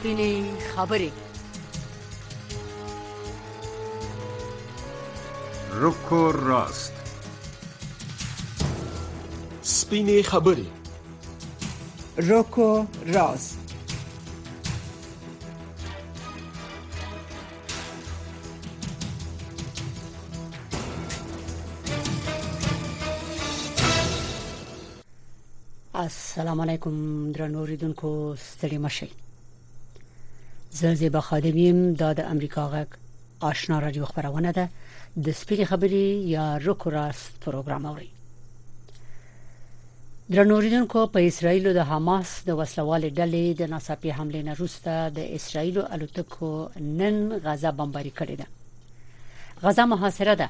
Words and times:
سپینې 0.00 0.34
خبرې 0.74 1.10
رکو 5.82 6.20
راست 6.32 6.94
سپینې 9.62 10.18
خبرې 10.30 10.68
روکو 12.30 12.70
راست 13.14 13.58
السلام 25.94 26.60
علیکم 26.60 26.94
درنو 27.32 27.66
ریدونکو 27.66 28.10
ستړي 28.52 28.78
مشي 28.86 29.29
زه 30.80 30.94
زیبا 30.94 31.20
خادمیم 31.20 31.78
د 32.00 32.14
د 32.18 32.20
امریکا 32.34 32.62
غږ 32.74 32.88
آشنا 33.48 33.80
رادیو 33.80 34.04
خبرونه 34.04 34.52
ده. 34.58 34.68
د 35.24 35.32
سپیری 35.40 35.64
خبري 35.64 36.06
یا 36.36 36.58
رک 36.64 36.84
او 36.84 36.90
راست 36.90 37.32
پروګرام 37.44 37.86
اوري 37.86 38.10
درنو 40.34 40.60
ریدونکو 40.60 41.06
په 41.14 41.26
اسرایل 41.26 41.64
د 41.74 41.86
حماس 41.90 42.34
د 42.48 42.58
وسلوال 42.60 43.02
ډلې 43.18 43.58
د 43.60 43.70
ناڅاپي 43.72 44.10
حمله 44.18 44.42
نه 44.48 44.52
وروسته 44.58 45.10
د 45.16 45.18
اسرایل 45.38 45.78
الوتکو 45.78 46.50
نن 47.00 47.16
غزا 47.44 47.70
بمباري 47.70 48.12
کړې 48.18 48.36
ده. 48.40 48.46
غزا 49.62 49.84
محاصره 49.92 50.34
ده 50.34 50.48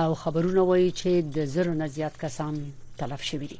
او 0.00 0.14
خبرونه 0.22 0.62
وایي 0.62 0.90
چې 0.92 1.10
د 1.36 1.46
زرو 1.54 1.74
نه 1.74 1.86
زیات 1.98 2.20
کسان 2.24 2.54
تلف 2.98 3.22
شوي 3.30 3.46
دي. 3.46 3.58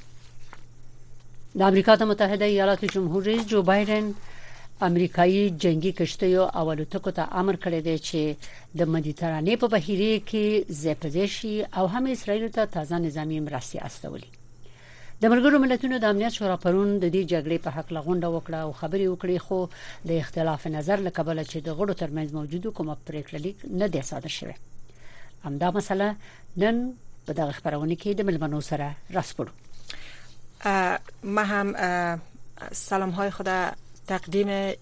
د 1.58 1.60
امریکا 1.70 1.94
د 1.96 2.02
متحده 2.02 2.44
ایالاتو 2.44 2.92
جمهور 2.94 3.22
رئیس 3.30 3.46
جو 3.54 3.62
بایدن 3.62 4.12
امریکایي 4.80 5.50
جنگي 5.50 5.92
کشتیو 5.92 6.42
او 6.42 6.70
الوتکو 6.70 7.10
ته 7.10 7.28
امر 7.40 7.56
کړی 7.64 7.80
دی 7.86 7.98
چې 7.98 8.20
د 8.82 8.90
مدیترانې 8.94 9.54
په 9.62 9.68
بهیره 9.74 10.20
کې 10.30 10.72
زپدشي 10.82 11.54
او 11.78 11.86
هم 11.94 12.06
اسرائیل 12.12 12.48
ته 12.58 12.66
تازه 12.76 12.98
نظامی 13.06 13.40
مرستي 13.46 13.78
استولي. 13.88 14.30
د 15.22 15.24
ملګرو 15.32 15.58
ملتونو 15.62 15.98
د 15.98 16.04
امنیت 16.14 16.32
شورا 16.32 16.56
پرون 16.64 16.90
د 16.98 17.10
دې 17.14 17.22
جګړې 17.32 17.58
په 17.64 17.70
حقله 17.76 17.88
غونډه 17.96 18.28
وکړه 18.34 18.58
او 18.66 18.72
خبري 18.80 19.06
وکړي 19.08 19.38
خو 19.46 19.58
د 20.10 20.20
اختلاف 20.24 20.66
نظر 20.66 21.02
له 21.06 21.17
کبله 21.17 21.44
چې 21.44 21.58
د 21.68 21.68
غړو 21.78 21.98
ترمنځ 22.02 22.28
موجودو 22.38 22.72
کومه 22.80 22.96
پریکړه 23.08 23.38
لیک 23.46 23.64
نه 23.82 23.88
دی 23.96 24.02
صادر 24.10 24.34
شوی 24.36 24.56
همدا 25.46 25.70
مسله 25.78 26.08
نن 26.64 26.78
په 27.26 27.32
دغه 27.40 27.52
خبرونه 27.58 27.94
کې 27.94 28.10
د 28.20 28.30
ملمنو 28.30 28.60
سره 28.70 28.86
راسپړو 29.18 29.52
ما 31.22 31.42
هم 31.42 31.68
سلام 32.72 33.10
های 33.10 33.30
خود 33.30 33.48
تقدیم 34.08 34.72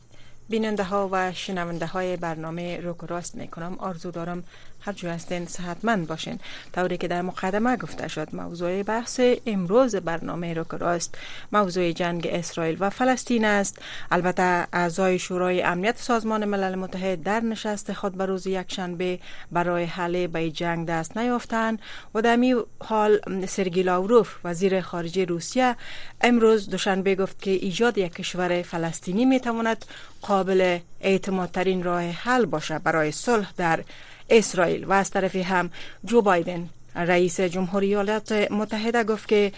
بیننده 0.48 0.82
ها 0.82 1.08
و 1.12 1.32
شنونده 1.32 1.86
های 1.86 2.16
برنامه 2.16 2.80
روک 2.80 2.96
راست 3.00 3.34
می 3.34 3.48
کنم 3.48 3.77
آرزو 3.78 4.10
دارم 4.10 4.44
هر 4.80 4.92
جو 4.92 5.08
هستین 5.08 5.46
صحتمند 5.46 6.06
باشین. 6.06 6.38
طوری 6.74 6.96
که 6.96 7.08
در 7.08 7.22
مقدمه 7.22 7.77
گفته 7.77 8.08
شد 8.08 8.34
موضوع 8.34 8.82
بحث 8.82 9.20
امروز 9.46 9.96
برنامه 9.96 10.55
رو 10.55 10.64
که 10.64 10.77
راست 10.77 11.19
موضوع 11.52 11.92
جنگ 11.92 12.28
اسرائیل 12.32 12.77
و 12.80 12.91
فلسطین 12.91 13.44
است. 13.44 13.78
البته 14.10 14.66
اعضای 14.72 15.19
شورای 15.19 15.62
امنیت 15.62 15.98
سازمان 15.98 16.44
ملل 16.44 16.74
متحد 16.74 17.22
در 17.22 17.41
نشست 17.41 17.92
خود 17.92 18.14
به 18.14 18.27
روز 18.27 18.47
یکشنبه 18.47 19.19
برای 19.52 19.84
حل 19.84 20.27
به 20.27 20.50
جنگ 20.50 20.86
دست 20.86 21.16
نیافتند 21.16 21.78
و 22.14 22.22
در 22.22 22.38
حال 22.80 23.20
سرگی 23.47 23.82
لاوروف 23.82 24.36
وزیر 24.44 24.80
خارجه 24.80 25.24
روسیه 25.24 25.77
امروز 26.20 26.70
دوشنبه 26.70 27.14
گفت 27.14 27.42
که 27.42 27.50
ایجاد 27.50 27.98
یک 27.98 28.12
کشور 28.12 28.62
فلسطینی 28.62 29.24
می 29.24 29.41
تواند 29.41 29.84
قابل 30.22 30.78
اعتمادترین 31.00 31.82
راه 31.82 32.03
حل 32.03 32.44
باشه 32.44 32.78
برای 32.78 33.12
صلح 33.12 33.53
در 33.56 33.84
اسرائیل 34.31 34.84
و 34.84 34.92
از 34.92 35.10
طرفی 35.10 35.42
هم 35.42 35.70
جو 36.04 36.22
بایدن. 36.22 36.69
رئیس 36.97 37.41
جمهوری 37.41 37.87
ایالات 37.87 38.32
متحده 38.32 39.04
گفت 39.04 39.28
که 39.28 39.53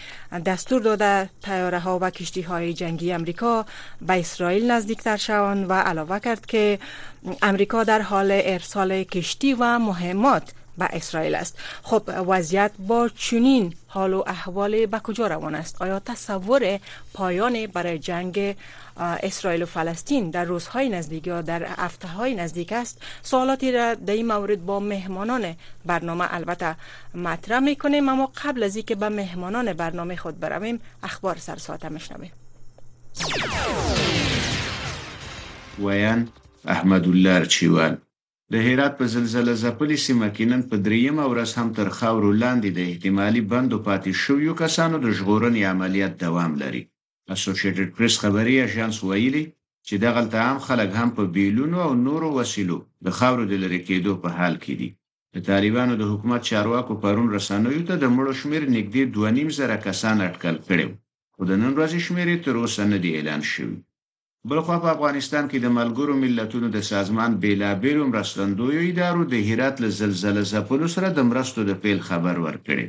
دستور 0.47 0.83
داده 0.83 1.31
تیاره 1.43 1.79
ها 1.79 1.99
و 2.03 2.11
کشتی 2.11 2.43
های 2.43 2.75
جنگی 2.75 3.12
امریکا 3.12 3.67
به 4.01 4.21
اسرائیل 4.21 4.71
نزدیکتر 4.71 5.17
شوند 5.17 5.71
و 5.71 5.73
علاوه 5.73 6.19
کرد 6.19 6.47
که 6.47 6.79
امریکا 7.43 7.84
در 7.84 8.01
حال 8.01 8.29
ارسال 8.33 9.03
کشتی 9.03 9.55
و 9.55 9.79
مهمات 9.79 10.53
به 10.79 10.85
اسرائیل 10.93 11.35
است. 11.35 11.59
خب 11.83 12.03
وضعیت 12.27 12.73
با 12.79 13.09
چنین 13.09 13.75
حال 13.87 14.12
و 14.12 14.25
احوال 14.27 14.87
به 14.87 14.99
کجا 14.99 15.27
روان 15.27 15.55
است؟ 15.55 15.83
آیا 15.83 16.00
تصور 16.00 16.81
پایان 17.15 17.67
برای 17.67 17.99
جنگ 17.99 18.56
اسرائیل 18.99 19.63
و 19.63 19.67
فلسطین 19.67 20.31
در 20.31 20.45
روزهای 20.45 20.89
نزدیک 20.89 21.27
یا 21.27 21.43
در 21.43 21.63
هفته 21.63 22.09
های 22.09 22.35
نزدیک 22.35 22.73
است 22.73 23.03
سوالاتی 23.23 23.73
را 23.73 23.95
در 23.95 24.13
این 24.13 24.27
مورد 24.27 24.67
با 24.67 24.81
مهمانان 24.81 25.55
برنامه 25.87 26.35
البته 26.35 26.77
مطرح 27.15 27.61
می‌کنیم 27.61 28.09
اما 28.09 28.33
قبل 28.45 28.63
از 28.63 28.77
اینکه 28.77 28.95
به 28.95 29.09
مهمانان 29.09 29.73
برنامه 29.73 30.17
خود 30.17 30.41
برویم 30.41 30.81
اخبار 31.03 31.37
سر 31.37 31.57
ساعت 31.57 31.85
مشنویم 31.85 32.33
ویان 35.79 36.29
احمد 36.65 37.09
الله 37.09 37.47
چیوان 37.47 37.99
د 38.53 38.55
هرات 38.67 38.95
په 38.99 39.07
زلزلې 39.15 39.55
ځپلې 39.63 39.97
سیمه 40.07 40.29
کې 40.37 40.45
نن 40.51 40.63
په 40.71 40.77
دریمه 40.87 41.25
ورځ 41.33 41.51
هم 41.59 41.69
تر 41.79 41.89
خاورو 41.97 42.31
لاندې 42.43 42.69
د 42.77 42.79
احتمالي 42.91 43.43
بندو 43.53 43.79
پاتې 43.87 44.11
شویو 44.23 44.55
کسانو 44.63 44.97
د 45.05 45.07
ژغورنې 45.19 45.63
عملیات 45.73 46.15
دوام 46.25 46.53
لري. 46.63 46.83
Associated 47.34 47.89
Press 47.97 48.15
خبري 48.22 48.55
اژانس 48.66 48.97
ویلي 49.09 49.44
چې 49.87 49.94
دغه 50.05 50.22
عام 50.44 50.59
خلک 50.66 50.91
هم 51.00 51.11
په 51.16 51.22
بیلونو 51.34 51.78
او 51.87 51.93
نورو 52.06 52.28
وسیلو 52.39 52.78
د 53.05 53.09
خاورو 53.19 53.44
د 53.50 53.55
لری 53.62 53.81
کېدو 53.89 54.12
په 54.22 54.28
حال 54.37 54.55
کې 54.65 54.75
دي. 54.81 54.91
د 55.34 55.37
طالبانو 55.50 55.94
د 55.99 56.05
حکومت 56.12 56.41
چارواکو 56.50 56.93
پرون 57.03 57.28
رسنوي 57.37 57.83
ته 57.88 57.94
د 57.99 58.05
مړو 58.17 58.33
شمیر 58.41 58.62
نږدې 58.77 59.03
2.5 59.17 59.59
زره 59.59 59.77
کسان 59.87 60.17
اټکل 60.28 60.56
کړي 60.69 60.87
خو 61.34 61.43
د 61.50 61.53
نن 61.62 61.72
ورځې 61.77 61.99
شمیر 62.06 62.28
تر 62.44 62.55
اوسه 62.61 62.83
نه 62.93 62.99
دی 63.03 63.11
اعلان 63.15 63.43
شوی 63.53 63.78
بلخوا 64.49 64.77
په 64.84 64.88
افغانستان 64.97 65.44
کې 65.50 65.59
د 65.61 65.69
ملګرو 65.78 66.15
ملتونو 66.25 66.69
د 66.77 66.78
سازمان 66.93 67.31
بیلابیلو 67.43 68.09
مرستندویو 68.12 68.87
ادارو 68.91 69.22
د 69.33 69.34
هرات 69.49 69.77
له 69.84 69.88
زلزلې 70.00 70.44
سره 70.94 71.09
د 71.12 71.21
مرستو 71.31 71.61
د 71.71 71.72
پیل 71.83 71.99
خبر 72.09 72.37
ورکړي 72.47 72.87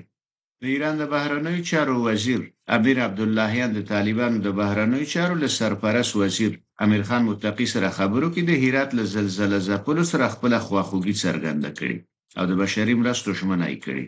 د 0.62 0.64
ایران 0.74 0.96
د 1.00 1.04
بهرنیو 1.14 1.66
چارو 1.70 1.96
وزیر 2.08 2.42
امیر 2.78 2.98
عبد 3.08 3.20
اللهیان 3.26 3.70
د 3.74 3.80
طالبانو 3.94 4.38
د 4.46 4.48
بهرنیو 4.60 5.10
چارو 5.14 5.36
له 5.44 5.48
سرپرست 5.58 6.14
وزیر 6.22 6.52
امیر 6.86 7.04
خان 7.08 7.24
متقی 7.30 7.68
سره 7.74 7.90
خبرو 7.98 8.28
کې 8.34 8.42
د 8.50 8.52
هرات 8.64 8.90
له 8.98 9.04
زلزلې 9.16 9.60
ځپلو 9.68 10.04
سره 10.12 10.34
خپل 10.36 10.52
خواخوږي 10.66 11.16
څرګنده 11.24 11.70
کړي 11.80 11.98
او 12.38 12.44
د 12.50 12.54
بشري 12.62 12.94
مرستو 13.02 13.30
ژمنه 13.40 13.68
کړي 13.86 14.06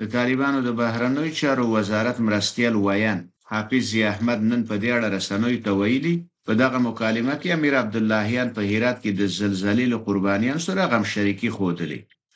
د 0.00 0.02
طالبانو 0.16 0.58
د 0.64 0.70
بهرنیو 0.80 1.36
چارو 1.40 1.64
وزارت 1.74 2.16
مرستيال 2.26 2.74
ویان 2.86 3.20
حافظ 3.50 3.90
احمد 4.12 4.40
نن 4.50 4.60
په 4.68 4.74
دې 4.82 4.90
اړه 4.96 5.08
رسنوي 5.16 5.58
ته 5.66 5.70
ویلي 5.80 6.14
په 6.46 6.52
دغه 6.62 6.78
مکالمه 6.88 7.34
کې 7.40 7.54
امیر 7.58 7.74
عبد 7.82 7.96
اللهیان 8.00 8.48
په 8.56 8.62
هرات 8.70 8.96
کې 9.02 9.10
د 9.20 9.22
زلزلې 9.38 9.86
له 9.92 9.98
قربانیان 10.06 10.58
سره 10.66 10.88
غم 10.90 11.04
شریکی 11.12 11.50
خوده 11.56 11.86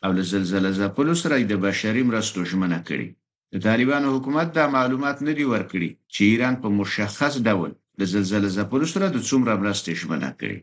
او 0.05 0.11
له 0.16 0.22
زلزلې 0.32 0.72
ځپلو 0.81 1.15
سره 1.22 1.34
د 1.53 1.55
بشري 1.66 2.03
مرستو 2.11 2.49
ژمنه 2.50 2.81
کړې 2.88 3.09
د 3.52 3.54
طالبانو 3.68 4.08
حکومت 4.14 4.48
دا 4.58 4.64
معلومات 4.76 5.16
نه 5.28 5.32
دی 5.38 5.46
ورکړي 5.52 5.90
چې 6.12 6.20
ایران 6.30 6.54
په 6.62 6.68
مشخص 6.80 7.34
ډول 7.46 7.70
د 8.00 8.02
زلزلې 8.12 8.50
ځپلو 8.56 8.86
سره 8.94 9.06
د 9.10 9.18
څومره 9.28 9.52
مرستې 9.62 9.92
ژمنه 10.00 10.30
کړې. 10.40 10.58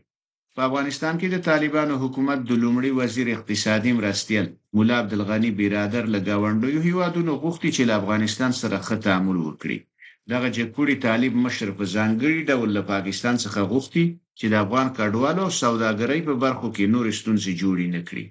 په 0.56 0.60
افغانستان 0.68 1.14
کې 1.20 1.28
د 1.30 1.36
طالبانو 1.50 1.94
حکومت 2.02 2.38
د 2.44 2.52
لومړي 2.62 2.90
وزیر 3.00 3.26
اقتصادي 3.32 3.92
مرستيال 3.98 4.46
مولا 4.74 4.96
عبدالغنی 5.02 5.50
بیرادر 5.60 6.04
لګاونډیو 6.14 6.84
هیوادونو 6.88 7.32
غوښتي 7.42 7.70
چې 7.76 7.82
له 7.88 7.94
افغانستان 8.00 8.52
سره 8.60 8.76
ښه 8.86 8.96
تعامل 9.06 9.38
وکړي. 9.42 9.78
دغه 10.32 10.48
جګپوري 10.56 10.96
طالب 11.06 11.32
مشر 11.44 11.68
په 11.78 11.84
ځانګړي 11.94 12.40
ډول 12.50 12.68
له 12.76 12.82
پاکستان 12.92 13.34
څخه 13.44 13.60
غوښتي 13.72 14.04
چې 14.38 14.46
د 14.52 14.54
افغان 14.64 14.88
کډوالو 14.98 15.44
سوداګرۍ 15.62 16.20
په 16.28 16.34
برخو 16.44 16.68
کې 16.76 16.92
نور 16.94 17.06
ستونزې 17.20 17.52
جوړې 17.62 17.86
نه 17.94 18.00
کړي 18.08 18.24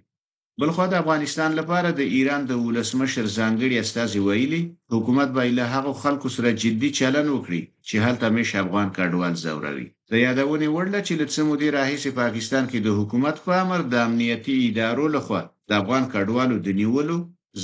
بلخو 0.62 0.86
د 0.92 0.96
افغانستان 1.04 1.52
لپاره 1.60 1.90
د 2.00 2.02
ایران 2.16 2.42
د 2.48 2.54
ولسمشر 2.66 3.26
ځانګړي 3.38 3.76
استازي 3.84 4.20
ویلي 4.24 4.62
حکومت 4.94 5.30
به 5.36 5.44
له 5.58 5.66
هغو 5.74 5.92
خلکو 6.04 6.32
سره 6.36 6.50
جدي 6.64 6.90
چلن 7.00 7.28
وکړي 7.32 7.62
چې 7.88 7.96
هلته 8.06 8.26
مش 8.38 8.50
افغان 8.64 8.88
کډوال 8.98 9.38
زوروي 9.44 9.86
د 10.12 10.14
یادونې 10.26 10.68
وړل 10.76 10.96
چې 11.08 11.14
لڅ 11.22 11.36
مودې 11.50 11.70
راهیسې 11.78 12.18
پاکستان 12.22 12.64
کې 12.72 12.80
د 12.82 12.98
حکومت 13.00 13.36
په 13.46 13.54
امر 13.64 13.86
د 13.94 13.96
امنیتي 14.08 14.56
ادارو 14.66 15.06
لخوا 15.16 15.42
د 15.70 15.72
افغان 15.82 16.04
کډوالو 16.14 16.56
د 16.66 16.78
نیولو 16.82 17.18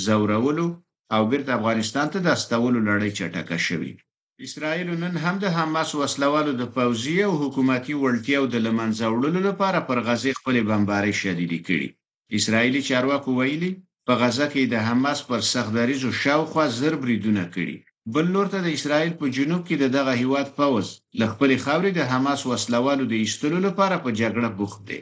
زورولو 0.06 0.66
او 1.14 1.20
بیرته 1.30 1.50
افغانستان 1.58 2.06
ته 2.12 2.18
د 2.22 2.28
استولو 2.36 2.78
لړۍ 2.88 3.10
چټکه 3.18 3.58
شوې. 3.66 3.92
اسرائیل 4.46 4.88
نن 5.02 5.14
هم 5.24 5.36
د 5.44 5.54
حماس 5.56 5.90
وسلوالو 6.00 6.56
د 6.62 6.72
پوځي 6.78 7.18
او 7.28 7.32
حکومتي 7.42 7.94
وړتیاو 7.98 8.50
د 8.54 8.56
له 8.66 8.77
منځه 8.77 9.06
وړلو 9.12 9.40
لپاره 9.48 9.78
پر 9.88 9.98
غزه 10.08 10.36
خپل 10.40 10.56
بمباري 10.72 11.14
شدیدې 11.22 11.60
کړي 11.68 11.88
اسرائیلي 12.38 12.82
چارواکو 12.88 13.30
ویلي 13.38 13.72
په 14.06 14.14
غزه 14.20 14.46
کې 14.52 14.62
د 14.72 14.74
حماس 14.86 15.18
پر 15.28 15.40
سختدریځو 15.52 16.10
شاوخوا 16.22 16.64
زر 16.78 16.94
بریدونه 17.02 17.44
کړي. 17.54 17.76
بل 18.14 18.26
لور 18.34 18.48
ته 18.52 18.58
د 18.62 18.68
اسرایل 18.76 19.12
په 19.20 19.26
جنوب 19.36 19.62
کې 19.68 19.76
دغه 19.96 20.12
هیواد 20.22 20.48
پوځ 20.58 20.86
له 21.18 21.22
خپل 21.32 21.50
خاورې 21.64 21.90
د 21.94 22.00
حماس 22.10 22.40
وسلوالو 22.50 23.04
د 23.08 23.14
ایستلو 23.22 23.58
لپاره 23.66 23.96
په 24.04 24.10
جګړه 24.20 24.48
بوخت 24.58 24.80
دی. 24.88 25.00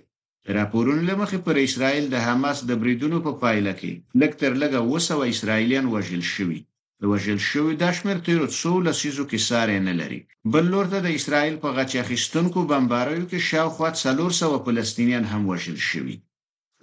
راپورونه 0.57 1.03
لمخې 1.11 1.39
پر 1.47 1.57
اسرایل 1.67 2.05
د 2.11 2.17
حماس 2.27 2.59
د 2.65 2.81
بریدونو 2.83 3.19
په 3.27 3.33
پایله 3.43 3.73
کې 3.81 3.93
لکتر 4.23 4.53
لګه 4.63 4.81
وسو 4.93 5.19
اسرایلیان 5.33 5.87
وژل 5.95 6.25
شوي. 6.35 6.61
د 7.01 7.03
وژل 7.13 7.41
شوی 7.51 7.75
د 7.83 7.85
شمیر 7.97 8.19
تیرو 8.27 8.47
څو 8.61 8.73
لسیزو 8.87 9.25
کې 9.31 9.39
ساري 9.49 9.79
نه 9.89 9.95
لري. 10.01 10.21
بل 10.53 10.65
لور 10.73 10.87
ته 10.93 10.99
د 11.07 11.09
اسرایل 11.19 11.55
په 11.65 11.69
غچ 11.77 11.93
اخیستونکو 12.05 12.59
بمباریو 12.71 13.31
کې 13.31 13.47
شاوخوا 13.51 13.89
400 14.05 14.63
فلسطینیان 14.67 15.25
هم 15.33 15.43
وژل 15.51 15.81
شوي 15.91 16.17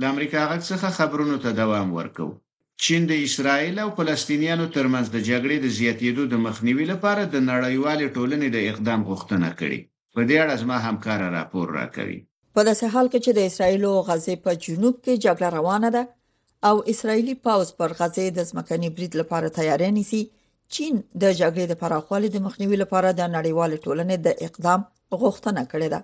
د 0.01 0.13
امریکا 0.13 0.41
غږ 0.51 0.61
څخه 0.71 0.95
خبرونو 0.99 1.35
ته 1.43 1.49
دوام 1.61 1.89
ورکو 1.99 2.27
چین 2.83 3.03
د 3.09 3.13
اسرایل 3.27 3.75
او 3.83 3.89
فلسطینیانو 3.97 4.65
ترمنځ 4.75 5.07
د 5.15 5.17
جګړې 5.29 5.57
د 5.61 5.67
زیاتېدو 5.79 6.23
د 6.29 6.39
مخنیوي 6.45 6.85
لپاره 6.93 7.21
د 7.33 7.43
نړیوال 7.51 7.99
ټولنې 8.15 8.47
د 8.55 8.57
اقدام 8.71 9.01
غوښتنه 9.09 9.49
کړې. 9.59 9.79
په 10.15 10.21
دې 10.29 10.37
اړه 10.43 10.55
زما 10.61 10.77
همکار 10.87 11.19
راپور 11.37 11.67
راکوي. 11.79 12.19
په 12.55 12.61
داسې 12.69 12.85
حال 12.93 13.07
کې 13.11 13.19
چې 13.25 13.31
د 13.37 13.39
اسرایل 13.49 13.83
او 13.89 13.97
غزې 14.07 14.35
په 14.45 14.51
جنوب 14.65 14.95
کې 15.03 15.21
جګړه 15.25 15.49
روانه 15.57 15.89
ده 15.95 16.03
او 16.69 16.75
اسرایلی 16.93 17.35
پاوز 17.45 17.69
پر 17.79 17.93
غزې 17.99 18.27
د 18.37 18.49
ځمکني 18.49 18.89
برید 18.95 19.13
لپاره 19.21 19.55
تیاری 19.59 19.91
نیسي 19.97 20.23
چین 20.75 20.93
د 21.21 21.25
جګړې 21.39 21.65
د 21.69 21.79
پراخوالي 21.83 22.29
د 22.33 22.43
مخنیوي 22.47 22.77
لپاره 22.83 23.09
د 23.19 23.31
نړیوال 23.35 23.77
ټولنې 23.85 24.17
د 24.25 24.27
اقدام 24.47 24.81
غوښتنه 25.21 25.61
کړې 25.71 25.89
ده 25.93 25.99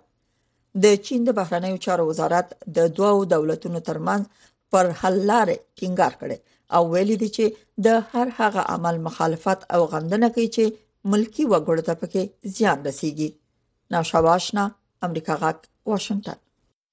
د 0.83 1.00
چین 1.06 1.27
د 1.27 1.38
بهرنیو 1.39 1.83
چارو 1.85 2.07
وزارت 2.12 2.53
د 2.77 2.91
دوو 3.00 3.25
دولتونو 3.35 3.79
ترمنځ 3.89 4.24
پر 4.75 4.85
حل 5.01 5.18
لارې 5.31 5.57
ټینګار 5.77 6.13
کړي 6.21 6.38
او 6.75 6.81
ویلي 6.94 7.18
دي 7.21 7.29
چې 7.35 7.45
د 7.85 7.88
هر 8.12 8.27
هغه 8.39 8.62
عمل 8.75 8.95
مخالفت 9.07 9.59
او 9.77 9.81
غندنه 9.94 10.29
کوي 10.35 10.47
چې 10.56 10.63
ملکی 11.12 11.45
وګړو 11.51 11.83
ته 11.88 11.94
پکې 12.01 12.53
زیان 12.57 12.79
رسیږي. 12.88 13.29
ناشواشنا 13.95 14.63
امریکا 15.07 15.35
غاک 15.41 15.59
واشنگټن 15.89 16.39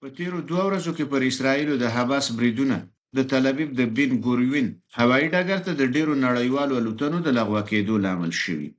په 0.02 0.08
تیرو 0.16 0.40
دوه 0.50 0.64
ورځو 0.69 0.92
کې 0.96 1.04
پر 1.12 1.22
اسرایل 1.31 1.70
د 1.82 1.94
حماس 1.94 2.26
بریدونه 2.38 2.76
د 3.16 3.26
تل 3.31 3.46
ابیب 3.52 3.70
د 3.81 3.90
بن 3.96 4.10
ګوریون 4.26 4.66
هوایي 4.98 5.28
ډګر 5.34 5.60
ته 5.66 5.72
د 5.81 5.92
ډیرو 5.94 6.14
نړیوالو 6.26 6.78
الوتنو 6.81 7.19
د 7.26 7.36
لغوه 7.38 7.62
کېدو 7.70 7.94
لامل 8.04 8.32
شوی 8.42 8.70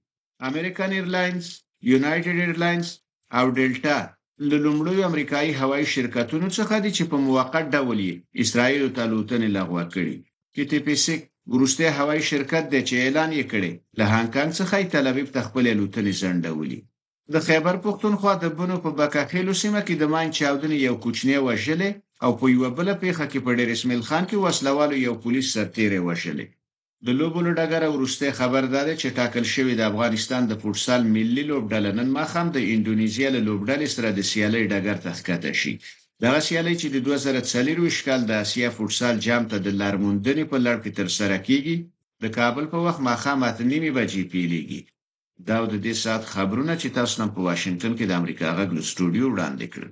American 0.50 0.96
Airlines 0.98 1.46
United 1.92 2.38
Airlines 2.46 2.88
او 3.38 3.46
Delta 3.58 3.98
له 4.40 4.58
لومړیو 4.66 5.08
امریکایي 5.10 5.52
هوایي 5.62 5.86
شرکتونو 5.96 6.48
څخه 6.58 6.76
دي 6.84 6.92
چې 6.98 7.04
په 7.12 7.18
موقت 7.28 7.66
ډول 7.76 8.00
یې 8.08 8.16
اسرایل 8.44 8.84
ته 8.96 9.02
الوتنې 9.08 9.50
لغوه 9.58 9.84
کړي 9.94 10.16
کې 10.54 10.64
ټي 10.70 10.80
پی 10.86 10.96
سي 11.04 11.16
ګروسته 11.54 11.84
هوایي 12.00 12.24
شرکت 12.32 12.64
د 12.70 12.76
چې 12.88 12.96
اعلان 13.04 13.30
یې 13.40 13.46
کړي 13.52 13.72
له 14.00 14.06
هانګ 14.14 14.30
کانګ 14.36 14.52
څخه 14.60 14.76
تل 14.94 15.06
ابیب 15.12 15.30
ته 15.36 15.40
خپل 15.48 15.64
الوتنې 15.74 16.14
ځنډولې. 16.22 16.80
د 17.34 17.36
خیبر 17.48 17.76
پښتونخوا 17.86 18.34
د 18.44 18.46
بنو 18.58 18.78
په 18.86 18.90
بکاخیلو 19.00 19.54
سیمه 19.64 19.82
کې 19.88 19.96
د 19.98 20.04
مان 20.14 20.28
چاودنې 20.38 20.78
یو 20.88 20.96
کوچنی 21.04 21.38
وژلې 21.48 21.92
او 22.24 22.32
په 22.40 22.46
یو 22.54 22.70
بل 22.78 22.88
پیخه 23.04 23.26
کې 23.32 23.40
په 23.46 23.52
ډېر 23.58 23.70
اسماعیل 23.72 24.04
خان 24.10 24.24
کې 24.30 24.42
وسلوالو 24.46 25.04
یو 25.06 25.14
پولیس 25.24 25.46
سرتیرې 25.56 26.00
وژلې 26.08 26.46
د 27.04 27.08
لوبولو 27.20 27.52
ډګر 27.60 27.84
ورسته 27.92 28.38
خبر 28.40 28.64
داده 28.76 28.94
چې 29.02 29.16
ټاکل 29.18 29.46
شوی 29.54 29.74
د 29.78 29.82
افغانستان 29.92 30.42
د 30.48 30.54
فوتسال 30.62 31.02
ملي 31.16 31.44
لوبډله 31.52 31.92
نن 32.00 32.10
ماخام 32.18 32.48
د 32.52 32.58
انډونیزیا 32.74 33.28
له 33.36 33.42
لوبډلې 33.48 33.88
سره 33.96 34.10
د 34.12 34.20
سیالي 34.32 34.64
ډګر 34.72 34.98
ته 35.04 35.10
ښکته 35.18 35.52
شي. 35.62 35.74
دغه 36.24 36.40
سیالي 36.48 36.76
چې 36.82 36.88
د 36.92 36.98
2040 37.08 37.98
کال 38.08 38.22
د 38.26 38.32
اسیا 38.44 38.70
فوتسال 38.78 39.16
جام 39.26 39.44
ته 39.52 39.58
د 39.66 39.68
لار 39.80 39.99
موندنې 39.99 40.46
په 40.52 40.58
لړ 40.66 40.78
کې 40.84 40.92
تر 41.00 41.08
سره 41.18 41.38
کیږي 41.48 41.78
د 42.24 42.26
کابل 42.38 42.66
په 42.74 42.80
وخت 42.86 43.00
ماخام 43.10 43.40
اته 43.50 43.64
نیمه 43.64 43.92
بجې 43.98 44.24
پیلېږي 44.32 44.82
دا 45.48 45.58
د 45.74 45.76
دې 45.86 45.94
ساعت 46.04 46.24
خبرونه 46.34 46.74
چې 46.82 46.96
تاسو 46.98 47.14
نن 47.22 47.30
په 47.36 47.42
واشنگټن 47.48 47.94
کې 47.98 48.06
د 48.08 48.14
امریکا 48.22 48.48
غږ 48.58 48.70
له 48.78 48.82
سټوډیو 48.90 49.26
وړاندې 49.32 49.68
کړل 49.74 49.92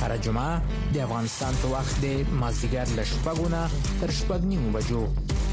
هر 0.00 0.16
جمعه 0.16 0.62
د 0.94 0.96
افغانستان 1.06 1.52
په 1.62 1.68
وخت 1.74 1.94
د 2.04 2.06
مازیګر 2.40 2.86
ل 2.98 3.00
شپږونه 3.10 3.60
تر 4.00 4.10
شپږ 4.18 4.40
نیمو 4.50 4.70
بجو 4.76 5.02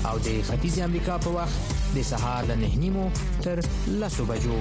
او 0.08 0.16
د 0.26 0.28
ختیځ 0.48 0.76
امریکا 0.88 1.18
په 1.26 1.30
وخت 1.38 1.58
د 1.96 1.98
سهار 2.12 2.42
له 2.50 2.56
نه 2.64 2.76
نیمو 2.84 3.06
تر 3.44 3.58
لسو 3.88 4.26
بجو. 4.32 4.58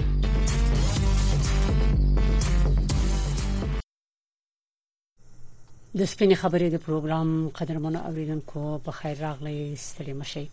د 5.98 6.06
سپینې 6.12 6.36
خبرې 6.42 6.68
د 6.72 6.76
پروګرام 6.86 7.30
قدرمنو 7.58 7.98
اوریدونکو 8.08 8.60
په 8.84 8.90
خیر 8.98 9.16
راغلی 9.24 9.58
ستړي 9.76 10.14
مشي 10.20 10.46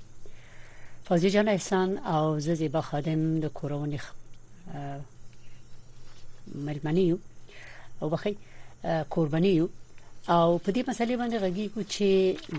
فوزي 1.10 1.30
جان 1.36 1.48
احسان 1.48 1.98
او 2.14 2.40
ززي 2.48 2.68
بخادم 2.74 3.22
د 3.44 3.54
کورونی 3.60 4.00
ملمنیو 6.68 7.18
او 8.02 8.10
بخي 8.10 8.34
قرباني 8.84 9.52
یو 9.60 9.68
او 10.36 10.58
په 10.64 10.70
دې 10.76 10.82
مسلې 10.90 11.16
باندې 11.20 11.38
غږی 11.44 11.68
کو 11.74 11.82
چې 11.94 12.08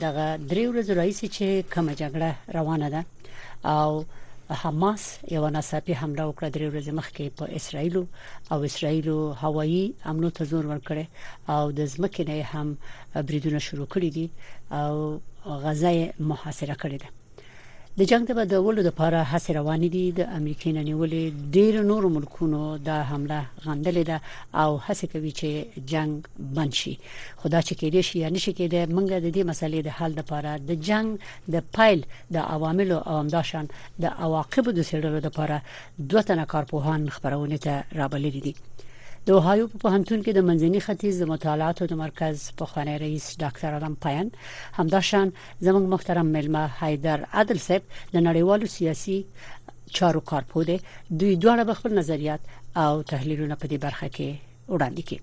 دغه 0.05 0.27
درې 0.51 0.65
ورځې 0.71 0.93
راځي 1.01 1.29
چې 1.37 1.47
کوم 1.73 1.87
جګړه 2.01 2.31
روانه 2.57 2.89
ده. 2.95 3.03
او 3.75 4.05
حماس 4.63 5.03
یو 5.35 5.43
ناڅاپي 5.57 5.95
حمله 6.01 6.25
وکړه 6.27 6.49
درې 6.57 6.67
ورځې 6.71 6.93
مخکې 7.01 7.25
په 7.39 7.45
اسرایل 7.59 7.97
او 8.53 8.59
اسرایل 8.69 9.09
هوایي 9.43 9.85
امنو 10.11 10.31
ته 10.37 10.45
زور 10.53 10.65
ورکړي 10.73 11.07
او 11.55 11.73
د 11.79 11.81
ځمکې 11.93 12.23
نه 12.29 12.37
هم 12.53 12.77
بریدونه 13.29 13.59
شروع 13.59 13.87
کړي 13.95 14.11
دي. 14.17 14.27
او 14.81 15.21
غزا 15.65 15.93
محاصره 16.31 16.75
کړې 16.83 16.99
ده 17.03 17.20
د 18.01 18.05
جنگ 18.11 18.25
د 18.29 18.37
بدلولو 18.37 18.83
لپاره 18.85 19.19
هڅې 19.31 19.51
روانې 19.59 19.89
دي. 19.95 20.05
د 20.19 20.21
امریکای 20.39 20.71
نه 20.77 20.83
نیولې 20.89 21.25
ډیر 21.57 21.75
نور 21.89 22.07
ملکونو 22.15 22.61
دا 22.89 22.97
حمله 23.11 23.41
غندلې 23.65 24.05
ده 24.11 24.17
او 24.63 24.71
هڅه 24.87 25.05
کوي 25.13 25.33
چې 25.41 25.51
جنگ 25.93 26.31
بند 26.59 26.79
شي. 26.81 26.95
خدا 27.43 27.61
چې 27.67 27.75
کېدې 27.81 28.01
شي 28.09 28.17
یا 28.23 28.31
نشي 28.37 28.53
کېدې 28.59 28.81
موږ 28.95 29.07
د 29.25 29.29
دې 29.37 29.43
مسلې 29.51 29.81
د 29.85 29.91
حل 29.99 30.13
لپاره 30.21 30.51
د 30.69 30.81
جنگ 30.89 31.09
د 31.55 31.69
پایل 31.79 32.01
د 32.35 32.37
عواملو 32.55 32.99
او 33.09 33.15
همداشان 33.23 33.69
د 34.03 34.05
عواقبو 34.25 34.77
د 34.79 34.81
سړلو 34.91 35.21
لپاره 35.27 35.63
دوه 36.11 36.23
تنه 36.29 36.45
کارپوهان 36.53 37.09
خبرونه 37.19 37.59
ته 37.67 37.75
رابللي 38.01 38.41
دي 38.47 38.55
د 39.27 39.31
اوهایو 39.37 39.65
په 39.73 39.79
پوهنتون 39.81 40.23
کې 40.25 40.33
د 40.35 40.45
منځني 40.49 40.81
ختیځ 40.85 41.15
د 41.23 41.29
مطالعاتو 41.31 41.87
د 41.89 41.99
مرکز 42.03 42.45
په 42.61 42.69
خانه 42.73 42.95
رئیس 43.05 43.25
ډاکټر 43.43 43.75
علم 43.79 43.95
پاین. 44.05 44.31
همداشان 44.79 45.33
زموږ 45.67 45.85
محترم 45.95 46.31
ملما 46.37 46.65
حیدر 46.79 47.25
عادل 47.33 47.61
صاحب 47.67 47.83
د 48.15 48.17
نړیوالو 48.29 48.73
سیاسي 48.77 49.19
چارو 49.99 50.25
کارپو 50.31 50.65
دي 50.71 50.79
دوی 51.11 51.37
دواړه 51.43 51.79
خپل 51.83 51.99
نظریات 52.01 52.41
او 52.85 53.03
تحلیلونه 53.13 53.61
په 53.61 53.67
دې 53.71 53.79
برخه 53.87 54.09
کې 54.17 54.29
وړاندې 54.73 55.03
کړي. 55.09 55.21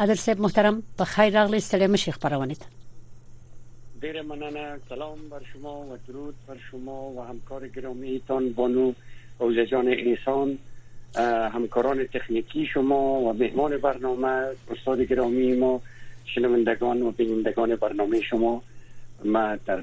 عادل 0.00 0.18
صاحب 0.26 0.46
محترم 0.48 0.82
په 0.98 1.04
خیر 1.14 1.32
راغلی 1.40 1.60
ستړي 1.60 1.88
مشي 1.94 2.18
خبرونه 2.18 2.54
ډیر 4.02 4.22
مننه 4.32 4.64
سلام 4.88 5.28
بر 5.30 5.42
شما 5.52 5.72
و 5.92 5.96
درود 6.08 6.36
بر 6.48 6.60
شما 6.70 7.00
و 7.16 7.24
همکار 7.30 7.66
گرامیتان 7.76 8.52
بانو 8.60 8.92
اوزجان 9.46 9.88
احسان 9.94 10.58
همکاران 11.52 12.04
تکنیکی 12.04 12.66
شما 12.66 13.20
و 13.20 13.32
مهمان 13.32 13.76
برنامه 13.76 14.46
استاد 14.70 15.00
گرامی 15.00 15.52
ما 15.52 15.82
شنوندگان 16.24 17.02
و 17.02 17.10
بینندگان 17.10 17.76
برنامه 17.76 18.20
شما. 18.20 18.62
ما 19.24 19.56
در 19.66 19.82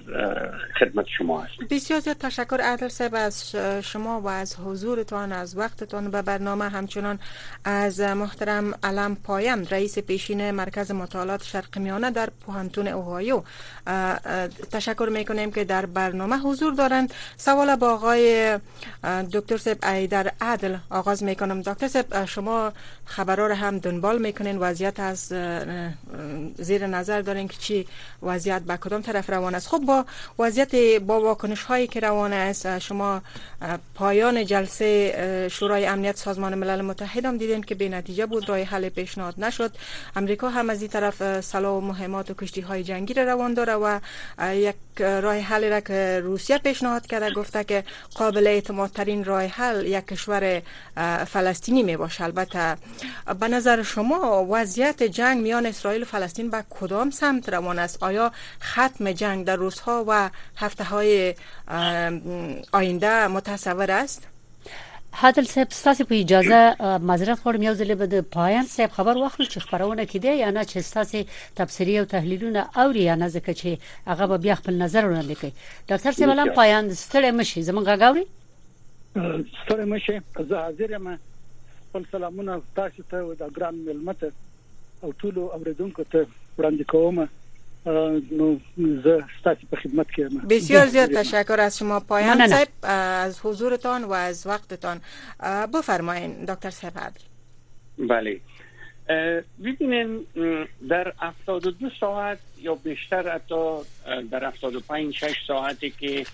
خدمت 0.79 1.06
شما 1.17 1.41
هستم 1.41 1.67
بسیار 1.70 2.00
زیاد 2.00 2.17
تشکر 2.17 2.62
عادل 2.62 2.88
صاحب 2.88 3.15
از 3.15 3.56
شما 3.84 4.22
و 4.22 4.27
از 4.27 4.56
حضورتان 4.56 5.32
از 5.32 5.58
وقتتان 5.58 6.12
به 6.12 6.22
برنامه. 6.22 6.70
همچنان 6.70 7.20
از 7.63 8.00
محترم 8.01 8.74
علم 8.84 9.15
پایم 9.15 9.63
رئیس 9.72 10.00
پیشین 10.00 10.51
مرکز 10.51 10.91
مطالعات 10.91 11.44
شرق 11.44 11.77
میانه 11.77 12.12
در 12.12 12.29
پوهنتون 12.46 12.88
اوهایو. 12.88 13.44
تشکر 14.72 15.10
می‌کنیم 15.12 15.51
که 15.51 15.63
در 15.63 15.86
برنامه 15.86 16.38
حضور 16.38 16.74
دارند. 16.74 17.13
سوال 17.38 17.75
با 17.75 17.94
آقای 17.94 18.60
دکتر 19.34 19.58
صاحب 19.58 19.86
ایدر 19.86 20.32
عادل 20.41 20.77
آغاز 20.89 21.24
می‌کنم. 21.24 21.62
دکتر 21.62 21.88
صاحب 21.88 22.25
شما 22.25 22.74
خبرها 23.06 23.48
را 23.48 23.56
هم 23.56 23.77
دنبال 23.77 24.22
می‌کنین. 24.22 24.58
وضعیت 24.58 25.00
از 25.00 25.20
زیر 26.58 26.88
نظر 26.88 27.22
دارین 27.22 27.48
که 27.48 27.58
چی 27.58 27.88
وضعیت 28.24 28.62
به 28.62 28.77
کدام 28.77 29.01
طرف 29.01 29.26
روان 29.29 29.55
است. 29.55 29.67
خب 29.67 29.77
با 29.77 30.05
وضعیت 30.39 30.75
با 31.01 31.22
واکنش 31.22 31.63
هایی 31.63 31.88
که 31.88 32.00
روان 32.00 32.34
است 32.34 32.79
شما 32.79 33.22
پایان 33.96 34.46
جلسه 34.46 35.48
شورای 35.51 35.86
امنیت 35.86 36.17
سازمان 36.17 36.55
ملل 36.55 36.81
متحد 36.81 37.25
هم 37.25 37.38
دیدین 37.38 37.63
که 37.63 37.75
به 37.75 37.89
نتیجه 37.89 38.25
بود. 38.25 38.50
راه 38.50 38.60
حل 38.60 38.89
پیشنهاد 38.89 39.34
نشد. 39.38 39.72
امریکا 40.15 40.50
هم 40.50 40.69
از 40.69 40.81
این 40.81 40.91
طرف 40.91 41.41
سلاح 41.41 41.77
و 41.77 41.81
مهمات 41.81 42.31
و 42.31 42.34
کشتی 42.34 42.62
های 42.62 42.84
جنگی 42.84 43.13
را 43.13 43.24
روان 43.24 43.53
داره 43.53 43.74
و 43.74 44.00
یک 44.53 44.75
راه 45.00 45.38
حل 45.38 45.69
را 45.69 45.79
که 45.79 46.19
روسیه 46.24 46.57
پیشنهاد 46.57 47.07
کرده 47.07 47.34
گفته 47.34 47.63
که 47.63 47.84
قابل 48.15 48.48
اعتماد 48.48 48.89
ترین 48.89 49.24
راه 49.24 49.43
حل 49.43 49.86
یک 49.86 50.07
کشور 50.07 50.62
فلسطینی 51.25 51.84
می 51.84 51.98
باشه 51.98 52.24
البته 52.24 52.77
به 53.39 53.48
نظر 53.48 53.84
شما 53.84 54.48
وضعیت 54.50 55.03
جنگ 55.03 55.41
میان 55.41 55.65
اسرائیل 55.65 56.01
و 56.01 56.05
فلسطین 56.05 56.50
به 56.50 56.63
کدام 56.69 57.10
سمت 57.10 57.50
روان 57.50 57.79
است؟ 57.79 58.03
آیا 58.03 58.31
ختم 58.63 59.12
جنگ 59.21 59.45
در 59.45 59.55
روزها 59.55 60.05
و 60.07 60.29
هفته 60.63 60.83
های 60.83 61.36
آینده 62.79 63.27
متصور 63.27 63.91
است. 63.91 64.27
حادل 65.19 65.45
صاحب 65.51 65.67
ستاسو 65.71 66.03
په 66.09 66.15
اجازه 66.24 66.59
معذرت 67.09 67.39
غواړم 67.43 67.62
یو 67.67 67.75
ځل 67.75 67.91
به 68.01 68.07
د 68.13 68.21
پایان 68.36 68.65
صاحب 68.74 68.91
خبر 68.97 69.17
واخلو 69.17 69.45
چې 69.45 69.59
خبرونه 69.69 70.05
کړي 70.05 70.25
یا 70.43 70.50
نه 70.57 70.63
چې 70.71 70.77
ستاسو 70.89 71.24
تفسیری 71.59 72.00
او 72.00 72.05
تحلیلونه 72.15 72.62
اوري 72.83 73.03
یا 73.03 73.15
نه 73.21 73.29
ځکه 73.36 73.51
چې 73.59 73.69
هغه 74.12 74.25
به 74.31 74.38
بیا 74.45 74.55
خپل 74.59 74.74
نظر 74.83 75.03
وړاندې 75.05 75.36
کوي 75.39 75.53
ډاکټر 75.89 76.12
صاحب 76.17 76.29
الان 76.33 76.50
پایان 76.59 76.91
ستړي 77.03 77.31
مشي 77.39 77.62
زمونږ 77.69 77.86
غاوري 78.01 78.25
ستړي 79.62 79.86
مشي 79.93 80.19
زه 80.50 80.55
حاضر 80.65 80.91
یم. 80.97 81.07
خپل 81.89 82.05
سلامونه 82.12 82.62
تاسو 82.77 83.03
ته 83.12 83.17
او 83.25 83.33
د 83.41 83.43
ګران 83.57 83.75
ملمت 83.89 84.24
او 85.03 85.09
ټول 85.21 85.36
اوریدونکو 85.57 86.03
ته 86.12 86.19
وړاندې 86.57 86.83
کوم 86.93 87.17
نو 87.88 88.60
زه 88.77 89.24
ستاسو 89.39 89.67
په 89.72 89.77
خدمت 89.84 90.08
کې 90.08 90.20
یم. 90.20 90.48
بسیار 90.50 90.88
زیاد 90.88 91.13
تشکر 91.13 91.60
از 91.60 91.77
شما 91.77 92.00
پایان 92.00 92.48
صاحب 92.48 92.67
از 92.84 93.39
حضورتان 93.44 94.03
و 94.03 94.12
از 94.12 94.48
وقتتان. 94.48 95.01
بفرمایید 95.74 96.46
دکتر 96.46 96.70
صاحب 96.70 96.94
بله. 97.98 98.39
ببینین 99.63 100.25
در 100.89 101.13
72 101.20 101.89
ساعت 102.00 102.39
یا 102.62 102.75
بیشتر 102.75 103.29
حتی 103.36 103.77
در 104.32 104.44
75 104.44 105.15
6 105.15 105.36
ساعتی 105.48 105.89
که 105.89 106.25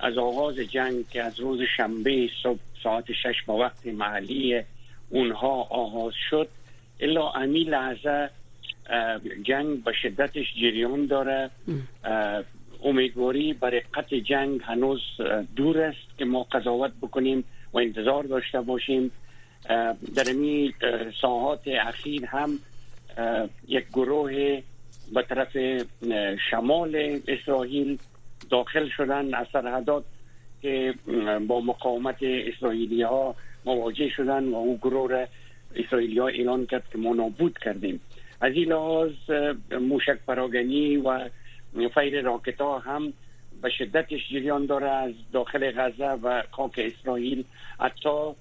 از 0.00 0.18
آغاز 0.18 0.54
جنگ 0.54 1.08
که 1.08 1.22
از 1.22 1.40
روز 1.40 1.60
شنبه 1.76 2.28
صبح 2.42 2.58
ساعت 2.82 3.04
6 3.12 3.42
با 3.46 3.58
وقت 3.58 3.86
محلی 3.86 4.62
اونها 5.10 5.62
آغاز 5.70 6.12
شد 6.30 6.48
الا 7.00 7.30
امی 7.30 7.64
لحظه 7.64 8.30
جنگ 9.42 9.84
به 9.84 9.92
شدتش 10.02 10.54
جریان 10.54 11.06
داره. 11.06 11.50
امیدواری 12.84 13.52
برای 13.52 13.80
قطع 13.94 14.18
جنگ 14.18 14.60
هنوز 14.64 15.00
دور 15.56 15.80
است 15.80 16.18
که 16.18 16.24
ما 16.24 16.42
قضاوت 16.42 16.92
بکنیم 17.02 17.44
و 17.72 17.78
انتظار 17.78 18.24
داشته 18.24 18.60
باشیم. 18.60 19.10
در 20.14 20.24
این 20.26 20.72
ساعات 21.20 21.68
اخیر 21.68 22.26
هم 22.26 22.58
یک 23.68 23.88
گروه 23.88 24.62
به 25.14 25.22
طرف 25.22 25.56
شمال 26.50 27.20
اسرائیل 27.28 27.98
داخل 28.50 28.88
شدن 28.88 29.34
از 29.34 29.46
سرحدات 29.52 30.04
که 30.62 30.94
با 31.48 31.60
مقاومت 31.60 32.16
اسرائیلی 32.22 33.02
ها 33.02 33.34
مواجه 33.64 34.08
شدن 34.08 34.44
و 34.44 34.54
او 34.54 34.78
گروه 34.78 35.10
را 35.10 35.26
اسرائیلی 35.76 36.18
ها 36.18 36.28
اعلان 36.28 36.66
کرد 36.66 36.84
که 36.92 36.98
ما 36.98 37.14
نابود 37.14 37.58
کردیم. 37.58 38.00
از 38.42 38.52
این 38.54 38.68
لحاظ 38.68 39.12
موشک 39.80 40.18
پراگنی 40.26 40.96
و 40.96 41.28
فیر 41.94 42.20
راکت 42.20 42.60
ها 42.60 42.78
هم 42.78 43.12
به 43.62 43.70
شدتش 43.70 44.28
جریان 44.30 44.66
داره 44.66 44.90
از 44.90 45.12
داخل 45.32 45.70
غزه 45.70 46.04
و 46.04 46.42
خاک 46.50 46.72
اسرائیل. 46.78 47.44
حتی 47.80 48.32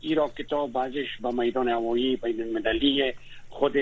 این 0.00 0.16
راکت 0.16 0.52
ها 0.52 0.66
بعضش 0.66 1.06
به 1.22 1.30
میدان 1.30 1.68
هوایی 1.68 2.16
بین 2.16 2.40
المللی 2.42 3.12
خود 3.48 3.76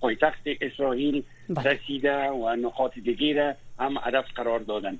پایتخت 0.00 0.42
اسرائیل 0.60 1.22
رسیده 1.64 2.28
و 2.28 2.56
نقاط 2.56 2.98
دیگه 2.98 3.56
هم 3.78 3.94
هدف 4.02 4.24
قرار 4.34 4.60
دادن. 4.60 4.98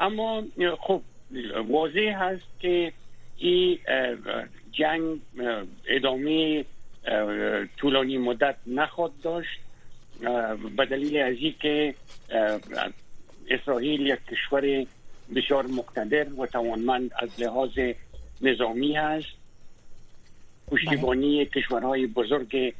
اما 0.00 0.42
خب 0.80 1.00
واضح 1.68 2.14
هست 2.16 2.60
که 2.60 2.92
این 3.38 3.78
جنگ 4.72 5.20
ادامه 5.88 6.64
طولانی 7.76 8.18
مدت 8.18 8.56
نخواد 8.66 9.12
داشت. 9.22 9.60
به 10.76 10.86
دلیل 10.90 11.16
از 11.16 11.36
که 11.60 11.94
اسرائیل 13.50 14.06
یک 14.06 14.18
کشور 14.30 14.86
بسیار 15.36 15.66
مقتدر 15.66 16.32
و 16.32 16.46
توانمند 16.46 17.10
از 17.18 17.40
لحاظ 17.40 17.70
نظامی 18.40 18.96
هست. 18.96 19.28
پشتیبانی 20.68 21.46
کشورهای 21.46 22.06
بزرگ 22.06 22.74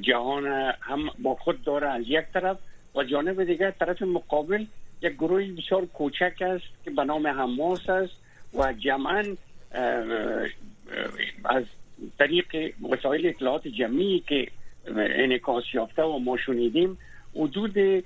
جهان 0.00 0.46
هم 0.80 1.10
با 1.18 1.34
خود 1.34 1.64
داره 1.64 1.88
از 1.88 2.02
یک 2.06 2.24
طرف 2.34 2.58
و 2.94 3.04
جانب 3.04 3.44
دیگر 3.44 3.70
طرف 3.70 4.02
مقابل 4.02 4.64
یک 5.02 5.12
گروه 5.12 5.44
بسیار 5.44 5.86
کوچک 5.86 6.42
است 6.42 6.64
که 6.84 6.90
به 6.90 7.04
نام 7.04 7.26
حماس 7.26 7.88
است 7.88 8.12
و 8.54 8.72
جمعا 8.72 9.24
از 11.44 11.64
طریق 12.18 12.74
وسایل 12.90 13.26
اطلاعات 13.26 13.68
جمعی 13.68 14.22
که 14.28 14.48
انعکاس 14.96 15.64
یافته 15.74 16.02
و 16.02 16.18
ما 16.18 16.36
شنیدیم 16.36 16.98
حدود 17.36 17.76
یک 17.76 18.04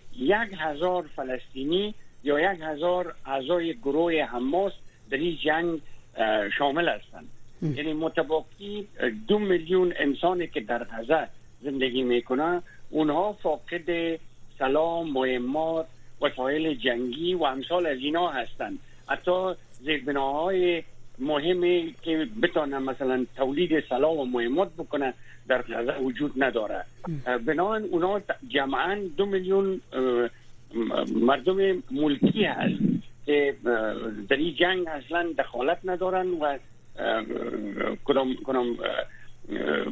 هزار 0.59 1.05
فلسطینی 1.17 1.95
یا 2.25 2.53
یک 2.53 2.61
هزار 2.63 3.15
اعضای 3.27 3.75
گروه 3.75 4.23
حماس 4.23 4.73
در 5.11 5.17
این 5.17 5.37
جنگ 5.45 5.81
شامل 6.59 6.89
هستند. 6.89 7.29
یعنی 7.63 7.93
متباقی 7.93 8.89
دو 9.29 9.39
میلیون 9.39 9.93
انسانی 9.97 10.47
که 10.47 10.61
در 10.61 10.85
غزه 10.85 11.29
زندگی 11.63 12.03
می‌کنن. 12.03 12.63
اونها 12.91 13.33
فاقد 13.33 14.19
سلام 14.59 15.13
مهمات 15.13 15.87
وسایل 16.21 16.75
جنگی 16.75 17.35
و 17.35 17.43
امثال 17.43 17.87
از 17.87 17.99
اینا 17.99 18.29
هستند. 18.29 18.79
حتی 19.09 19.55
زیربناهای 19.71 20.83
مهمی 21.19 21.95
که 22.03 22.29
بتونن 22.43 22.79
مثلا 22.79 23.27
تولید 23.37 23.85
سلاح 23.89 24.13
و 24.13 24.25
مهمات 24.25 24.73
بکنن 24.79 25.13
در 25.49 25.63
غزه 25.63 25.99
وجود 25.99 26.43
نداره. 26.45 26.85
بنابراین 27.47 27.89
اونا 27.91 28.21
جمعا 28.49 29.01
دو 29.17 29.27
میلیون 29.27 29.81
مردم 31.15 31.83
ملکی 31.91 32.45
هست 32.45 32.83
که 33.27 33.57
در 34.29 34.37
این 34.37 34.55
جنگ 34.55 34.87
اصلا 34.89 35.33
دخالت 35.39 35.79
ندارن 35.85 36.27
و 36.27 36.59
کدام 38.05 38.35
کدام 38.45 38.77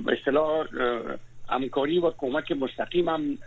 اصطلاح 0.09 0.67
همکاری 1.49 1.99
و 1.99 2.11
کمک 2.11 2.53
مستقیم 2.53 3.09
هم 3.09 3.39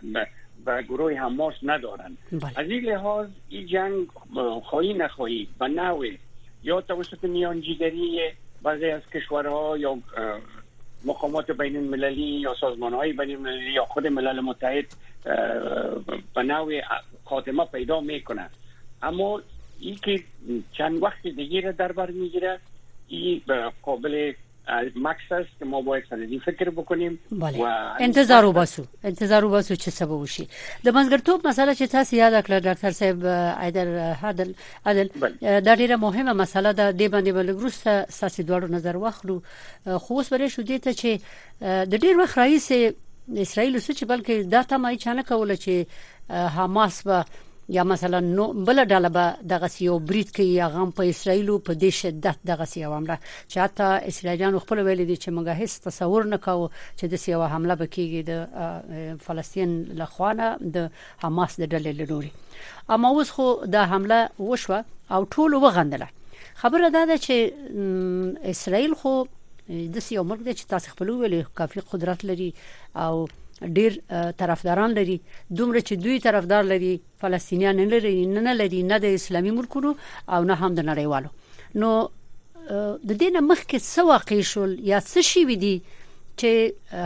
به 0.64 0.82
گروه 0.82 1.14
حماس 1.14 1.54
ندارن. 1.62 2.16
بله. 2.32 2.52
از 2.56 2.70
این 2.70 2.84
لحاظ 2.84 3.28
این 3.48 3.66
جنگ 3.66 4.06
خواهی 4.62 4.94
نخواهی 4.94 5.48
به 5.58 5.68
نوع 5.68 6.06
یا 6.62 6.80
توسط 6.80 7.24
میانجیگری 7.24 8.20
بعضی 8.62 8.86
از 8.86 9.02
کشورها 9.14 9.78
یا 9.78 9.98
مقامات 11.04 11.50
بین 11.50 11.76
المللی 11.76 12.40
یا 12.40 12.54
سازمان 12.60 12.94
های 12.94 13.12
بین 13.12 13.36
المللی 13.36 13.72
یا 13.72 13.84
خود 13.84 14.06
ملل 14.06 14.40
متحد 14.40 14.84
به 16.34 16.42
نوع 16.42 16.80
خاتمه 17.24 17.64
پیدا 17.64 18.00
می‌کنه 18.00 18.50
اما 19.02 19.40
این 19.80 19.96
که 19.96 20.24
چند 20.72 21.02
وقت 21.02 21.22
دیگه 21.22 21.60
در 21.60 21.92
بر 21.92 22.10
می‌گیره 22.10 22.60
این 23.08 23.42
قابل 23.82 24.32
مکس 24.96 25.32
است 25.32 25.58
که 25.58 25.64
ما 25.64 25.80
باید 25.80 26.04
سندی 26.10 26.38
فکر 26.38 26.70
بکنیم 26.70 27.18
بله. 27.32 27.58
و 27.58 27.94
انتظار 28.00 28.44
وباسو 28.44 28.84
انتظار 29.04 29.44
وباسو 29.44 29.74
چې 29.74 29.88
سبب 29.88 30.10
وشي 30.10 30.48
د 30.84 30.88
منځګړتوب 30.90 31.46
مسله 31.46 31.74
چې 31.74 31.90
تاسو 31.90 32.16
یاد 32.16 32.44
کړل 32.44 32.62
ډاکټر 32.62 32.90
صاحب 32.90 33.24
ایدر 33.24 34.14
عادل 34.22 34.54
عادل؟ 34.86 35.08
دا 35.42 35.74
ډیره 35.76 35.96
مهمه 35.96 36.32
مسله 36.32 36.72
ده 36.72 36.90
د 36.92 37.08
باندې 37.08 37.30
بلګروسته 37.38 38.10
ساسي 38.10 38.42
دوړو 38.42 38.70
نظر 38.70 38.96
واخلو. 38.96 39.42
خو 39.84 40.14
اوس 40.14 40.32
بری 40.32 40.48
شو 40.48 40.62
دي 40.62 40.78
ته 40.78 40.92
چې 40.92 41.20
د 41.90 41.94
ډیر 42.06 42.20
وخت 42.20 42.38
رئیس 42.38 42.72
اسرائیل 42.72 43.80
څه 43.80 43.92
چې 43.98 44.04
بلکې 44.12 44.50
دا 44.54 44.62
تمه 44.62 44.92
یې 44.92 44.98
چانه 45.04 45.22
کوله 45.22 45.56
چې 45.56 45.74
حماس 46.56 47.02
به 47.02 47.24
یا 47.76 47.82
مثلا 47.84 48.20
نو 48.20 48.44
بل 48.52 48.84
ډله 48.84 49.08
به 49.16 49.48
دغه 49.52 49.68
یو 49.86 49.98
بریټ 50.08 50.28
کې 50.36 50.44
یا 50.60 50.68
غم 50.74 50.90
په 51.00 51.08
اسرایل 51.12 51.48
په 51.68 51.74
دې 51.82 51.90
شدت 52.00 52.38
دغه 52.50 52.66
یو 52.82 52.92
حمله. 52.96 53.18
چې 53.48 53.56
حتی 53.64 53.88
اسرایلیان 54.12 54.58
خپل 54.58 54.78
ویل 54.78 55.06
دي 55.06 55.16
چې 55.16 55.28
موږ 55.36 55.46
هیڅ 55.60 55.72
تصور 55.88 56.24
نه 56.32 56.38
کوو 56.46 56.68
چې 56.98 57.04
د 57.14 57.22
سیو 57.24 57.42
حمله 57.54 57.76
بکیږي 57.82 58.22
د 58.30 59.18
فلسطین 59.26 59.74
لخوانه 60.02 60.46
د 60.76 60.90
حماس 61.24 61.60
د 61.60 61.64
ډلې 61.72 62.10
لوري. 62.10 62.32
اما 62.88 63.08
اوس 63.08 63.30
خو 63.38 63.48
دا 63.76 63.82
حمله 63.94 64.28
وشوه 64.38 64.84
او 65.10 65.24
ټول 65.24 65.54
وغندله. 65.54 66.08
خبره 66.62 66.88
ده 66.94 67.18
چې 67.26 67.34
اسرائیل 68.54 68.94
خو 69.02 69.12
د 69.68 70.00
سیو 70.04 70.24
ملک 70.24 70.40
د 70.44 70.56
چې 70.58 70.64
تاسو 70.72 70.96
خپل 70.96 71.10
ویل 71.10 71.36
کافي 71.60 71.80
قدرت 71.92 72.24
لري 72.30 72.50
او 73.04 73.28
ډیر 73.62 73.92
طرفداران 74.42 74.90
لري. 74.98 75.20
دومره 75.50 75.80
چې 75.80 75.92
دوی 76.04 76.18
طرفدار 76.26 76.64
لري 76.64 77.00
فلسطینیان 77.20 77.76
نه 77.76 77.84
لري 77.84 78.26
نه 78.26 78.52
لري 78.52 78.82
نه 78.82 78.98
د 78.98 79.04
اسلامي 79.20 79.50
ملکونو 79.50 79.94
او 80.28 80.44
نه 80.44 80.54
هم 80.54 80.74
د 80.74 80.80
نړیوالو. 80.90 81.28
نو 81.74 82.08
د 83.08 83.10
دې 83.20 83.40
مخکې 83.40 83.78
څه 83.78 84.00
واقع 84.12 84.40
شول 84.52 84.76
یا 84.90 85.00
څه 85.00 85.20
شي 85.30 85.44
ودی 85.50 85.76
چې 86.40 86.50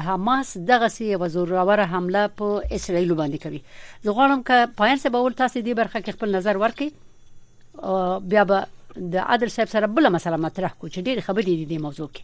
حماس 0.07 0.49
دغه 0.71 0.89
سی 0.95 1.15
وزوروره 1.23 1.87
حمله 1.93 2.23
په 2.41 2.47
اسرایل 2.79 3.15
باندې 3.15 3.39
کوي؟ 3.45 3.61
زه 4.05 4.11
غواړم 4.11 4.41
چې 4.49 4.75
پاین 4.81 4.97
سبا 5.05 5.19
ول 5.25 5.35
تاسو 5.43 5.61
دې 5.61 5.75
برخه 5.81 6.01
کې 6.01 6.17
خپل 6.17 6.29
نظر 6.39 6.57
ورکړئ 6.65 6.91
بیا 8.33 8.45
به 8.45 8.67
د 9.15 9.17
عادل 9.17 9.51
صاحب 9.55 9.69
سره 9.75 9.87
بل 9.99 10.09
مسله 10.17 10.37
مطرح 10.47 10.73
کو 10.79 10.89
چې 10.89 11.01
ډېر 11.07 11.19
خبرې 11.29 11.55
دي 11.61 11.67
د 11.71 11.75
موضوع 11.87 12.09
کې 12.15 12.23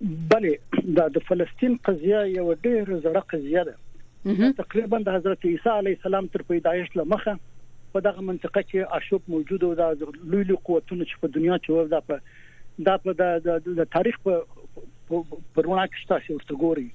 بله 0.00 0.56
دا 0.98 1.06
د 1.14 1.24
فلسطین 1.28 1.76
قضیه 1.88 2.20
یو 2.34 2.46
ډېر 2.54 3.00
زړه 3.06 3.22
قضیه 3.32 3.64
ده. 3.70 3.74
تقریبا 4.60 4.98
د 5.08 5.16
حضرت 5.16 5.44
عیسی 5.50 5.70
علی 5.78 5.92
السلام 5.96 6.26
تر 6.36 6.42
پیدایښت 6.52 6.96
لمخه 7.00 7.34
په 7.92 8.00
دغه 8.06 8.24
منطقه 8.30 8.62
کې 8.62 8.96
اشوب 8.98 9.28
موجود 9.34 9.64
او 9.68 9.72
د 9.80 10.02
لوی 10.32 10.44
لوی 10.50 10.58
قوتونو 10.68 11.04
چې 11.04 11.22
په 11.24 11.34
دنیا 11.36 11.58
کې 11.58 11.70
و 11.70 11.88
دا 11.94 12.00
په 12.08 12.20
دا 12.88 12.96
په 13.04 13.14
د 13.80 13.88
تاریخ 13.96 14.18
په 14.26 14.42
پرونه 15.54 15.86
کې 15.86 16.08
تاسو 16.12 16.36
ورته 16.38 16.58
ګوري 16.64 16.88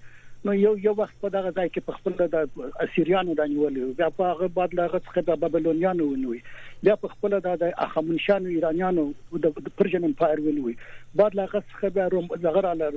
نو 0.47 0.53
یو 0.53 0.71
یو 0.85 0.93
وخت 0.97 1.15
په 1.25 1.29
دغه 1.33 1.51
ځای 1.51 1.69
کې 1.73 1.85
په 1.85 1.93
خپل 1.99 2.15
د 2.33 2.81
اسیریانو 2.85 3.35
د 3.37 3.47
نیولې 3.51 3.97
بیا 4.01 4.09
په 4.17 4.31
هغه 4.31 4.49
بعد 4.57 4.75
لا 4.79 4.87
غڅ 4.93 5.23
د 5.29 5.39
بابلونیانو 5.43 6.09
ونوي 6.09 6.41
بیا 6.87 6.95
په 7.03 7.13
خپل 7.13 7.37
د 7.45 7.63
اخمنشانو 7.85 8.51
ایرانیانو 8.55 9.05
د 9.45 9.55
پرژن 9.81 10.09
امپایر 10.09 10.43
ونوي 10.47 10.75
بعد 11.21 11.37
لا 11.41 11.45
غڅ 11.53 11.93
بیا 11.99 12.05
روم 12.15 12.29
دغه 12.47 12.65
را 12.67 12.91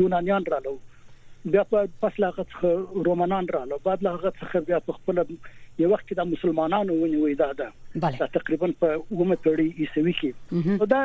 یونانیان 0.00 0.48
رالو 0.54 0.74
بیا 1.44 1.64
په 1.72 1.86
پس 2.04 2.20
لا 2.24 2.32
غڅ 2.40 3.04
رومانان 3.10 3.52
رالو 3.58 3.80
بعد 3.88 4.04
لا 4.08 4.16
غڅ 4.26 4.68
بیا 4.72 4.82
په 4.90 4.98
خپل 4.98 5.24
یو 5.84 5.88
وخت 5.90 6.12
د 6.18 6.28
مسلمانانو 6.34 6.94
ونوي 7.00 7.34
دا 7.40 7.50
ده. 7.58 7.72
دا 8.04 8.26
تقریبا 8.36 8.74
په 8.84 9.02
ومه 9.10 9.36
پیړۍ 9.44 9.68
عیسوي 9.82 10.14
کې. 10.20 10.32
دا 10.94 11.00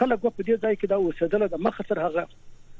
خلک 0.00 0.20
په 0.22 0.42
دې 0.42 0.54
ځای 0.62 0.76
کې 0.76 0.86
دا 0.92 0.96
اوسېدل 0.96 1.48
د 1.54 1.66
مخ 1.66 1.80
تر 1.88 1.98
هغه 2.08 2.24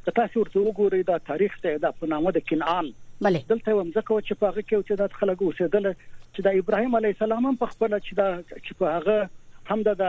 که 0.06 0.14
تاسو 0.18 0.40
ورته 0.40 0.64
وګورئ 0.64 1.02
دا 1.10 1.18
تاریخ 1.30 1.58
ته 1.66 1.82
دا 1.84 1.90
په 2.00 2.10
نامه 2.14 2.32
د 2.36 2.46
کنعان. 2.50 2.90
بله. 3.26 3.42
دلته 3.52 3.72
هم 3.72 3.90
ځکه 3.90 4.20
چې 4.26 4.34
په 4.42 4.46
هغه 4.50 4.62
کې 4.68 4.76
چې 4.88 4.94
د 5.02 5.20
خلک 5.20 5.42
اوسېدل 5.46 5.88
چې 6.34 6.40
د 6.46 6.58
ابراهيم 6.62 6.96
عليه 7.00 7.16
السلام 7.16 7.50
هم 7.50 7.60
په 7.62 7.75
خپل 7.75 7.96
چې 7.98 8.12
دا 8.20 8.28
چې 8.64 8.72
په 8.82 8.86
هغه 8.96 9.30
هم 9.70 9.82
د 9.82 10.02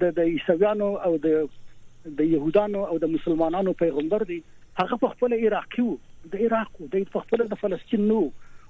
د 0.00 0.16
د 0.20 0.32
عیسویانو 0.34 0.90
او 1.08 1.12
د 1.26 1.46
د 2.20 2.32
يهودانو 2.34 2.84
او 2.92 2.98
د 3.04 3.12
مسلمانانو 3.16 3.76
پیغمبر 3.84 4.26
دی. 4.32 4.40
هغه 4.82 5.00
په 5.04 5.14
خپل 5.16 5.36
عراقي 5.40 5.86
وو 5.88 5.98
د 6.34 6.46
عراق 6.46 6.82
د 6.96 7.06
په 7.16 7.26
خپل 7.26 7.46
د 7.52 7.62
فلسطین 7.64 8.08
نو 8.12 8.20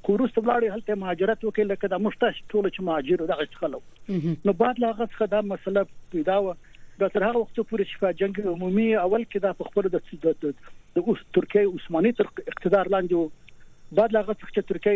خو 0.06 0.14
وروسته 0.14 0.40
بلاړي 0.46 0.72
هلته 0.76 1.00
مهاجرت 1.02 1.44
وکړي 1.44 1.66
لکه 1.72 1.92
د 1.92 2.02
مشتاش 2.06 2.40
ټول 2.40 2.66
چې 2.70 2.86
مهاجر 2.88 3.22
دغه 3.32 3.46
خلک 3.60 4.48
نو 4.48 4.54
بعد 4.62 4.80
لا 4.84 4.90
هغه 4.94 5.06
څخه 5.12 5.28
دا 5.34 5.40
مسله 5.52 5.84
پیدا 6.16 6.38
و 6.46 6.56
دا 7.02 7.08
تر 7.14 7.24
هغه 7.26 7.38
وخت 7.42 7.60
پورې 7.60 7.84
چې 7.90 7.96
په 8.02 8.18
جنگ 8.22 8.40
عمومي 8.54 8.88
اول 9.04 9.22
کې 9.24 9.38
دا 9.46 9.52
په 9.60 9.64
خپل 9.70 9.84
د 9.94 10.52
د 10.96 11.08
اوس 11.12 11.22
ترکیه 11.38 11.70
عثماني 11.78 12.12
تر 12.20 12.28
اقتدار 12.52 12.90
لاندې 12.94 13.96
بعد 13.98 14.14
لا 14.16 14.22
غوښته 14.28 14.46
چې 14.54 14.62
ترکیه 14.68 14.94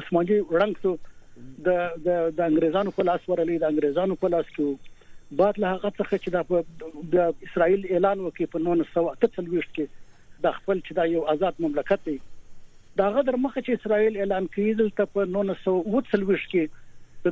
عثماني 0.00 0.38
رنګ 0.62 0.74
سو 0.86 0.96
د 1.68 1.68
د 2.06 2.08
د 2.38 2.40
انګريزانو 2.48 2.96
په 2.98 3.06
لاس 3.10 3.22
ورلې 3.28 3.62
د 3.62 3.72
انګريزانو 3.72 4.18
په 4.24 4.32
لاس 4.34 4.50
کې 4.56 5.38
بعد 5.42 5.60
لا 5.64 5.72
هغه 5.74 5.92
څخه 5.98 6.14
چې 6.24 6.28
د 7.14 7.48
اسرائیل 7.48 7.86
اعلان 7.90 8.24
وکړي 8.24 8.46
په 8.54 8.64
1948 8.66 9.72
کې 9.78 9.86
د 10.46 10.56
خپل 10.60 10.80
چې 10.86 11.00
دا 11.00 11.04
یو 11.14 11.26
آزاد 11.34 11.60
مملکت 11.66 12.06
دی. 12.08 12.16
دا 13.00 13.10
غدر 13.18 13.38
مخه 13.44 13.60
چې 13.66 13.80
اسرائیل 13.80 14.18
اعلان 14.24 14.48
کړی 14.56 14.80
دلته 14.80 15.06
په 15.14 15.28
1948 15.30 16.50
کې 16.52 16.82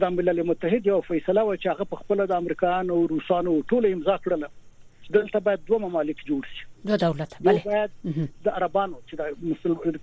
د 0.01 0.13
ملل 0.17 0.43
متحد 0.49 0.87
یو 0.87 0.99
فیصله 1.07 1.43
و 1.47 1.57
چې 1.57 1.67
هغه 1.73 1.85
په 1.95 2.03
خپل 2.03 2.21
د 2.27 2.37
امریکایانو 2.43 2.99
او 2.99 3.07
روسانو 3.15 3.57
ټول 3.73 3.89
امضا 3.93 4.17
کړل 4.27 4.45
دلته 5.16 5.40
باید 5.49 5.64
دوه 5.71 5.79
ممالک 5.85 6.21
جوړ 6.29 6.43
شي. 6.53 6.66
دوه 6.90 6.97
دولت 7.03 7.35
بله. 7.49 7.81
د 8.45 8.49
عربانو 8.61 9.01
چې 9.09 9.14
د 9.14 9.23
مسلمان 9.55 9.99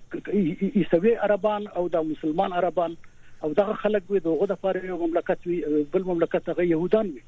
عیسوي 0.81 1.13
عربان 1.27 1.67
او 1.81 1.87
د 1.95 2.09
مسلمان 2.09 2.57
عربان 2.61 2.97
او 3.43 3.49
دغه 3.61 3.73
خلک 3.83 4.11
وي 4.13 4.19
دغه 4.27 4.49
د 4.51 4.59
فارغ 4.65 4.85
مملکت 5.05 5.47
وي 5.51 5.59
بل 5.95 6.03
مملکت 6.11 6.49
هغه 6.53 6.67
يهودان 6.73 7.13
وي. 7.15 7.23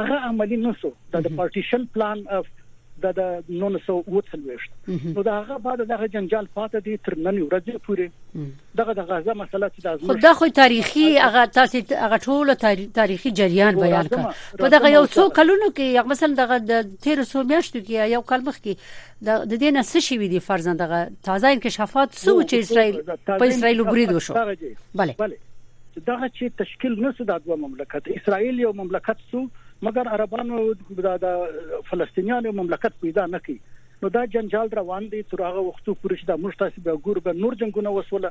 هغه 0.00 0.18
عملی 0.30 0.58
نسو 0.64 0.90
د 1.16 1.30
پارټیشن 1.38 1.88
پلان 1.96 2.24
اف 2.40 2.52
د 3.06 3.42
1940 3.48 5.14
نو 5.16 5.22
دا 5.22 5.34
هغه 5.42 5.58
بعد 5.66 5.78
دغه 5.92 6.06
جنجال 6.06 6.46
پاتې 6.56 6.78
دي 6.86 6.96
تر 6.96 7.18
نن 7.18 7.38
ورځې 7.48 7.76
پورې. 7.86 8.06
دغه 8.80 8.92
د 8.98 9.00
غزه 9.10 9.34
مسله 9.42 9.70
چې 9.74 9.80
د 9.84 9.86
خو 10.06 10.14
دا 10.26 10.32
خو 10.40 10.48
تاریخي 10.48 11.06
هغه 11.18 11.44
تاسو 11.58 11.78
هغه 12.04 12.18
ټول 12.26 12.46
تاریخي 13.00 13.30
جریان 13.30 13.80
بیان 13.84 14.06
کړ. 14.08 14.22
په 14.64 14.68
دغه 14.76 14.88
یو 14.96 15.04
څو 15.06 15.28
کلونو 15.40 15.68
کې 15.76 16.06
مثلا 16.14 16.34
دغه 16.42 16.58
د 16.58 16.72
1300 17.06 17.44
میاشتو 17.52 17.78
کې 17.78 18.12
یو 18.16 18.22
کال 18.32 18.40
مخکې 18.50 18.72
د 19.26 19.54
دې 19.60 19.70
نه 19.76 19.82
څه 19.82 19.98
شي 20.08 20.28
دي 20.34 20.40
فرزند؟ 20.50 20.78
دغه 20.78 21.10
تازه 21.22 21.48
انکشافات 21.52 22.12
څه 22.12 22.28
و 22.28 22.42
چې 22.42 22.54
اسرائیل 22.54 22.96
په 23.26 23.44
اسرائیل 23.48 23.82
برید 23.82 24.12
وشو 24.12 24.34
bale 24.34 25.14
bale 25.18 25.36
دغه 25.96 26.26
چې 26.36 26.44
تشکیل 26.58 26.94
نسو 27.06 27.24
د 27.24 27.42
دوه 27.46 27.56
مملکت. 27.56 28.08
اسرائیل 28.08 28.60
یو 28.60 28.72
مملکت 28.72 29.18
سو 29.30 29.40
مګر 29.86 30.08
عربانو 30.14 30.58
د 31.22 31.38
فلسطینیانو 31.90 32.50
مملکت 32.58 32.98
پیدا 33.04 33.22
نکړي 33.30 34.02
نو 34.02 34.10
دا 34.16 34.20
جنجال 34.34 34.68
روان 34.78 35.08
دي 35.14 35.22
تر 35.32 35.42
هغه 35.46 35.64
وخت 35.68 35.88
پورې 35.88 36.20
چې 36.20 36.28
د 36.30 36.42
مشتاسب 36.44 36.90
ګور 37.06 37.20
به 37.24 37.40
نور 37.40 37.56
جنگونه 37.62 37.94
وسوله. 37.96 38.30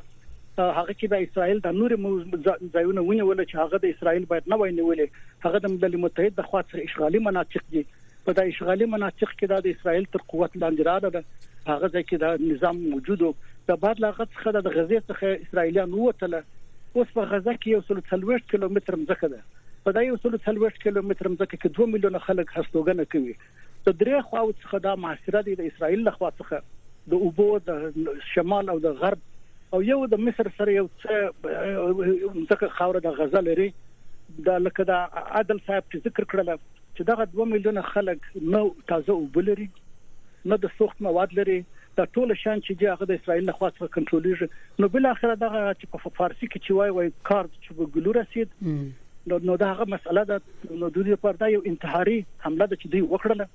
هغه 0.60 0.94
کې 0.94 1.12
د 1.12 1.26
اسرائیل 1.26 1.60
د 1.66 1.76
نور 1.80 1.94
ځایونه 1.98 3.04
ونیول 3.08 3.44
چې 3.44 3.60
هغه 3.62 3.82
د 3.84 3.94
اسرائیل 3.96 4.26
باید 4.32 4.50
نه 4.54 4.60
وینولې 4.62 5.46
هغه 5.46 5.62
د 5.66 5.74
ملل 5.74 6.00
متحد 6.06 6.40
د 6.40 6.48
خاطر 6.50 6.82
اشغالي 6.86 7.22
مناطق 7.28 7.70
دي. 7.76 7.86
په 8.26 8.38
د 8.40 8.52
اشغالي 8.54 8.90
مناطق 8.96 9.38
کې 9.38 9.64
د 9.68 9.72
اسرائیل 9.76 10.10
تر 10.16 10.26
قوت 10.34 10.60
لاندې 10.62 10.82
راځي 10.90 11.10
ده. 11.16 11.24
هغه 11.72 11.94
ځکه 11.96 12.22
د 12.26 12.44
نظام 12.50 12.84
موجود 12.90 13.30
د 13.70 13.82
بعد 13.86 14.04
لا 14.06 14.16
غت 14.20 14.36
څخه 14.36 14.58
د 14.58 14.76
غزې 14.76 15.00
څخه 15.10 15.48
اسرائیلیان 15.48 15.98
وته 15.98 16.44
اوس 16.96 17.12
په 17.18 17.22
غزه 17.32 17.52
کې 17.60 17.68
یو 17.74 17.82
څل 17.88 18.00
30 18.14 18.48
کیلومتر 18.54 18.96
مځکه 19.02 19.28
ده 19.34 19.61
په 19.86 19.94
دای 19.96 20.08
اصول 20.14 20.34
30 20.46 20.78
کیلومتر 20.82 21.28
مځکه 21.28 21.56
کې 21.62 21.68
2 21.78 21.86
میلیونه 21.92 22.18
خلک 22.26 22.52
هستوګنه 22.56 23.04
کوي. 23.14 23.34
د 23.86 23.96
درې 24.02 24.26
خواو 24.28 24.52
څخه 24.52 24.80
د 24.86 25.00
معاشره 25.04 25.42
د 25.60 25.62
اسرایل 25.68 26.04
لخوا 26.08 26.30
څخه 26.40 26.56
د 27.14 27.24
اوبو 27.28 27.46
د 27.70 28.20
شمال 28.32 28.68
او 28.74 28.78
د 28.86 28.94
غرب 29.02 29.24
او 29.76 29.80
یو 29.88 29.98
د 30.12 30.22
مصر 30.26 30.52
سره 30.58 30.76
یو 30.76 30.86
څه 31.02 31.14
مځکه 32.36 32.70
خاور 32.78 33.00
د 33.08 33.18
غزل 33.20 33.44
لري. 33.50 33.68
دا 34.48 34.56
لکه 34.64 34.88
دا 34.90 34.98
عادل 35.22 35.58
صاحب 35.66 35.84
چې 35.92 36.04
ذکر 36.08 36.28
کړل 36.32 36.52
چې 36.96 37.02
دغه 37.12 37.28
2 37.36 37.50
میلیونه 37.54 37.86
خلک 37.92 38.32
نو 38.56 38.64
تازه 38.92 39.20
وبلري 39.20 39.68
نه 40.52 40.56
د 40.66 40.74
سوخت 40.78 41.06
مواد 41.10 41.38
لري. 41.42 41.60
دا 41.96 42.04
ټول 42.16 42.34
شان 42.40 42.60
چې 42.66 42.92
هغه 42.94 43.06
د 43.08 43.18
اسرایل 43.20 43.44
له 43.46 43.54
خوا 43.56 43.68
څخه 43.70 43.94
کنټرولېږي 43.96 44.82
نو 44.84 44.88
بل 44.96 45.08
اخر 45.08 45.32
دغه 45.40 45.60
چې 45.80 45.86
په 45.94 46.12
فارسی 46.18 46.46
کې 46.52 46.58
چې 46.66 46.72
وای 46.78 46.90
وای 46.98 47.10
کار 47.30 47.48
چې 47.54 47.70
په 47.80 47.84
ګلو 47.96 48.14
رسید 48.18 48.48
نو 49.26 49.38
نو 49.48 49.56
دا 49.56 49.72
هغه 49.72 49.84
مسله 49.96 50.22
ده. 50.30 50.40
نو 50.70 50.88
د 50.88 50.96
دې 51.06 51.14
پر 51.26 51.34
دا 51.42 51.46
یو 51.56 51.62
انتحاري 51.72 52.18
حمله 52.46 52.66
ده 52.66 52.76
چې 52.76 52.86
دوی 52.92 53.02
وکړله. 53.02 53.46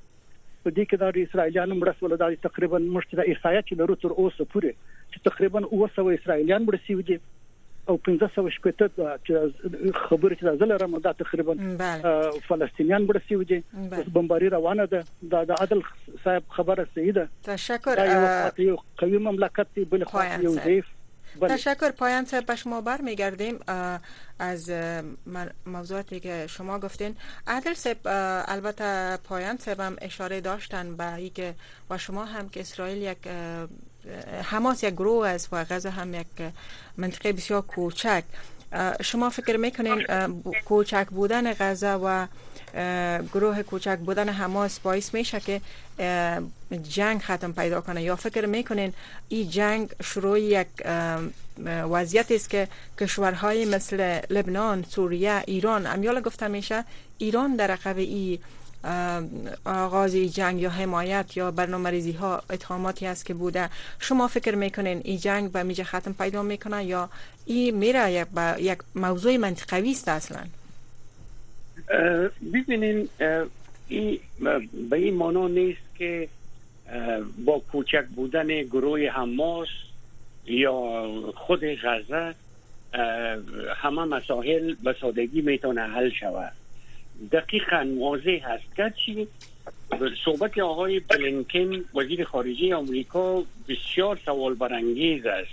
په 0.64 0.70
دې 0.78 0.84
کې 0.90 0.96
د 1.02 1.18
اسرایلیانو 1.30 1.80
مرسته 1.82 2.06
ولدا 2.06 2.28
تقریبا 2.50 2.78
مشت 3.00 3.18
د 3.18 3.20
احصایه 3.32 3.62
چې 3.68 3.74
لرو 3.82 3.96
تر 4.06 4.12
اوسه 4.22 4.44
پورې 4.54 4.72
چې 5.12 5.18
تقریبا 5.28 5.60
200 5.74 6.16
اسرایلیان 6.20 6.66
مرسي 6.70 6.96
ودي 7.02 7.18
او 7.92 7.96
1500 8.08 8.50
شپته 8.56 8.88
چې 9.26 9.34
خبره 10.08 10.36
چې 10.40 10.44
زله 10.64 10.80
رم 10.82 10.98
دا 11.06 11.14
تقریبا 11.22 11.54
فلسطینیان 12.48 13.08
مرسي 13.12 13.36
ودي 13.42 13.60
بمباري 14.18 14.50
روانه 14.56 14.86
ده. 14.96 15.02
د 15.36 15.56
عدل 15.60 15.84
صاحب 16.26 16.44
خبره 16.58 16.88
سیده 16.98 17.26
تشکر 17.50 18.04
یو 18.66 18.76
قوي 19.04 19.24
مملکت 19.30 19.82
بل 19.96 20.04
خو 20.14 20.28
یو 20.48 20.54
ضعیف 20.60 20.94
بله. 21.40 21.56
تشکر. 21.56 21.92
پایان 21.92 22.26
صاحب 22.26 22.46
به 22.46 22.56
شما 22.56 22.82
برمیگردیم. 22.82 23.60
از 24.40 24.72
موضوعاتی 25.66 26.20
که 26.20 26.48
شما 26.50 26.80
گفتین. 26.80 27.16
عادل 27.48 27.74
صاحب 27.74 27.98
البته 28.48 29.18
پایان 29.18 29.58
صاحب 29.58 29.80
هم 29.80 29.96
اشاره 30.02 30.42
داشتن 30.42 30.98
به 30.98 31.14
اینکه 31.14 31.56
و 31.90 31.98
شما 31.98 32.26
هم 32.26 32.50
که 32.50 32.60
اسرائیل 32.60 32.98
یک 32.98 33.18
حماس 34.44 34.84
یک 34.84 34.94
گروه 34.94 35.28
است 35.28 35.50
و 35.52 35.64
غزه 35.64 35.90
هم 35.90 36.14
یک 36.14 36.28
منطقه 36.98 37.34
بسیار 37.34 37.62
کوچک. 37.62 38.24
شما 39.02 39.30
فکر 39.30 39.58
می‌کنین 39.58 40.06
کوچک 40.66 41.08
بودن 41.10 41.54
غزه 41.54 41.94
و 41.94 42.28
گروه 43.34 43.64
کوچک 43.64 43.98
بودن 43.98 44.30
حماس 44.30 44.80
باعث 44.80 45.14
میشه 45.14 45.40
که 45.40 45.62
جنگ 46.90 47.22
ختم 47.22 47.52
پیدا 47.52 47.82
کنه. 47.82 48.04
یا 48.04 48.16
فکر 48.16 48.46
می‌کنین 48.46 48.94
این 49.30 49.50
جنگ 49.50 49.90
شروع 50.04 50.40
یک 50.40 50.68
وضعیت 51.66 52.32
است 52.32 52.50
که 52.50 52.68
کشورهای 53.00 53.66
مثل 53.66 54.20
لبنان، 54.30 54.86
سوریه، 54.90 55.44
ایران 55.48 55.88
امیال 55.88 56.22
گفته 56.22 56.48
میشه 56.48 56.84
ایران 57.18 57.56
در 57.56 57.72
عقب 57.72 57.98
این 57.98 58.40
آغاز 59.66 60.16
جنگ 60.16 60.62
یا 60.62 60.70
حمایت 60.70 61.38
یا 61.38 61.52
برنامه 61.52 61.90
ریزی 61.90 62.12
ها 62.12 62.44
اتهاماتی 62.50 63.08
است 63.08 63.26
که 63.26 63.34
بوده. 63.34 63.70
شما 64.00 64.28
فکر 64.28 64.56
می‌کنین 64.56 65.02
این 65.04 65.18
جنگ 65.20 65.52
به 65.52 65.64
میجه 65.64 65.84
ختم 65.84 66.14
پیدا 66.14 66.44
می‌کنه 66.44 66.86
یا 66.86 67.10
این 67.46 67.78
میره 67.78 68.12
یک, 68.12 68.28
یک 68.60 68.80
موضوع 68.96 69.38
منطقوی 69.38 69.92
است 69.92 70.08
اصلا؟ 70.08 70.40
ببینین 72.54 73.10
این 73.88 74.20
به 74.90 74.98
این 74.98 75.14
مانا 75.14 75.48
نیست 75.48 75.96
که 75.98 76.28
با 77.46 77.60
کوچک 77.72 78.06
بودن 78.16 78.48
گروه 78.48 79.10
حماس 79.10 79.68
یا 80.46 81.08
خود 81.36 81.64
غزه 81.66 82.36
همه 83.76 84.06
مسائل 84.06 84.76
به 84.84 84.96
سادگی 85.02 85.42
می‌تونه 85.42 85.82
حل 85.82 86.10
شود. 86.10 86.52
دقیقا 87.32 87.88
واضح 88.00 88.40
هست 88.44 88.96
چی 89.06 89.28
صحبت 90.26 90.58
آقای 90.58 91.00
بلینکن 91.00 91.86
وزیر 91.96 92.24
خارجه 92.24 92.76
آمریکا 92.76 93.44
بسیار 93.70 94.20
سوال 94.26 94.54
برانگیز 94.54 95.26
است 95.26 95.52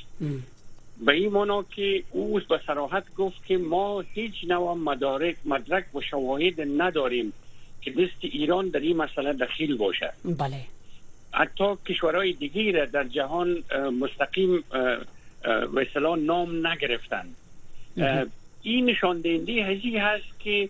به 1.01 1.13
این 1.13 1.33
معنا 1.33 1.63
که 1.63 2.03
او 2.11 2.41
به 2.49 2.61
صراحت 2.67 3.15
گفت 3.15 3.47
که 3.47 3.59
ما 3.59 4.01
هیچ 4.01 4.35
نوع 4.49 4.75
مدارک 4.75 5.37
مدرک 5.45 5.95
و 5.95 6.01
شواهد 6.01 6.61
نداریم 6.61 7.33
که 7.83 7.91
دست 7.91 8.19
ایران 8.21 8.69
در 8.69 8.81
این 8.81 8.97
مسئله 8.97 9.33
دخیل 9.33 9.77
باشه. 9.77 10.13
بله. 10.25 10.61
حتی 11.33 11.65
کشورهای 11.87 12.33
دیگری 12.33 12.73
را 12.73 12.85
در 12.85 13.05
جهان 13.05 13.63
مستقیم 14.01 14.65
به 15.75 16.01
نام 16.19 16.67
نگرفتن 16.67 17.27
این 18.63 18.85
نشان 18.85 19.21
دهنده 19.21 19.53
هزی 19.53 19.97
هست 19.97 20.41
که 20.41 20.69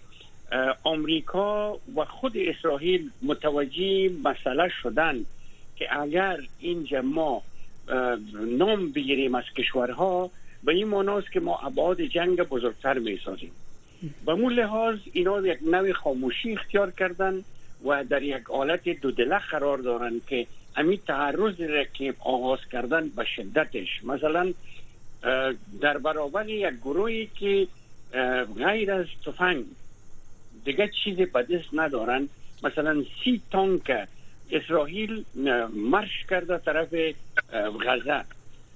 آمریکا 0.85 1.79
و 1.97 2.05
خود 2.05 2.37
اسرائیل 2.37 3.11
متوجه 3.23 4.11
مسئله 4.25 4.69
شدن 4.83 5.25
که 5.77 6.01
اگر 6.01 6.41
این 6.61 7.01
ما 7.01 7.43
نام 8.59 8.93
بگیریم 8.93 9.35
از 9.35 9.45
کشورها 9.57 10.31
به 10.65 10.73
این 10.73 10.89
معناست 10.89 11.33
که 11.33 11.41
ما 11.41 11.59
ابعاد 11.59 12.01
جنگ 12.01 12.43
بزرگتر 12.43 12.99
می 12.99 13.21
سازیم 13.25 13.53
به 14.27 14.35
مون 14.35 14.53
لحاظ 14.53 14.99
اینا 15.13 15.47
یک 15.47 15.59
نوع 15.63 15.93
خاموشی 15.93 16.53
اختیار 16.53 16.91
کردن 16.91 17.45
و 17.85 18.05
در 18.05 18.23
یک 18.23 18.43
حالت 18.43 18.89
دو 18.89 19.11
دله 19.11 19.39
قرار 19.39 19.79
دارن 19.79 20.21
که 20.27 20.47
امی 20.77 20.99
تعرض 20.99 21.61
را 21.61 21.85
که 21.85 22.15
آغاز 22.19 22.59
کردن 22.73 23.09
به 23.09 23.25
شدتش. 23.25 24.05
مثلا 24.05 24.53
در 25.81 25.99
برابر 25.99 26.49
یک 26.49 26.75
گروهی 26.75 27.29
که 27.39 27.67
غیر 28.57 28.93
از 28.93 29.07
تفنگ 29.27 29.65
دیگه 30.65 30.91
چیزی 31.05 31.27
به 31.27 31.43
دست 31.43 31.69
ندارن. 31.73 32.29
مثلا 32.63 33.05
سی 33.25 33.41
تانک 33.51 34.09
اسرائیل 34.51 35.25
مرش 35.75 36.25
کرده 36.31 36.59
طرف 36.59 36.89
غزه. 37.87 38.25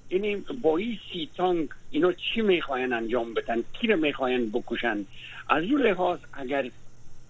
این 0.09 0.45
با 0.61 0.77
این 0.77 0.97
سی 1.11 1.29
تانک 1.37 1.69
اینا 1.91 2.13
چی 2.13 2.41
می‌خواین 2.41 2.93
انجام 2.93 3.33
بدن؟ 3.33 3.63
کی 3.73 3.87
رو 3.87 3.97
می‌خواین 3.97 4.49
بکشن؟ 4.49 5.05
از 5.49 5.63
اون 5.63 5.81
لحاظ 5.81 6.19
اگر 6.33 6.69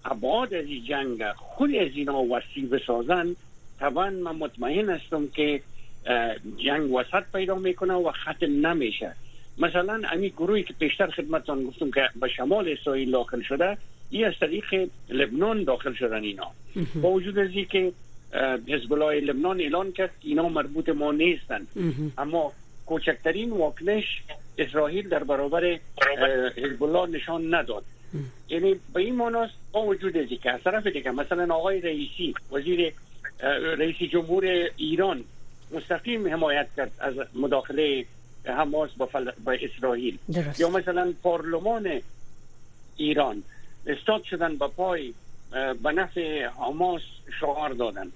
ابعاد 0.04 0.54
از 0.54 0.64
این 0.64 0.84
جنگ 0.84 1.32
خود 1.32 1.74
از 1.74 1.90
اینا 1.94 2.22
وسیع 2.22 2.66
بسازن 2.66 3.36
طبعا 3.78 4.10
من 4.10 4.36
مطمئن 4.36 4.90
هستم 4.90 5.26
که 5.26 5.62
جنگ 6.56 6.92
وسط 6.92 7.22
پیدا 7.32 7.54
می‌کنه 7.54 7.94
و 7.94 8.12
ختم 8.12 8.66
نمیشه. 8.66 9.14
مثلا 9.58 10.02
امی 10.12 10.30
گروهی 10.30 10.62
که 10.62 10.72
پیشتر 10.72 11.10
خدمتتان 11.10 11.64
گفتم 11.64 11.90
که 11.90 12.08
به 12.20 12.28
شمال 12.28 12.68
اسرائیل 12.68 13.10
داخل 13.10 13.42
شده 13.42 13.78
این 14.10 14.24
از 14.24 14.34
طریق 14.40 14.88
لبنان 15.08 15.64
داخل 15.64 15.94
شدن 15.94 16.22
اینا. 16.22 16.50
با 17.02 17.10
وجود 17.10 17.38
از 17.38 17.50
که 17.70 17.92
حزب 18.68 18.92
الله 18.92 19.20
لبنان 19.20 19.60
اعلان 19.60 19.92
کرد 19.92 20.10
اینا 20.22 20.48
مربوط 20.48 20.88
ما 20.88 21.12
نیستن. 21.12 21.66
اما 22.18 22.52
کوچکترین 22.86 23.50
واکنش 23.50 24.22
اسرائیل 24.58 25.08
در 25.08 25.24
برابر 25.24 25.78
حزب 26.56 26.82
الله 26.82 27.16
نشان 27.16 27.54
نداد. 27.54 27.84
یعنی 28.48 28.74
به 28.94 29.00
این 29.00 29.14
معناست 29.14 29.52
با 29.72 29.82
وجود 29.82 30.16
از 30.16 30.28
که 30.42 30.50
از 30.50 30.60
طرف 30.64 30.86
دیگه 30.86 31.10
مثلا 31.10 31.54
آقای 31.54 31.80
رئیسی 31.80 32.34
وزیر 32.52 32.92
رئیس 33.78 33.96
جمهور 33.96 34.44
ایران 34.76 35.24
مستقیم 35.72 36.28
حمایت 36.28 36.66
کرد 36.76 36.90
از 36.98 37.14
مداخله 37.34 38.04
حماس 38.44 38.90
با, 38.96 39.06
فل... 39.06 39.30
با 39.44 39.52
اسرائیل. 39.52 40.18
یا 40.58 40.70
مثلا 40.70 41.14
پارلمان 41.22 42.00
ایران 42.96 43.42
استاد 43.86 44.22
شدن 44.22 44.56
با 44.56 44.68
پای 44.68 45.14
به 45.82 45.92
نفع 45.92 46.46
حماس 46.46 47.02
شعار 47.40 47.70
دادن 47.70 48.12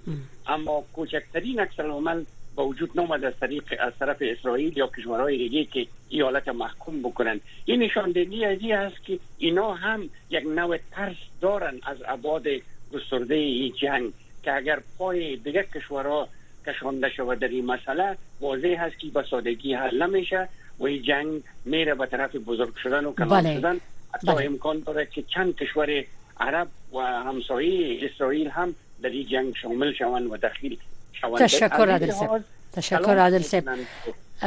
اما 0.46 0.84
کوچکترین 0.92 1.60
اکثر 1.60 1.90
عمل 1.90 2.24
با 2.54 2.66
وجود 2.66 2.90
نامد 2.94 3.24
از 3.24 3.32
طریق 3.40 3.74
از 3.80 3.92
طرف 3.98 4.16
اسرائیل 4.20 4.78
یا 4.78 4.86
کشورهای 4.86 5.36
دیگه 5.38 5.64
که 5.64 5.86
این 6.08 6.22
حالت 6.22 6.48
محکوم 6.48 7.02
بکنن 7.02 7.40
این 7.64 7.82
نشان 7.82 8.12
دهی 8.12 8.44
از 8.44 8.58
این 8.60 8.74
است 8.74 9.04
که 9.04 9.18
اینا 9.38 9.74
هم 9.74 10.10
یک 10.30 10.44
نوع 10.46 10.78
ترس 10.90 11.16
دارن 11.40 11.80
از 11.82 12.02
عباد 12.02 12.46
گسترده 12.92 13.34
این 13.34 13.72
جنگ 13.82 14.12
که 14.42 14.56
اگر 14.56 14.80
پای 14.98 15.36
دیگه 15.36 15.62
کشورها 15.74 16.28
کشانده 16.66 17.08
شود 17.08 17.38
در 17.38 17.48
این 17.48 17.66
مسئله 17.66 18.16
واضح 18.40 18.76
هست 18.78 18.98
که 18.98 19.06
به 19.06 19.24
سادگی 19.30 19.74
حل 19.74 20.02
نمیشه 20.02 20.48
و 20.78 20.84
این 20.84 21.02
جنگ 21.02 21.42
میره 21.64 21.94
به 21.94 22.06
طرف 22.06 22.36
بزرگ 22.36 22.76
شدن 22.76 23.04
و 23.04 23.12
کلان 23.12 23.28
بله. 23.28 23.54
شدن 23.54 23.80
حتی 24.14 24.26
بله. 24.26 24.46
امکان 24.46 24.82
داره 24.86 25.06
که 25.06 25.22
چند 25.22 25.56
کشور 25.56 26.04
عرب 26.40 26.68
و 26.92 26.98
همسایه 26.98 28.10
اسرائیل 28.10 28.48
هم 28.48 28.74
در 29.02 29.08
این 29.08 29.26
جنگ 29.28 29.54
شامل 29.62 29.92
شوند 29.92 30.26
و 30.32 30.36
دخیل 30.36 30.78
شوند. 31.12 31.38
تشکر 31.38 31.90
عادل 31.90 32.10
صاحب 32.10 32.44
تشکر 32.72 33.18
عادل 33.18 33.42
صاحب 33.42 33.64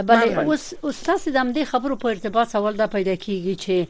بله 0.08 0.39
اوس 0.39 1.02
تاسو 1.06 1.32
د 1.32 1.54
دې 1.54 1.63
خبرو 1.63 1.95
په 1.95 2.06
ارتباط 2.06 2.47
سوال 2.47 2.76
دا 2.78 2.88
پیدا 2.88 3.15
کیږي 3.15 3.56
چې 3.63 3.88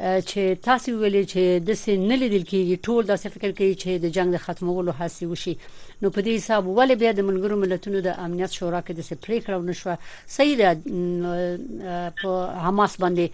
چې 0.00 0.56
تاسو 0.64 0.92
ویلې 0.92 1.24
چې 1.30 1.64
د 1.68 1.76
سین 1.78 2.04
نه 2.10 2.16
لیدل 2.20 2.44
کېږي 2.50 2.76
ټول 2.86 3.08
د 3.08 3.18
فکر 3.22 3.50
کوي 3.56 3.74
چې 3.74 3.98
د 4.04 4.12
جنگ 4.16 4.32
د 4.34 4.40
ختمولو 4.44 4.94
هڅه 5.00 5.26
وشي 5.32 5.54
نو 6.02 6.10
په 6.10 6.20
دې 6.24 6.32
حساب 6.40 6.68
ولې 6.68 6.94
بیا 7.02 7.10
د 7.18 7.26
ملګرو 7.28 7.58
ملتونو 7.64 8.00
د 8.06 8.14
امنیت 8.26 8.56
شورا 8.58 8.80
کې 8.86 8.92
د 8.96 9.00
سپریکړه 9.08 9.56
ونشو 9.60 9.96
صحیح 10.36 10.56
ده 10.60 10.70
په 12.22 12.30
حماس 12.66 12.96
باندې 13.02 13.26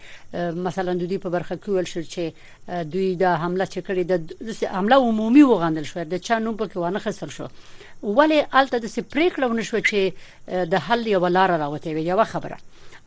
مثلا 0.69 0.95
د 0.95 1.05
دې 1.11 1.19
په 1.27 1.35
برخه 1.37 1.57
کې 1.57 1.69
ول 1.77 1.91
شو 1.93 2.03
چې 2.15 2.25
دوی 2.95 3.09
د 3.21 3.37
حمله 3.43 3.67
چې 3.73 3.81
کړې 3.87 4.03
د 4.11 4.75
حمله 4.79 4.97
عمومي 5.11 5.45
وغندل 5.51 5.87
شو 5.91 6.05
د 6.15 6.25
چا 6.31 6.39
نوم 6.47 6.57
په 6.63 6.67
کې 6.71 6.77
ونه 6.77 7.05
خسر 7.05 7.29
شو. 7.37 7.47
ولې 8.03 8.41
الته 8.63 8.79
د 8.79 8.87
سپریکړه 8.97 9.47
ونشو 9.53 9.79
چې 9.91 10.67
د 10.75 10.89
حل 10.89 11.07
یو 11.13 11.23
لار 11.37 11.55
راوته 11.63 11.95
وي 11.95 12.03
یو 12.09 12.25
خبره. 12.33 12.59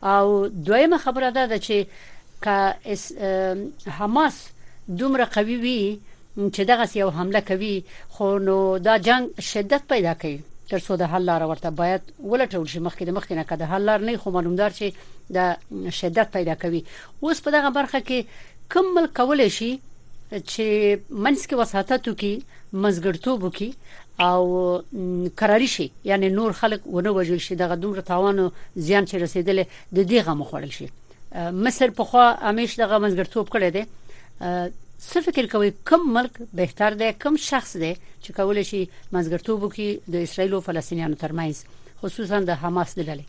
او 0.02 0.48
دویمه 0.48 0.98
خبره 1.04 1.30
ده 1.30 1.58
چې 1.58 2.08
که 2.42 2.54
حماس 3.98 4.36
دومره 4.88 5.24
قوي 5.24 5.56
وي 5.64 5.80
چې 6.36 6.62
دغه 6.70 6.84
یو 6.98 7.10
حمله 7.10 7.40
کوي 7.40 7.74
خو 8.08 8.38
نو 8.38 8.56
دا 8.78 8.96
جنگ 9.08 9.40
شدت 9.50 9.82
پیدا 9.88 10.14
کوي. 10.14 10.38
تر 10.70 10.78
څو 10.78 10.96
د 10.98 11.10
حل 11.12 11.24
لار 11.28 11.42
ورته 11.50 11.70
باید 11.80 12.02
ولټول 12.30 12.66
شي 12.72 12.80
مخکې 12.86 13.02
د 13.06 13.10
مخکې 13.16 13.32
نه 13.38 13.44
کده 13.50 13.66
حل 13.72 13.82
لار 13.88 14.00
نه 14.08 14.16
خو 14.24 14.30
معلومدار 14.36 14.70
چې 14.78 14.86
د 15.36 15.38
شدت 16.00 16.32
پیدا 16.36 16.54
کوي. 16.64 16.82
اوس 17.22 17.40
په 17.46 17.50
دغه 17.56 17.70
برخه 17.78 18.00
کې 18.00 18.18
کمل 18.74 19.06
کول 19.18 19.42
شي 19.58 19.72
چې 20.32 20.66
منځ 21.24 21.40
کې 21.48 21.54
وساتت 21.62 22.08
وکي 22.08 22.34
مزګړتوب 22.84 23.38
وکي 23.44 23.70
او 24.20 24.42
قراری 25.42 25.66
شي. 25.74 25.90
یعنی 26.04 26.28
نور 26.38 26.52
خلک 26.62 26.86
ونه 26.86 27.10
وجل 27.18 27.40
شي. 27.48 27.54
دغه 27.64 27.74
دومره 27.74 28.00
تاوان 28.12 28.50
زیان 28.76 29.06
چې 29.06 29.14
رسیدل 29.26 29.62
د 29.64 29.98
دې 30.10 30.18
غو 30.26 30.34
مخړل 30.42 30.70
شي 30.78 30.88
مصر 31.34 31.90
په 31.96 32.04
خوا 32.04 32.26
همیش 32.42 32.76
دغه 32.80 32.98
منځګړتوب 32.98 33.46
کړی 33.54 33.70
دی 33.76 33.84
څه 35.08 35.20
فکر 35.26 35.46
کوي 35.56 35.70
کوم 35.90 36.08
ملک 36.14 36.40
بهتر 36.62 36.94
دی 37.02 37.10
کوم 37.24 37.36
شخص 37.48 37.76
دی 37.76 37.92
چې 38.22 38.30
کولای 38.38 38.64
شي 38.70 38.80
منځګړتوب 39.12 39.62
وکړي 39.62 40.14
د 40.16 40.28
اسرایل 40.28 40.52
او 40.58 40.60
فلسطینیانو 40.70 41.20
ترمنځ 41.24 41.56
خصوصا 42.02 42.40
د 42.50 42.58
حماس 42.64 42.96
د 42.98 43.06
ډلې 43.10 43.26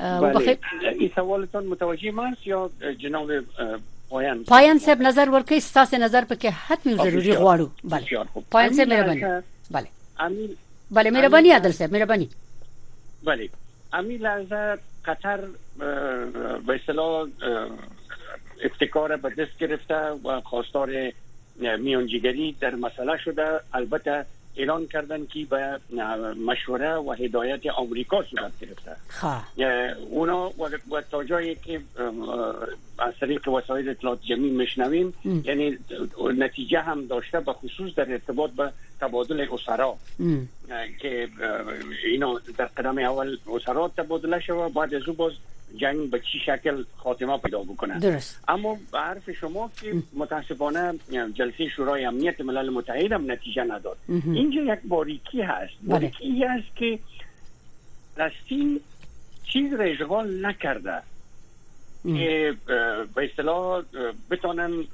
بله 0.00 0.58
این 0.90 1.10
سوالتون 1.14 1.66
متوجه 1.66 2.10
ماست 2.20 2.46
یا 2.46 2.60
جناب 3.00 3.32
پایان 4.10 4.44
پایان 4.44 4.78
صاحب 4.84 5.00
نظر 5.08 5.28
ورکړي 5.28 5.58
ستاسو 5.70 5.96
نظر 6.04 6.24
په 6.30 6.34
کې 6.34 6.50
حتمی 6.68 6.94
ضروری 6.94 7.32
غواړو 7.32 7.66
بله 7.94 8.44
پایان 8.56 8.74
صاحب 8.78 8.88
مهرباني 8.88 9.42
بله 9.70 9.88
امین 10.28 10.54
بله 10.90 11.10
مهرباني 11.10 11.52
عادل 11.58 11.72
صاحب 11.80 11.92
مهرباني 11.98 12.28
بله 13.22 13.48
امین 14.00 14.20
لحظه 14.28 14.78
قطر 15.04 15.40
به 16.66 16.74
اصطلاح 16.74 17.26
ابتکار 18.62 19.16
به 19.16 19.30
دست 19.30 19.58
گرفته 19.58 19.94
و 19.94 20.40
خواستار 20.40 21.12
میانجیگری 21.78 22.56
در 22.60 22.74
مسئله 22.74 23.18
شده. 23.24 23.60
البته 23.72 24.26
اعلان 24.56 24.86
کردن 24.86 25.26
که 25.26 25.44
به 25.44 25.80
مشوره 26.46 26.94
و 26.94 27.12
هدایت 27.12 27.66
آمریکا 27.66 28.22
صورت 28.22 28.52
گرفته. 28.60 28.96
خب. 29.08 29.62
اونا 30.10 30.50
و 30.90 31.00
تا 31.10 31.24
جایی 31.24 31.54
که 31.54 31.80
از 32.98 33.14
طریق 33.20 33.48
وسایل 33.48 33.88
اطلاعات 33.88 34.22
جمعی 34.22 34.50
میشنویم 34.50 35.14
یعنی 35.44 35.78
نتیجه 36.38 36.80
هم 36.80 37.06
داشته 37.06 37.40
به 37.40 37.52
خصوص 37.52 37.94
در 37.94 38.12
ارتباط 38.12 38.50
به 38.50 38.72
تبادل 39.00 39.46
اسرا. 39.52 39.96
که 41.00 41.28
اینا 42.04 42.40
در 42.58 42.64
قدم 42.64 42.98
اول 42.98 43.36
اسرا 43.54 43.92
تبادله 43.96 44.40
شده 44.40 44.68
بعد 44.68 44.94
از 44.94 45.08
او 45.08 45.14
باز 45.14 45.32
جنگ 45.76 46.10
به 46.10 46.20
چی 46.20 46.38
شکل 46.46 46.84
خاتمه 46.96 47.38
پیدا 47.38 47.62
بکنه. 47.62 47.98
درست. 47.98 48.44
اما 48.48 48.78
به 48.92 48.98
حرف 48.98 49.30
شما 49.30 49.70
که 49.80 49.94
متاسفانه 50.14 50.94
جلسه 51.34 51.68
شورای 51.68 52.04
امنیت 52.04 52.40
ملل 52.40 52.70
متحد 52.70 53.12
هم 53.12 53.30
نتیجه 53.30 53.64
نداد. 53.64 53.96
اینجا 54.08 54.60
یک 54.60 54.80
باریکی 54.84 55.42
هست. 55.42 55.72
بله. 55.82 55.90
باریکی 55.90 56.44
هست 56.44 56.76
که 56.76 56.98
فلسطین 58.16 58.80
چیز 59.52 59.74
را 59.74 59.84
اشغال 59.84 60.46
نکرده 60.46 61.02
که 62.02 62.54
به 63.14 63.30
اصطلاح 63.30 63.82
بتونن 64.30 64.84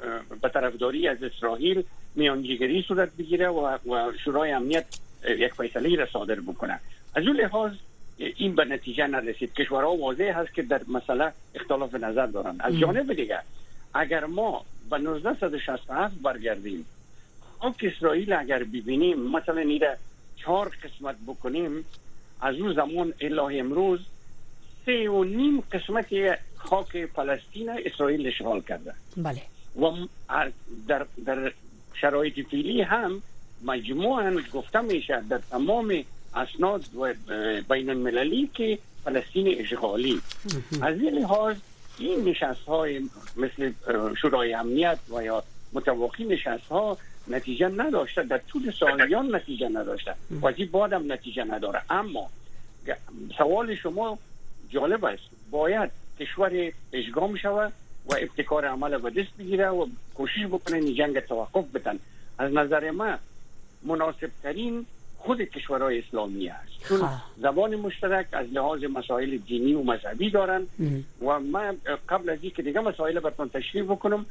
به 0.43 0.49
طرفداری 0.49 1.09
از 1.09 1.23
اسرائیل 1.23 1.83
میانجیگری 2.15 2.85
صورت 2.89 3.17
بگیره 3.19 3.49
و 3.49 3.79
شورای 4.25 4.53
امنیت 4.53 4.87
یک 5.25 5.53
فیصله 5.55 5.97
را 5.97 6.07
صادر 6.07 6.41
بکنه. 6.41 6.81
از 7.15 7.27
اون 7.27 7.37
لحاظ 7.37 7.73
این 8.19 8.55
به 8.55 8.65
نتیجه 8.65 9.07
نرسید. 9.07 9.55
کشورها 9.55 9.97
واضح 9.97 10.33
هست 10.35 10.55
که 10.55 10.63
در 10.63 10.81
مسئله 10.89 11.33
اختلاف 11.55 11.95
نظر 11.95 12.27
دارن 12.27 12.57
از 12.61 12.79
جانب 12.79 13.13
دیگر 13.13 13.43
اگر 13.95 14.25
ما 14.25 14.65
به 14.91 14.97
1967 14.97 16.15
برگردیم 16.23 16.87
خاک 17.59 17.85
اسرائیل 17.97 18.33
اگر 18.33 18.65
ببینیم 18.65 19.21
مثلا 19.31 19.61
ایره 19.61 19.99
چهار 20.37 20.73
قسمت 20.85 21.17
بکنیم 21.27 21.85
از 22.41 22.55
اون 22.55 22.75
زمان 22.75 23.13
اله 23.21 23.59
امروز 23.59 24.01
سه 24.87 25.11
و 25.11 25.25
نیم 25.25 25.61
قسمت 25.61 26.07
خاک 26.57 27.07
فلسطین 27.07 27.71
اسرائیل 27.71 28.27
اشغال 28.27 28.61
کرده. 28.61 28.95
بله. 29.17 29.43
و 29.81 30.07
در, 30.89 31.07
در 31.27 31.53
شرایط 31.95 32.49
فعلی 32.49 32.83
هم 32.83 33.23
مجموعا 33.65 34.37
گفته 34.53 34.81
میشه 34.81 35.23
در 35.29 35.41
تمام 35.51 36.05
اسناد 36.35 36.85
و 36.95 37.15
بین 37.69 37.91
المللی 37.91 38.51
که 38.55 38.79
فلسطین 39.05 39.61
اشغالی 39.61 40.21
از 40.83 41.01
این 41.01 41.15
لحاظ 41.15 41.57
این 41.99 42.29
نشست 42.29 42.63
های 42.63 43.01
مثل 43.37 43.73
شورای 44.21 44.55
امنیت 44.55 44.99
و 45.11 45.23
یا 45.23 45.43
متواقی 45.73 46.25
نشست 46.25 46.67
ها 46.67 46.99
نتیجه 47.29 47.69
نداشته 47.69 48.23
در 48.23 48.39
طول 48.39 48.73
سالیان 48.81 49.35
نتیجه 49.35 49.69
نداشته 49.69 50.15
و 50.43 50.47
از 50.47 50.55
بعدم 50.73 51.13
نتیجه 51.13 51.45
نداره 51.45 51.83
اما 51.91 52.31
سوال 53.39 53.75
شما 53.75 54.19
جالب 54.71 55.05
است 55.05 55.23
باید 55.51 55.91
کشور 56.21 56.73
اشغام 56.93 57.37
شود 57.37 57.73
و 58.07 58.15
ابتکار 58.15 58.65
عمل 58.65 58.99
به 58.99 59.11
دست 59.11 59.37
بگیره 59.39 59.69
و 59.69 59.87
کوشش 60.15 60.47
بکنه 60.47 60.77
این 60.77 60.95
جنگ 60.95 61.21
توقف 61.21 61.65
بدن 61.75 61.99
از 62.39 62.53
نظر 62.53 62.91
من 62.91 63.19
مناسب 63.83 64.31
ترین 64.43 64.87
خود 65.19 65.41
کشورهای 65.41 65.99
اسلامی 65.99 66.49
است. 66.49 66.89
چون 66.89 67.01
زبان 67.43 67.77
مشترک 67.77 68.27
از 68.33 68.47
لحاظ 68.53 68.85
مسائل 68.85 69.37
دینی 69.37 69.75
و 69.75 69.83
مذهبی 69.83 70.31
دارن 70.31 70.67
و 71.23 71.41
من 71.41 71.77
قبل 72.09 72.31
از 72.31 72.39
اینکه 72.43 72.63
دیگه 72.63 72.81
مسائل 72.81 73.21
براتون 73.21 73.49
تشریح 73.49 73.85
بکنم 73.85 74.27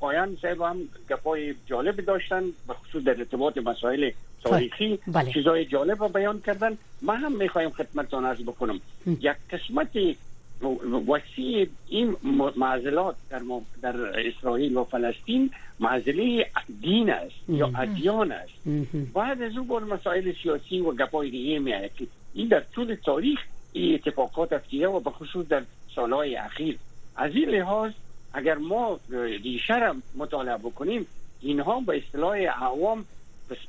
پایان 0.00 0.36
صاحب 0.42 0.60
هم 0.60 0.76
گپای 1.10 1.54
جالب 1.66 2.00
داشتن 2.00 2.44
به 2.68 2.74
خصوص 2.74 3.04
در 3.04 3.18
ارتباط 3.18 3.58
مسائل 3.58 4.10
تاریخی 4.44 4.98
بله. 5.06 5.32
چیزای 5.32 5.64
جالب 5.64 6.12
بیان 6.12 6.40
کردن. 6.40 6.78
من 7.02 7.16
هم 7.16 7.36
می‌خوایم 7.36 7.70
خدمتتون 7.70 8.24
عرض 8.24 8.42
بکنم. 8.42 8.80
یک 9.06 9.36
قسمت 9.50 9.90
وسیع 11.08 11.68
این 11.88 12.16
معضلات 12.56 13.16
در, 13.30 13.42
در 13.82 14.26
اسرائیل 14.26 14.76
و 14.76 14.84
فلسطین 14.84 15.50
معضله 15.80 16.46
دین 16.80 17.10
است 17.10 17.34
یا 17.48 17.70
ادیان 17.78 18.32
است. 18.32 18.52
بعد 19.14 19.42
از 19.42 19.56
اون 19.56 19.66
بر 19.66 19.80
مسائل 19.80 20.32
سیاسی 20.42 20.80
و 20.80 20.92
گپای 20.92 21.30
دیگه 21.30 21.58
میاد 21.58 21.94
که 21.94 22.06
این 22.34 22.48
در 22.48 22.60
طول 22.60 22.96
تاریخ 23.04 23.38
این 23.72 23.94
اتفاقات 23.94 24.52
افتیده 24.52 24.88
و 24.88 25.00
به 25.00 25.10
خصوص 25.10 25.46
در 25.46 25.62
سالهای 25.94 26.36
اخیر. 26.36 26.78
از 27.16 27.34
این 27.34 27.48
لحاظ 27.48 27.92
اگر 28.32 28.54
ما 28.54 29.00
ریشه 29.42 29.78
را 29.78 29.96
مطالعه 30.16 30.56
بکنیم 30.56 31.06
اینها 31.40 31.80
به 31.80 31.96
اصطلاح 31.96 32.38
عوام 32.38 33.04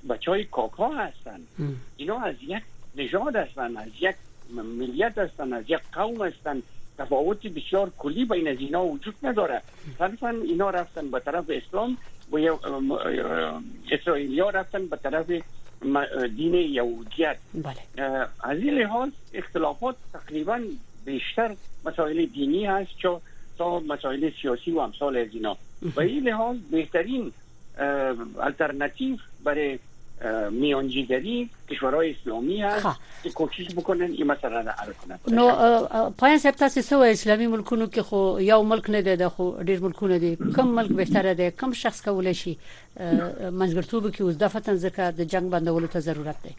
بچه 0.10 0.32
های 0.32 0.44
کاکا 0.44 0.90
هستند 0.90 1.48
اینا 1.98 2.20
از 2.20 2.36
یک 2.48 2.64
نژاد 2.96 3.36
هستند 3.36 3.78
از 3.78 3.88
یک 4.00 4.16
ملیت 4.54 5.18
هستند 5.18 5.54
از 5.54 5.64
یک 5.68 5.80
قوم 5.94 6.26
هستند 6.26 6.64
تفاوت 6.98 7.48
بسیار 7.48 7.92
کلی 7.98 8.26
بین 8.26 8.48
از 8.48 8.58
اینا 8.60 8.86
وجود 8.86 9.16
نداره. 9.24 9.62
صرفا 10.00 10.30
اینا 10.30 10.70
رفتن 10.70 11.12
به 11.12 11.20
طرف 11.20 11.46
اسلام 11.50 11.98
و 12.32 12.38
اسرائیلیا 13.92 14.50
رفتن 14.50 14.86
به 14.86 14.98
طرف 14.98 15.32
دین 16.36 16.54
یهودیت. 16.54 17.38
بله. 17.54 18.08
از 18.44 18.58
این 18.58 18.74
لحاظ 18.74 19.10
اختلافات 19.34 19.96
تقریبا 20.14 20.62
بیشتر 21.06 21.56
مسائل 21.86 22.26
دینی 22.26 22.66
هست 22.66 22.92
چا 22.98 23.22
تا 23.58 23.80
مسائل 23.80 24.32
سیاسی 24.42 24.72
و 24.72 24.80
امثال 24.80 25.18
از 25.18 25.28
اینا. 25.34 25.58
و 25.96 26.00
این 26.02 26.24
لحاظ 26.24 26.58
بهترین 26.72 27.32
الترنتیف 28.40 29.20
برای 29.44 29.80
میانجیگری 30.52 31.50
کشورهای 31.70 32.12
اسلامی 32.12 32.62
هست 32.62 33.00
که 33.24 33.30
کوشش 33.30 33.68
بکنن 33.76 34.12
این 34.12 34.28
مسئله 34.28 34.62
را 34.62 34.72
حل 34.72 34.92
کنن. 34.94 35.20
نو 35.28 36.12
پایان 36.12 36.38
صاحب 36.38 36.56
تاسو 36.56 36.82
سو 36.82 37.00
اسلامي 37.00 37.48
ملکونو 37.48 37.88
کې 37.88 38.00
خو 38.00 38.40
یو 38.40 38.64
ملک 38.64 38.90
نه 38.90 39.02
دی 39.02 39.28
خو 39.28 39.64
ډیر 39.64 39.80
ملکونه 39.80 40.18
دي 40.18 40.36
کم 40.56 40.68
ملک 40.80 40.92
بهتره 40.92 41.34
دی 41.34 41.52
کم 41.52 41.74
شخص 41.74 42.02
کولای 42.08 42.34
شي 42.34 42.58
منځګړتوب 43.60 44.12
کې 44.16 44.22
اوس 44.22 44.38
دفتن 44.38 44.78
ځکه 44.78 45.02
د 45.20 45.22
جنگ 45.36 45.50
بندولو 45.50 45.88
ته 45.88 46.00
ضرورت 46.00 46.44
دی. 46.44 46.54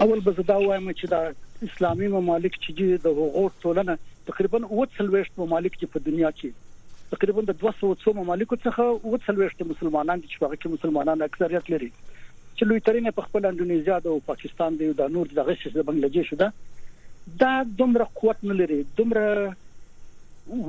اول 0.00 0.20
به 0.20 0.32
دا 0.42 0.58
وایم 0.58 0.92
چې 0.92 1.06
دا 1.06 1.32
اسلامي 1.62 2.08
ممالک 2.08 2.52
چې 2.64 2.72
د 3.04 3.06
حقوق 3.20 3.52
ټولنه 3.62 3.98
تقریبا 4.26 4.58
40 4.58 5.30
ممالک 5.36 5.72
چې 5.80 5.86
په 5.94 5.98
دنیا 6.10 6.30
کې. 6.30 6.50
تقریبا 7.10 7.42
د 7.46 7.52
200 7.60 8.12
ممالکو 8.16 8.56
څخه 8.64 8.84
40 9.28 9.68
مسلمانان 9.70 10.20
چې 10.22 10.42
هغه 10.42 10.56
کې 10.56 10.68
مسلمانان 10.74 11.22
اکثریت 11.22 11.70
لري 11.70 11.92
چې 12.60 12.68
لوی 12.70 12.80
ترینه 12.86 13.10
په 13.16 13.26
خپل 13.26 13.46
انډونیزیا 13.48 13.98
او 14.12 14.14
پاکستان 14.24 14.74
دی 14.78 14.86
او 14.90 14.94
د 14.96 15.12
نور 15.12 15.28
دغه 15.36 15.52
شې 15.60 15.76
د 15.76 15.84
بنگلاديش 15.90 16.32
ده 16.40 16.48
دا 17.42 17.52
دومره 17.82 18.06
قوت 18.18 18.42
نه 18.48 18.56
لري 18.58 18.76
دومره 18.98 19.54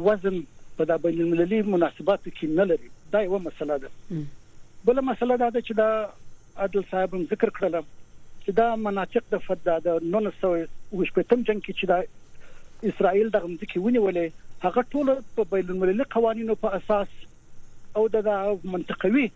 وزن 0.09 0.37
په 0.77 0.87
د 0.91 1.01
بین 1.05 1.19
المللي 1.23 1.59
مناسباتو 1.71 2.33
کې 2.37 2.45
نه 2.59 2.67
لري 2.69 2.91
دا 3.15 3.23
یو 3.25 3.39
مسله 3.47 3.77
ده. 3.85 3.91
بل 4.89 5.01
مسله 5.09 5.37
دا 5.43 5.49
ده 5.55 5.63
چې 5.67 5.73
دا 5.81 5.89
عادل 6.63 6.87
صاحب 6.93 7.17
هم 7.17 7.27
ذکر 7.33 7.53
کړل 7.59 7.75
چې 8.45 8.57
دا 8.61 8.69
مناطق 8.85 9.27
د 9.35 9.43
فدا 9.49 9.77
د 9.89 9.99
1920 10.13 11.45
جنگ 11.49 11.61
کې 11.65 11.73
چې 11.79 11.85
دا 11.93 11.99
اسرائیل 12.93 13.35
د 13.35 13.43
غمځکه 13.43 13.83
ونیولې 13.87 14.27
هغه 14.67 14.85
ټول 14.95 15.13
په 15.35 15.49
بین 15.55 15.75
المللي 15.75 16.09
قوانینو 16.17 16.57
په 16.65 16.81
اساس 16.81 17.19
او 17.99 18.07
د 18.17 18.33
منطقوي 18.75 19.27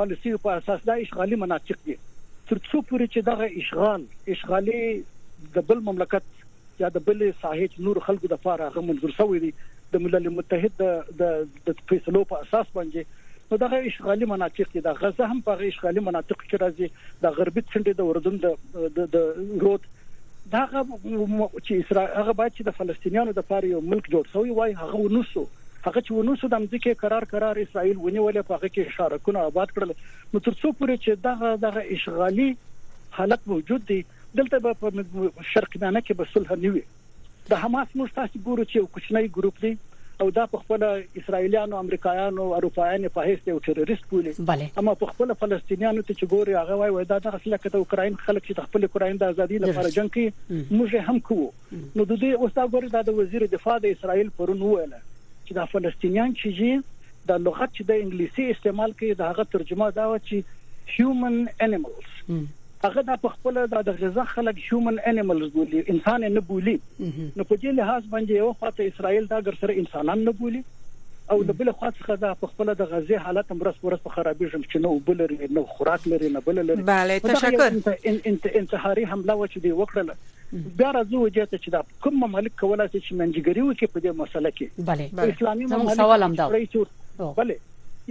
پالیسي 0.00 0.32
په 0.46 0.56
اساس 0.60 0.84
دا 0.90 0.96
اشغالي 1.04 1.38
مناطق 1.44 1.84
دي. 1.88 1.96
تر 2.50 2.58
څو 2.58 2.78
پورې 2.90 3.06
چې 3.14 3.20
دغه 3.30 3.46
اشغال 3.62 4.06
اشغالي 4.36 4.80
د 5.56 5.66
بل 5.70 5.82
مملکت 5.88 6.82
یا 6.84 6.90
د 6.96 7.04
بل 7.08 7.24
ساحې 7.28 7.86
نور 7.88 8.00
خلکو 8.08 8.30
د 8.34 8.42
فاره 8.46 8.68
هغه 8.68 8.86
منظور 8.90 9.14
شوی 9.18 9.42
دي 9.46 9.52
د 9.94 10.04
ملل 10.04 10.28
متحد 10.36 10.82
د 10.82 11.32
د 11.70 11.80
فیصلو 11.92 12.24
په 12.32 12.44
اساس 12.46 12.74
باندې. 12.76 13.20
نو 13.52 13.58
دغه 13.64 13.80
اشغالي 13.92 14.28
مناطق 14.34 14.76
دي. 14.76 14.84
د 14.86 15.00
غزه 15.00 15.30
هم 15.32 15.40
په 15.48 15.72
اشغالي 15.72 16.04
مناطق 16.10 16.44
کې 16.44 16.62
راځي. 16.64 16.88
د 17.26 17.40
غربي 17.40 17.64
څنډه 17.72 17.92
د 17.98 18.02
اردن 18.12 18.36
د 18.44 19.10
د 19.16 19.60
رود. 19.66 19.90
داغه 20.52 20.80
چې 21.64 21.72
اسرائیل 21.82 22.14
هغه 22.20 22.32
باید 22.38 22.54
چې 22.54 22.62
د 22.68 22.78
فلسطینیانو 22.78 23.34
د 23.40 23.44
پاره 23.50 23.68
یو 23.74 23.82
ملک 23.90 24.08
جوړ 24.14 24.32
شوی 24.36 24.56
وای 24.56 24.72
هغه 24.78 25.02
ونوسو 25.02 25.44
هغه 25.84 26.00
چې 26.00 26.10
ونوسو 26.16 26.50
د 26.54 26.60
امریکا 26.62 26.94
قرار 27.04 27.24
قرار 27.34 27.60
اسرائیل 27.62 27.96
ونیولې 28.00 28.48
په 28.48 28.58
هغه 28.58 28.68
کې 28.74 28.96
شارکونه 28.96 29.46
آباد 29.52 29.76
کړل. 29.76 29.94
نو 30.34 30.42
تر 30.48 30.54
څو 30.60 30.68
پورې 30.80 30.96
چې 31.04 31.10
دغه 31.28 31.48
دغه 31.68 31.80
اشغالي 31.96 32.50
حالت 33.20 33.48
موجود 33.54 33.88
دی 33.92 34.00
دلته 34.40 34.74
په 34.82 35.48
شرق 35.54 35.78
میانه 35.80 36.00
کې 36.06 36.14
به 36.20 36.34
صلح 36.34 36.52
نه 36.66 36.74
وي. 36.76 36.84
د 37.50 37.64
حماس 37.64 37.88
موږ 38.00 38.14
تاسو 38.20 38.44
ګورو 38.46 38.68
چې 38.70 38.76
یو 38.80 38.92
کوچنی 38.96 39.34
ګروپ 39.38 39.64
دی 39.66 39.72
او 40.22 40.30
دا 40.34 40.44
په 40.50 40.62
خپل 40.62 40.82
اسرایلیانو 41.20 41.78
امریکایانو 41.82 42.48
اروپایانو 42.56 43.12
په 43.14 43.28
هیڅ 43.28 43.52
یو 43.52 43.58
ټیرریست 43.68 44.04
بولي. 44.10 44.32
اما 44.82 44.94
په 45.04 45.12
خپل 45.12 45.34
فلسطینیانو 45.44 46.04
ته 46.08 46.14
چې 46.18 46.26
ګوري 46.34 46.58
هغه 46.58 46.92
وایي 46.96 47.08
دا 47.12 47.18
د 47.24 47.38
اصله 47.38 47.58
کته 47.64 47.80
اوکراین 47.84 48.18
خلک 48.26 48.44
چې 48.48 48.68
خپل 48.68 48.88
اوکراین 48.88 49.22
د 49.22 49.32
ازادي 49.34 49.62
لپاره 49.64 49.94
جنگ 49.96 50.18
کوي 50.18 50.28
موږ 50.50 51.08
هم 51.08 51.22
کوو. 51.30 51.48
نو 51.72 52.04
د 52.10 52.20
دې 52.22 52.44
اوس 52.44 52.52
دا 52.60 52.66
ګوري 52.74 52.92
دا 52.98 53.02
د 53.08 53.18
وزیر 53.22 53.46
دفاع 53.56 53.76
د 53.86 53.96
اسرائیل 53.96 54.30
پرون 54.36 54.62
ویله 54.68 55.02
چې 55.46 55.52
د 55.60 55.70
فلسطینیان 55.74 56.34
چې 56.40 56.82
د 57.30 57.44
لغت 57.46 57.70
چې 57.76 57.82
د 57.90 58.02
انګلیسي 58.04 58.50
استعمال 58.56 58.98
کوي 59.02 59.12
د 59.20 59.30
هغه 59.32 59.44
ترجمه 59.56 59.90
دا 60.00 60.08
و 60.12 60.18
چې 60.18 60.36
human 60.96 61.38
animals. 61.68 62.10
هغه 62.84 63.02
د 63.08 63.32
خپل 63.32 63.58
د 63.72 63.98
غذا 63.98 64.22
خلک 64.30 64.60
هیومن 64.68 64.96
انیملز 65.10 65.50
بولی 65.56 65.82
انسان 65.94 66.24
نه 66.36 66.42
بولی 66.46 66.74
نو 66.76 67.44
په 67.50 67.56
دې 67.62 67.70
لحاظ 67.80 68.08
باندې 68.14 68.40
یو 68.42 68.52
خاطر 68.62 68.88
اسرائیل 68.92 69.28
دا 69.32 69.38
ګر 69.48 69.58
سره 69.60 69.76
انسانان 69.82 70.24
نه 70.28 70.34
بولی 70.40 70.62
او 71.32 71.38
د 71.48 71.56
بل 71.60 71.70
خوا 71.78 71.90
څخه 71.98 72.16
د 72.24 72.50
خپل 72.52 72.72
د 72.80 72.90
غزي 72.92 73.18
حالت 73.26 73.52
مرس 73.60 73.80
ورس 73.86 74.04
په 74.06 74.14
خرابېږم 74.16 74.62
چې 74.72 74.76
نو 74.86 74.92
بل 75.08 75.20
لري 75.22 75.50
نو 75.58 75.64
خوراک 75.72 76.06
لري 76.12 76.30
نه 76.36 76.44
بل 76.50 76.62
لري. 76.70 76.86
بله 76.92 77.18
تشکر. 77.26 77.80
انت 78.32 78.46
انتحاري 78.62 79.08
حمله 79.14 79.34
و 79.34 79.46
چې 79.46 79.58
دی 79.66 79.72
وکړه 79.80 80.16
بیا 80.78 80.92
راځو 80.92 81.20
وجه 81.24 81.44
ته 81.50 81.56
چې 81.56 81.68
دا 81.76 81.82
کوم 82.06 82.18
مملک 82.22 82.56
کولای 82.62 82.88
شي 82.88 83.00
چې 83.00 83.12
منځګړی 83.20 83.62
وکړي 83.68 83.88
په 83.94 84.00
دې 84.00 84.10
مسله 84.22 84.50
کې. 84.56 84.66
بله. 84.88 85.34
اسلامي 85.34 85.68
مملک 85.74 86.00
سوال 86.00 86.22
هم 86.22 86.34
دا 86.40 86.48
بله. 87.42 87.56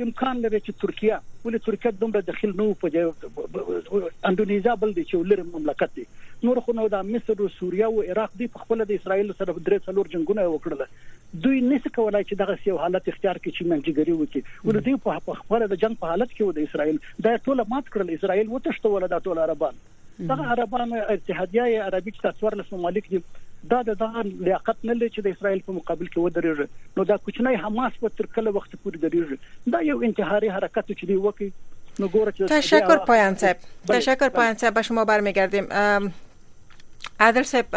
امکان 0.05 0.41
لري 0.43 0.59
چې 0.59 0.71
ترکیه 0.81 1.21
ولې 1.45 1.59
ترکیه 1.65 1.91
دومره 2.01 2.19
داخل 2.27 2.51
نه 2.59 2.73
په 2.81 2.87
اندونیزیا 4.29 4.75
بل 4.83 4.93
دي 4.97 5.03
چې 5.05 5.15
لر 5.31 5.43
مملکت 5.55 5.95
دي 5.95 6.05
نور 6.43 6.59
خو 6.65 6.73
نو 6.77 6.85
د 6.93 7.07
مصر 7.07 7.41
او 7.45 7.47
سوریه 7.55 7.87
او 7.87 8.03
عراق 8.13 8.31
دی 8.41 8.47
په 8.53 8.65
خپل 8.65 8.83
د 8.83 8.93
اسرایل 8.99 9.27
سره 9.31 9.53
درې 9.53 9.77
څلور 9.87 10.11
جنگونه 10.13 10.45
وکړل. 10.53 10.81
دوی 11.43 11.59
نس 11.65 11.83
کولای 11.97 12.23
چې 12.23 12.39
دغه 12.39 12.55
یو 12.69 12.77
حالت 12.83 13.09
اختیار 13.11 13.37
کړي 13.43 13.51
چې 13.57 13.63
منځګری 13.71 14.13
وکړي. 14.21 14.41
ولې 14.65 14.79
دوی 14.87 14.95
په 15.27 15.35
خپل 15.41 15.67
د 15.73 15.81
جنگ 15.83 15.99
په 16.03 16.13
حالت 16.13 16.33
کې 16.33 16.41
و 16.41 16.51
د 16.57 16.59
اسرایل 16.69 16.97
دا 17.27 17.35
ټول 17.47 17.63
مات 17.73 17.91
کړل. 17.93 18.07
اسرایل 18.17 18.47
وتښتول 18.53 19.07
دا 19.15 19.19
ټول 19.27 19.43
عربان. 19.45 19.75
دغه 20.31 20.43
عربان 20.53 20.93
اتحادیه 20.93 21.83
عربي 21.89 22.11
چې 22.11 22.21
تاسو 22.27 22.47
ورلس 22.47 22.73
ممالک 22.77 23.11
دي 23.11 23.21
دا 23.73 23.79
د 23.89 23.97
دغه 24.01 24.23
لیاقت 24.29 24.77
نه 24.89 24.93
لري 24.93 25.09
چې 25.09 25.19
د 25.27 25.37
اسرایل 25.37 25.61
په 25.67 25.77
مقابل 25.77 26.07
کې 26.07 26.19
ودرېږي. 26.25 26.97
نو 26.97 27.05
دا 27.11 27.17
کوچنی 27.27 27.61
حماس 27.65 28.01
په 28.05 28.17
تر 28.21 28.31
کله 28.39 28.55
وخت 28.57 28.75
پورې 28.83 28.97
درېږي. 29.05 29.37
دا 29.75 29.79
یو 29.91 29.97
انتحاري 30.09 30.49
حرکت 30.57 30.91
چې 30.91 31.05
دی 31.13 31.17
وکي 31.27 31.49
نو 31.99 32.07
ګوره 32.07 32.31
چې 32.35 32.41
تشکر 32.55 33.05
پایان 33.11 33.39
صاحب. 33.45 33.57
تشکر 33.93 34.35
پایان 34.39 34.61
صاحب. 34.65 34.81
شما 34.89 35.03
برمیگردیم 35.13 35.71
عادل 37.19 37.43
صاحب 37.43 37.71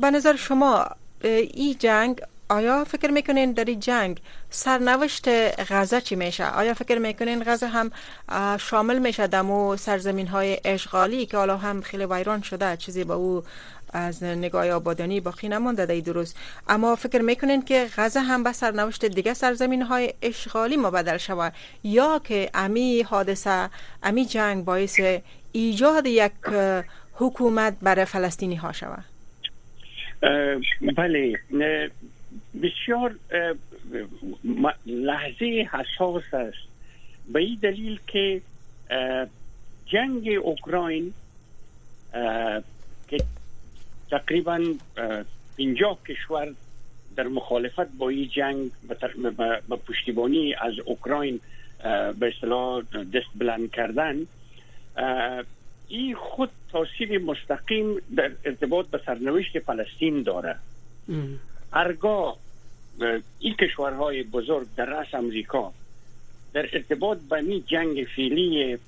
به 0.00 0.10
نظر 0.10 0.36
شما 0.36 0.86
این 1.22 1.76
جنگ 1.78 2.20
آیا 2.48 2.84
فکر 2.84 3.10
می‌کنین 3.10 3.52
در 3.52 3.64
این 3.64 3.80
جنگ 3.80 4.20
سرنوشت 4.50 5.28
غزه 5.72 6.00
چی 6.00 6.16
میشه؟ 6.16 6.46
آیا 6.46 6.74
فکر 6.74 6.98
می‌کنین 6.98 7.44
غزه 7.46 7.66
هم 7.66 7.90
شامل 8.58 8.98
میشه 8.98 9.26
دمو 9.26 9.76
سرزمین 9.76 10.26
های 10.26 10.60
اشغالی 10.64 11.26
که 11.26 11.36
حالا 11.36 11.56
هم 11.56 11.80
خیلی 11.80 12.04
ویران 12.04 12.42
شده 12.42 12.76
چیزی 12.76 13.04
به 13.04 13.12
او 13.12 13.42
از 13.92 14.22
نگاه 14.22 14.70
آبادانی 14.70 15.20
باقی 15.20 15.48
نمانده 15.48 15.86
دی 15.86 16.02
درست. 16.02 16.36
اما 16.68 16.96
فکر 16.96 17.20
می‌کنین 17.22 17.62
که 17.62 17.88
غزه 17.96 18.20
هم 18.20 18.42
به 18.42 18.52
سرنوشت 18.52 19.04
دیگه 19.04 19.34
سرزمین 19.34 19.82
های 19.82 20.14
اشغالی 20.22 20.76
مبدل 20.76 21.16
شود؟ 21.16 21.52
یا 21.84 22.20
که 22.24 22.50
امی 22.54 23.02
حادثه 23.02 23.70
امی 24.02 24.26
جنگ 24.26 24.64
باعث 24.64 25.00
ایجاد 25.52 26.06
یک 26.06 26.32
حکومت 27.14 27.76
برای 27.82 28.04
فلسطینی 28.04 28.56
ها 28.56 28.72
شود 28.72 29.04
بله 30.96 31.40
بسیار 32.62 33.14
لحظه 34.86 35.68
حساس 35.72 36.34
است. 36.34 36.68
به 37.32 37.40
این 37.40 37.58
دلیل 37.62 38.00
که 38.06 38.40
جنگ 39.86 40.28
اوکراین 40.42 41.12
که 43.08 43.24
تقریبا 44.10 44.64
50 45.58 45.98
کشور 46.08 46.54
در 47.16 47.26
مخالفت 47.26 47.88
با 47.98 48.08
این 48.08 48.28
جنگ 48.28 48.70
به 49.68 49.76
پشتیبانی 49.76 50.54
از 50.54 50.72
اوکراین 50.84 51.40
به 52.18 52.32
اصطلاح 52.36 52.82
دست 53.14 53.30
بلند 53.34 53.70
کردن 53.70 54.26
این 55.92 56.14
خود 56.14 56.50
تاثیر 56.72 57.18
مستقیم 57.18 57.96
در 58.16 58.30
ارتباط 58.44 58.86
به 58.86 59.00
سرنوشت 59.06 59.58
فلسطین 59.58 60.22
داره. 60.22 60.56
ارگاه 61.72 62.36
این 63.38 63.54
کشورهای 63.54 64.22
بزرگ 64.22 64.66
در 64.76 64.84
رأس 64.84 65.14
امریکا 65.14 65.72
در 66.52 66.68
ارتباط 66.72 67.18
به 67.18 67.36
این 67.36 67.64
جنگ 67.66 68.06
فعلی 68.16 68.78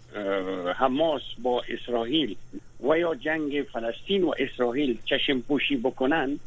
حماس 0.76 1.22
با 1.42 1.62
اسرائیل 1.68 2.36
و 2.80 2.98
یا 2.98 3.14
جنگ 3.14 3.66
فلسطین 3.72 4.24
و 4.24 4.34
اسرائیل 4.38 4.98
چشم 5.04 5.40
پوشی 5.40 5.76
بکنن 5.76 6.38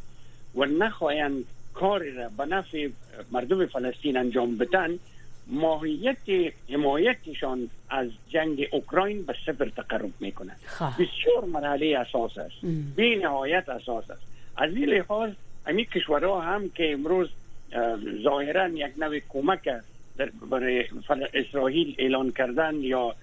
و 0.56 0.66
نخواهند 0.66 1.46
کار 1.74 2.04
را 2.04 2.30
به 2.38 2.46
نفع 2.46 2.90
مردم 3.32 3.66
فلسطین 3.66 4.18
انجام 4.18 4.58
بدن 4.58 5.00
ماهیت 5.50 6.54
حمایتشان 6.70 7.70
از 7.90 8.08
جنگ 8.30 8.68
اوکراین 8.72 9.24
به 9.24 9.36
صفر 9.46 9.70
تقرب 9.70 10.12
می‌کنند 10.20 10.60
بسیار 11.00 11.46
مرحله 11.46 11.98
اساس 11.98 12.38
است. 12.38 12.66
بی 12.96 13.16
نهایت 13.16 13.70
اساس 13.70 14.12
است. 14.12 14.22
از 14.58 14.76
این 14.76 14.86
لحاظ 14.86 15.32
امی 15.68 15.86
کشورها 15.86 16.42
هم 16.42 16.70
که 16.70 16.94
امروز 16.94 17.30
ظاهرا 18.24 18.68
یک 18.68 18.92
نوع 18.98 19.20
کمک 19.30 19.70
برای 20.50 20.86
اسرائیل 21.34 21.96
اعلان 21.98 22.32
کردن 22.32 22.76
یا 22.76 23.16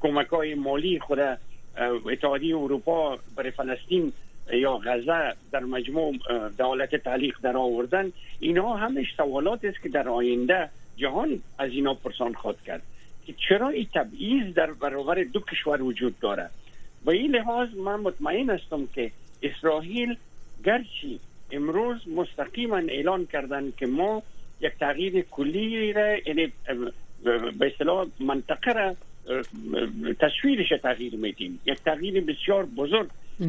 کمک 0.00 0.26
های 0.26 0.54
مالی 0.54 1.00
خود 1.00 1.18
اتحادیه 2.12 2.56
اروپا 2.56 3.18
برای 3.36 3.50
فلسطین 3.50 4.12
یا 4.52 4.80
غزه 4.84 5.34
در 5.52 5.60
مجموع 5.60 6.14
دولت 6.58 6.96
تعلیق 6.96 7.36
در 7.42 7.56
آوردن 7.56 8.12
اینها 8.40 8.76
همش 8.76 9.06
سوالات 9.16 9.64
است 9.64 9.82
که 9.82 9.88
در 9.88 10.08
آینده 10.08 10.68
جهان 11.00 11.42
از 11.58 11.70
اینا 11.70 11.94
پرسان 11.94 12.34
خواهد 12.34 12.62
کرد 12.66 12.82
که 13.26 13.34
چرا 13.48 13.68
این 13.68 13.86
تبعیض 13.94 14.54
در 14.54 14.72
برابر 14.72 15.24
دو 15.24 15.40
کشور 15.40 15.82
وجود 15.82 16.18
داره؟ 16.20 16.50
و 17.04 17.10
این 17.10 17.36
لحاظ 17.36 17.68
من 17.74 18.00
مطمئن 18.00 18.50
هستم 18.50 18.86
که 18.94 19.10
اسرائیل 19.42 20.16
گرچه 20.64 21.18
امروز 21.52 22.08
مستقیما 22.08 22.76
اعلان 22.76 23.26
کردن 23.26 23.72
که 23.76 23.86
ما 23.86 24.22
یک 24.60 24.72
تغییر 24.80 25.20
کلی 25.30 25.92
را 25.92 26.16
یعنی 26.16 26.52
به 27.58 27.66
اصطلاح 27.72 28.06
منطقه 28.20 28.72
را 28.72 28.96
تصویرش 30.20 30.68
تغییر 30.82 31.16
میدیم. 31.16 31.60
یک 31.66 31.78
تغییر 31.78 32.24
بسیار 32.24 32.66
بزرگ 32.66 33.08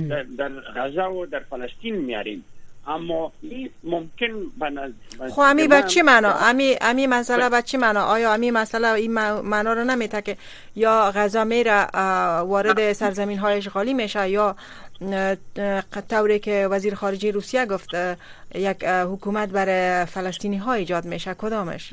در, 0.09 0.23
در 0.23 0.49
غزه 0.49 1.03
و 1.03 1.25
در 1.25 1.39
فلسطین 1.39 1.95
میاریم 1.95 2.43
اما 2.87 3.31
ممکن 3.83 4.51
بنز 4.57 4.91
خب 5.29 5.39
امی 5.39 5.67
به 5.67 5.83
چی 5.87 6.01
معنا 6.01 6.31
امی 6.31 6.75
امی 6.81 7.07
مسئله 7.07 7.49
به 7.49 7.61
چی 7.61 7.77
معنا 7.77 8.01
آیا 8.01 8.33
امی 8.33 8.51
مسئله 8.51 8.87
این 8.87 9.11
معنا 9.41 9.73
رو 9.73 9.83
نمیته 9.83 10.21
که 10.21 10.37
یا 10.75 11.11
غزه 11.15 11.43
میره 11.43 11.85
وارد 12.41 12.93
سرزمین 12.93 13.37
های 13.37 13.57
اشغالی 13.57 13.93
میشه 13.93 14.29
یا 14.29 14.55
طوری 16.09 16.39
که 16.39 16.67
وزیر 16.71 16.95
خارجه 16.95 17.31
روسیه 17.31 17.65
گفت 17.65 17.89
یک 18.55 18.83
حکومت 18.83 19.49
برای 19.49 20.05
فلسطینی 20.05 20.57
ها 20.57 20.73
ایجاد 20.73 21.05
میشه 21.05 21.33
کدامش؟ 21.33 21.91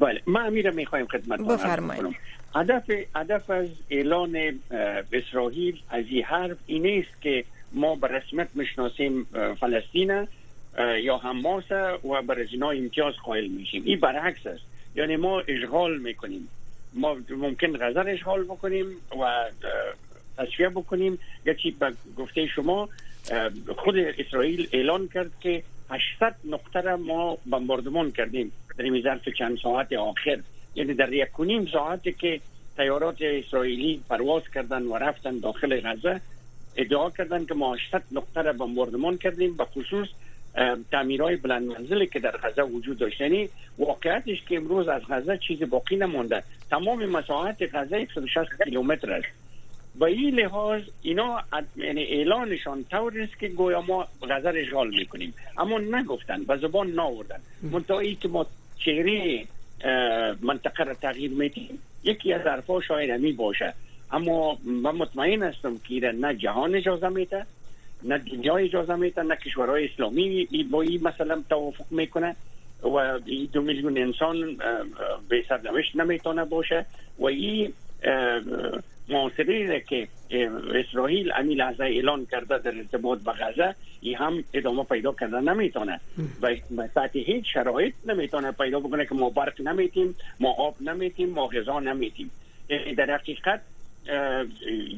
بله 0.00 0.22
من 0.26 0.46
امیره 0.46 0.70
می‌خوایم 0.70 1.06
خدمت 1.06 1.40
بفرمایید. 1.40 2.16
هدف 2.54 2.90
هدف 3.16 3.50
از 3.50 3.68
اعلان 3.90 4.60
اسرائیل 5.12 5.80
از 5.90 6.04
این 6.08 6.24
حرف 6.24 6.56
این 6.66 7.04
است 7.04 7.22
که 7.22 7.44
ما 7.76 7.94
به 7.94 8.08
رسمیت 8.08 8.48
می‌شناسیم 8.54 9.24
فلسطین 9.60 10.28
یا 11.02 11.16
حماس 11.16 11.70
و 12.04 12.22
بر 12.22 12.38
اینا 12.38 12.70
امتیاز 12.70 13.14
قائل 13.24 13.46
میشیم. 13.46 13.82
این 13.84 14.00
برعکس 14.00 14.46
است. 14.46 14.64
یعنی 14.94 15.16
ما 15.16 15.40
اشغال 15.40 15.98
می‌کنیم. 15.98 16.48
ما 16.94 17.16
ممکن 17.30 17.76
غزه 17.80 18.00
اشغال 18.00 18.44
بکنیم 18.44 18.86
و 19.20 19.44
تصفیه 20.38 20.68
بکنیم. 20.68 21.18
یا 21.46 21.54
چی 21.54 21.70
به 21.70 21.92
گفته 22.16 22.46
شما 22.46 22.88
خود 23.76 23.96
اسرائیل 23.98 24.68
اعلان 24.72 25.08
کرد 25.14 25.30
که 25.40 25.62
800 25.90 26.34
نقطه 26.44 26.80
را 26.80 26.96
ما 26.96 27.38
بمباردمان 27.50 28.12
کردیم. 28.12 28.52
در 28.78 28.84
این 28.84 29.02
ظرف 29.02 29.28
چند 29.28 29.58
ساعت 29.62 29.92
آخر. 29.92 30.38
یعنی 30.74 30.94
در 30.94 31.12
یک 31.12 31.40
نیم 31.40 31.66
ساعتی 31.66 32.12
که 32.12 32.40
تیارات 32.76 33.22
اسرائیلی 33.22 34.00
پرواز 34.08 34.42
کردن 34.54 34.82
و 34.82 34.96
رفتن 34.96 35.38
داخل 35.38 35.80
غزه. 35.80 36.20
ادعا 36.76 37.10
کردن 37.10 37.44
که 37.44 37.54
ما 37.54 37.74
800 37.74 38.02
نقطه 38.12 38.42
را 38.42 38.52
بمباردمان 38.52 39.18
کردیم 39.18 39.56
به 39.56 39.64
خصوص 39.64 40.08
تعمیرهای 40.92 41.36
بلند 41.36 41.66
منزلی 41.66 42.06
که 42.06 42.20
در 42.20 42.36
غزه 42.36 42.62
وجود 42.62 42.98
داشت. 42.98 43.20
یعنی 43.20 43.48
واقعیتش 43.78 44.44
که 44.48 44.56
امروز 44.56 44.88
از 44.88 45.02
غزه 45.10 45.38
چیزی 45.48 45.64
باقی 45.64 45.96
نمونده 45.96 46.42
تمام 46.70 47.06
مساحت 47.06 47.74
غزه 47.74 48.08
160 48.14 48.64
کیلومتر 48.64 49.12
است. 49.12 49.26
با 49.98 50.06
این 50.06 50.34
لحاظ 50.34 50.82
اینا 51.02 51.42
یعنی 51.76 52.04
اعلانشان 52.04 52.84
طور 52.90 53.20
است 53.20 53.38
که 53.38 53.48
گویا 53.48 53.80
ما 53.80 54.08
غزه 54.30 54.52
اشغال 54.56 54.88
می‌کنیم. 54.88 55.34
اما 55.58 55.78
نگفتن 55.78 56.44
به 56.44 56.56
زبان 56.56 56.90
ناوردن. 56.90 57.40
منتهایی 57.62 58.14
که 58.14 58.28
ما 58.28 58.46
چهره 58.78 59.44
منطقه 60.42 60.84
را 60.84 60.94
تغییر 60.94 61.30
میدیم 61.30 61.78
یکی 62.04 62.32
از 62.32 62.40
حرفا 62.40 62.80
شاید 62.80 63.36
باشه. 63.36 63.74
اما 64.10 64.58
من 64.64 64.90
مطمئن 64.90 65.42
هستم 65.42 65.78
که 65.78 66.12
نه 66.20 66.34
جهان 66.34 66.74
اجازه 66.74 67.08
میده 67.08 67.46
نه 68.02 68.18
دنیا 68.18 68.56
اجازه 68.56 68.94
میده 68.94 69.22
نه 69.22 69.36
کشورهای 69.36 69.84
اسلامی 69.84 70.48
با 70.70 70.82
این 70.82 71.02
مثلا 71.02 71.42
توافق 71.48 71.84
می‌کنه 71.90 72.36
و 72.82 72.96
این 73.26 73.48
دو 73.52 73.62
میلیون 73.62 73.98
انسان 73.98 74.56
به 75.28 75.44
سرنوشت 75.48 75.96
نمی‌تونه 75.96 76.44
باشه 76.44 76.86
و 77.18 77.24
این 77.26 77.72
معاصره 79.08 79.80
که 79.80 80.08
اسرائیل 80.74 81.32
امی 81.32 81.54
لحظه 81.54 81.84
اعلان 81.84 82.26
کرده 82.26 82.58
در 82.58 82.76
ارتباط 82.76 83.18
با 83.18 83.32
غزه 83.32 83.74
این 84.00 84.16
هم 84.16 84.44
ادامه 84.54 84.84
پیدا 84.84 85.12
کردن 85.12 85.48
نمی‌تونه. 85.48 86.00
و 86.42 86.86
تحت 86.94 87.16
هیچ 87.16 87.44
شرایط 87.52 87.94
نمی‌تونه 88.06 88.52
پیدا 88.52 88.80
بکنه 88.80 89.06
که 89.06 89.14
ما 89.14 89.30
برق 89.30 89.60
نمیتیم 89.60 90.16
ما 90.40 90.52
آب 90.52 90.74
نمیتیم 90.80 91.30
ما 91.30 91.46
غذا 91.46 91.80
نمیتیم. 91.80 92.30
یعنی 92.68 92.94
در 92.94 93.14
حقیقت 93.14 93.60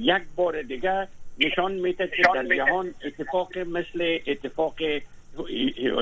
یک 0.00 0.22
بار 0.36 0.62
دیگه 0.62 1.08
نشان 1.40 1.72
میده 1.72 2.06
که 2.16 2.22
در 2.34 2.56
جهان 2.56 2.94
اتفاق 3.04 3.58
مثل 3.58 4.18
اتفاق 4.26 4.74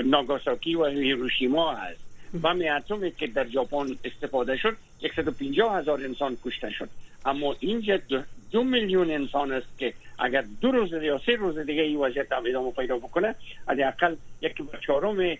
ناگاساکی 0.05 0.75
و 0.75 0.85
هیروشیما 0.85 1.75
هست. 1.75 2.01
و 2.43 2.49
اتمی 2.49 3.11
که 3.11 3.27
در 3.27 3.49
ژاپن 3.49 3.87
استفاده 4.05 4.57
شد. 4.57 4.77
150 5.17 5.79
هزار 5.79 6.05
انسان 6.05 6.37
کشته 6.45 6.71
شد. 6.71 6.89
اما 7.25 7.57
اینجا 7.61 7.97
دو, 7.97 8.23
دو 8.53 8.65
میلیون 8.65 9.11
انسان 9.11 9.53
است 9.53 9.79
که 9.79 9.95
اگر 10.19 10.45
دو 10.61 10.71
روز 10.71 10.93
یا 10.93 11.19
سه 11.27 11.33
روز 11.33 11.59
دیگه 11.59 11.83
این 11.83 11.97
وضعیت 11.97 12.33
هم 12.33 12.43
ادامه 12.47 12.71
پیدا 12.71 12.97
بکنه 12.97 13.35
حداقل 13.69 14.17
یک 14.43 14.63
چهارم 14.87 15.37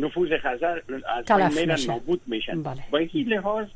نفوذ 0.00 0.28
خزر 0.42 0.80
از 1.28 1.58
بین 1.58 1.70
نابود 1.86 2.20
میشن 2.26 2.62
بله. 2.62 2.84
با 2.90 2.98
این 2.98 3.28
لحاظ 3.28 3.66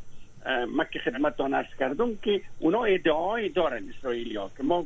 ما 0.76 0.84
که 0.84 0.98
خدمتتان 0.98 1.54
عرض 1.54 1.74
کردم 1.78 2.16
که 2.16 2.40
اونا 2.58 2.84
ادعای 2.84 3.48
دارن 3.48 3.82
اسرائیلیا 3.98 4.50
که 4.56 4.62
ما 4.62 4.84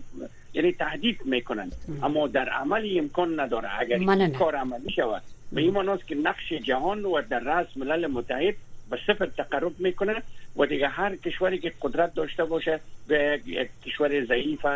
یعنی 0.54 0.72
تهدید 0.72 1.20
می‌کنن. 1.24 1.70
اما 2.02 2.26
در 2.26 2.48
عمل 2.48 2.98
امکان 2.98 3.40
نداره. 3.40 3.80
اگر 3.80 3.98
این 3.98 4.32
کار 4.32 4.56
عملی 4.56 4.90
شود 4.90 5.22
به 5.52 5.60
این 5.60 5.70
معناست 5.70 6.06
که 6.06 6.14
نقش 6.14 6.52
جهان 6.52 7.04
و 7.04 7.22
در 7.30 7.38
رأس 7.38 7.76
ملل 7.76 8.06
متحد 8.06 8.54
به 8.90 8.98
صفر 9.06 9.26
تقرب 9.26 9.72
می‌کنه 9.78 10.22
و 10.56 10.66
دیگه 10.66 10.88
هر 10.88 11.16
کشوری 11.16 11.58
که 11.58 11.72
قدرت 11.82 12.14
داشته 12.14 12.44
باشه 12.44 12.80
به 13.08 13.40
یک 13.46 13.68
کشور 13.86 14.24
ضعیف 14.24 14.66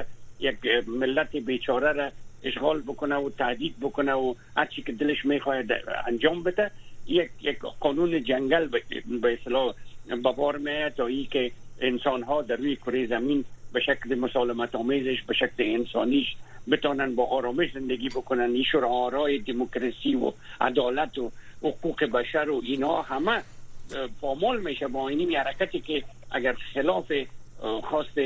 یک 0.40 0.56
ملت 0.88 1.36
بیچاره 1.36 1.92
را 1.92 2.10
اشغال 2.44 2.82
بکنه 2.82 3.16
و 3.16 3.30
تهدید 3.30 3.74
بکنه 3.80 4.12
و 4.12 4.34
هر 4.56 4.66
چی 4.66 4.82
که 4.82 4.92
دلش 4.92 5.24
می‌خواد 5.24 5.64
انجام 6.06 6.42
بده 6.42 6.70
یک 7.06 7.30
یک 7.42 7.58
قانون 7.58 8.24
جنگل 8.24 8.68
به 9.22 9.32
اصطلاح 9.32 9.74
بار 10.16 10.56
میاد 10.56 10.92
تا 10.92 11.06
ای 11.06 11.24
که 11.24 11.52
انسان 11.80 12.22
ها 12.22 12.42
در 12.42 12.56
روی 12.56 12.76
کره 12.76 13.06
زمین 13.06 13.44
به 13.72 13.80
شکل 13.80 14.14
مسالمت 14.14 14.74
آمیزش 14.74 15.22
به 15.22 15.34
شکل 15.34 15.50
انسانیش 15.58 16.26
بتونن 16.70 17.14
با 17.14 17.24
آرامش 17.24 17.72
زندگی 17.74 18.08
بکنن. 18.08 18.50
این 18.50 18.64
شعارهای 18.72 19.38
دموکراسی 19.38 20.14
و 20.14 20.32
عدالت 20.60 21.18
و 21.18 21.30
حقوق 21.62 22.04
بشر 22.04 22.50
و 22.50 22.60
اینا 22.64 23.02
همه 23.02 23.42
پامال 24.20 24.60
میشه 24.60 24.88
با 24.88 25.08
این 25.08 25.36
حرکتی 25.36 25.80
که 25.80 26.04
اگر 26.30 26.52
خلاف 26.74 27.12
خواست 27.82 28.18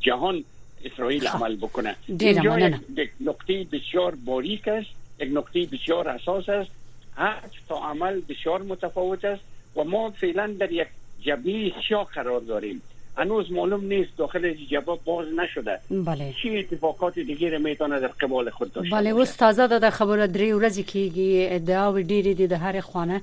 جهان 0.00 0.44
اسرائیل 0.84 1.28
خب. 1.28 1.36
عمل 1.36 1.56
بکنه. 1.56 1.96
اینجا 2.06 2.58
یک 2.96 3.10
نقطه 3.20 3.66
بسیار 3.72 4.14
باریک 4.14 4.68
است 4.68 4.90
یک 5.20 5.28
نقطه 5.32 5.66
بسیار 5.66 6.08
اساس 6.08 6.48
است. 6.48 6.70
هر 7.16 7.42
تا 7.68 7.76
عمل 7.76 8.20
بسیار 8.28 8.62
متفاوت 8.62 9.24
است. 9.24 9.42
و 9.78 9.84
ما 9.84 10.10
فعلا 10.10 10.54
در 10.60 10.72
یک 10.72 10.88
جبهه 11.20 11.72
سیاه 11.88 12.08
قرار 12.14 12.40
داریم. 12.40 12.82
هنوز 13.16 13.52
معلوم 13.52 13.84
نیست 13.84 14.16
داخل 14.16 14.54
جبهه 14.54 14.98
باز 15.04 15.26
نشده. 15.36 15.78
بله. 15.90 16.34
چی 16.42 16.58
اتفاقات 16.58 17.18
دیگه 17.18 17.58
میتونه 17.58 18.00
در 18.00 18.08
قبال 18.08 18.50
خود 18.50 18.72
داشته 18.72 18.96
بله 18.96 19.10
اوس 19.10 19.36
تازه 19.36 19.66
د 19.66 19.90
خبره 19.90 20.26
درې 20.26 20.60
ورځې 20.60 20.82
کېږي 20.92 21.52
ادعا 21.56 22.02
ډېری 22.02 22.34
دي 22.38 22.46
د 22.46 22.52
هر 22.52 22.80
خوانه 22.80 23.20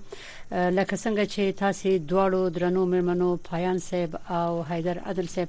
لکه 0.51 0.95
څنګه 0.95 1.23
چې 1.33 1.57
تاسو 1.59 1.89
دواړو 1.89 2.49
درنو 2.55 2.85
مرمنو 2.85 3.37
پایان 3.49 3.79
صاحب 3.79 4.15
او 4.29 4.63
حیدر 4.63 4.99
عدل 5.05 5.27
صاحب 5.27 5.47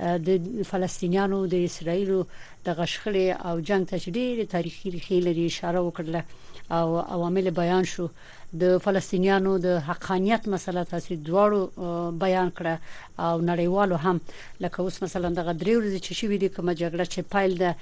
د 0.00 0.62
فلسطینیانو 0.70 1.46
د 1.46 1.54
اسرایلو 1.54 2.20
د 2.66 2.74
غشخړې 2.78 3.46
او 3.46 3.60
جنگ 3.60 3.86
ډېری 3.86 4.46
تاریخي 4.54 4.90
ریښې 4.90 5.18
لري 5.26 5.46
اشاره 5.46 5.80
وکړه 5.80 6.22
او 6.70 6.98
عوامل 6.98 7.50
بیان 7.50 7.84
شو 7.92 8.06
د 8.52 8.78
فلسطینیانو 8.84 9.58
د 9.58 9.78
حقانیت 9.88 10.48
مسله 10.48 10.84
تاسو 10.92 11.14
دواړو 11.14 12.18
بیان 12.24 12.50
کړه 12.50 12.74
او 13.18 13.40
نړیوالو 13.40 13.96
هم. 14.04 14.20
لکه 14.60 14.80
اوس 14.82 15.02
مثلا 15.02 15.28
د 15.28 15.46
غدري 15.48 15.74
ورځ 15.76 16.02
چې 16.06 16.12
شوې 16.20 16.36
دي 16.42 16.48
کومه 16.48 16.74
جګړه 16.74 17.04
چې 17.12 17.20
پایل 17.34 17.58
ده 17.58 17.74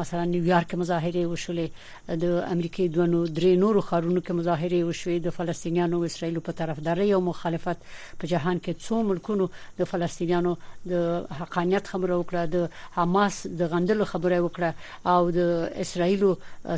مثلا 0.00 0.24
نیویارک 0.24 0.74
مظاهره 0.74 1.26
وشولې 1.26 2.16
د 2.24 2.24
امریکای 2.54 2.88
دوه 2.88 3.06
درې 3.38 3.56
نورو 3.64 3.80
خارونو 3.80 4.20
کې 4.20 4.32
مظاهره 4.40 4.80
وشوې 4.88 5.24
د 5.26 5.34
فلسطینیانو 5.36 5.96
او 5.96 6.04
اسرایل 6.10 6.40
په 6.48 6.52
طرفداري 6.58 7.08
او 7.12 7.20
مخالفت 7.28 7.86
په 8.18 8.26
جهان 8.34 8.60
کې 8.64 8.72
څو 8.88 9.02
ملکونو 9.12 9.48
د 9.78 9.90
فلسطینیانو 9.92 10.54
د 10.92 11.24
حقانیت 11.40 11.88
خبره 11.94 12.20
وکړه 12.20 12.42
د 12.56 12.68
حماس 12.98 13.40
د 13.62 13.72
غندلو 13.72 14.10
خبره 14.12 14.42
وکړه 14.46 14.70
او 15.14 15.30
د 15.38 15.80
اسرایل 15.86 16.26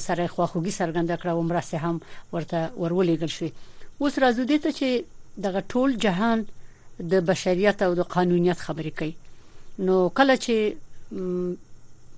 سره 0.06 0.26
خواخوږي 0.26 0.72
څرګنده 0.80 1.16
کړه 1.20 1.30
او 1.34 1.42
مرسته 1.42 1.76
هم 1.78 2.00
ورته 2.32 2.70
ورولېګل 2.80 3.30
شوې. 3.36 3.50
اوس 4.00 4.14
راځو 4.24 4.42
دې 4.50 4.58
ته 4.64 4.70
چې 4.78 4.88
دغه 5.46 5.60
ټول 5.72 5.96
جهان 6.04 6.38
د 7.12 7.14
بشریت 7.30 7.82
او 7.86 7.94
د 8.00 8.02
قانونیت 8.14 8.58
خبرې 8.66 8.92
کوي. 8.98 9.14
نو 9.86 10.08
کله 10.18 10.36
چې 10.44 10.54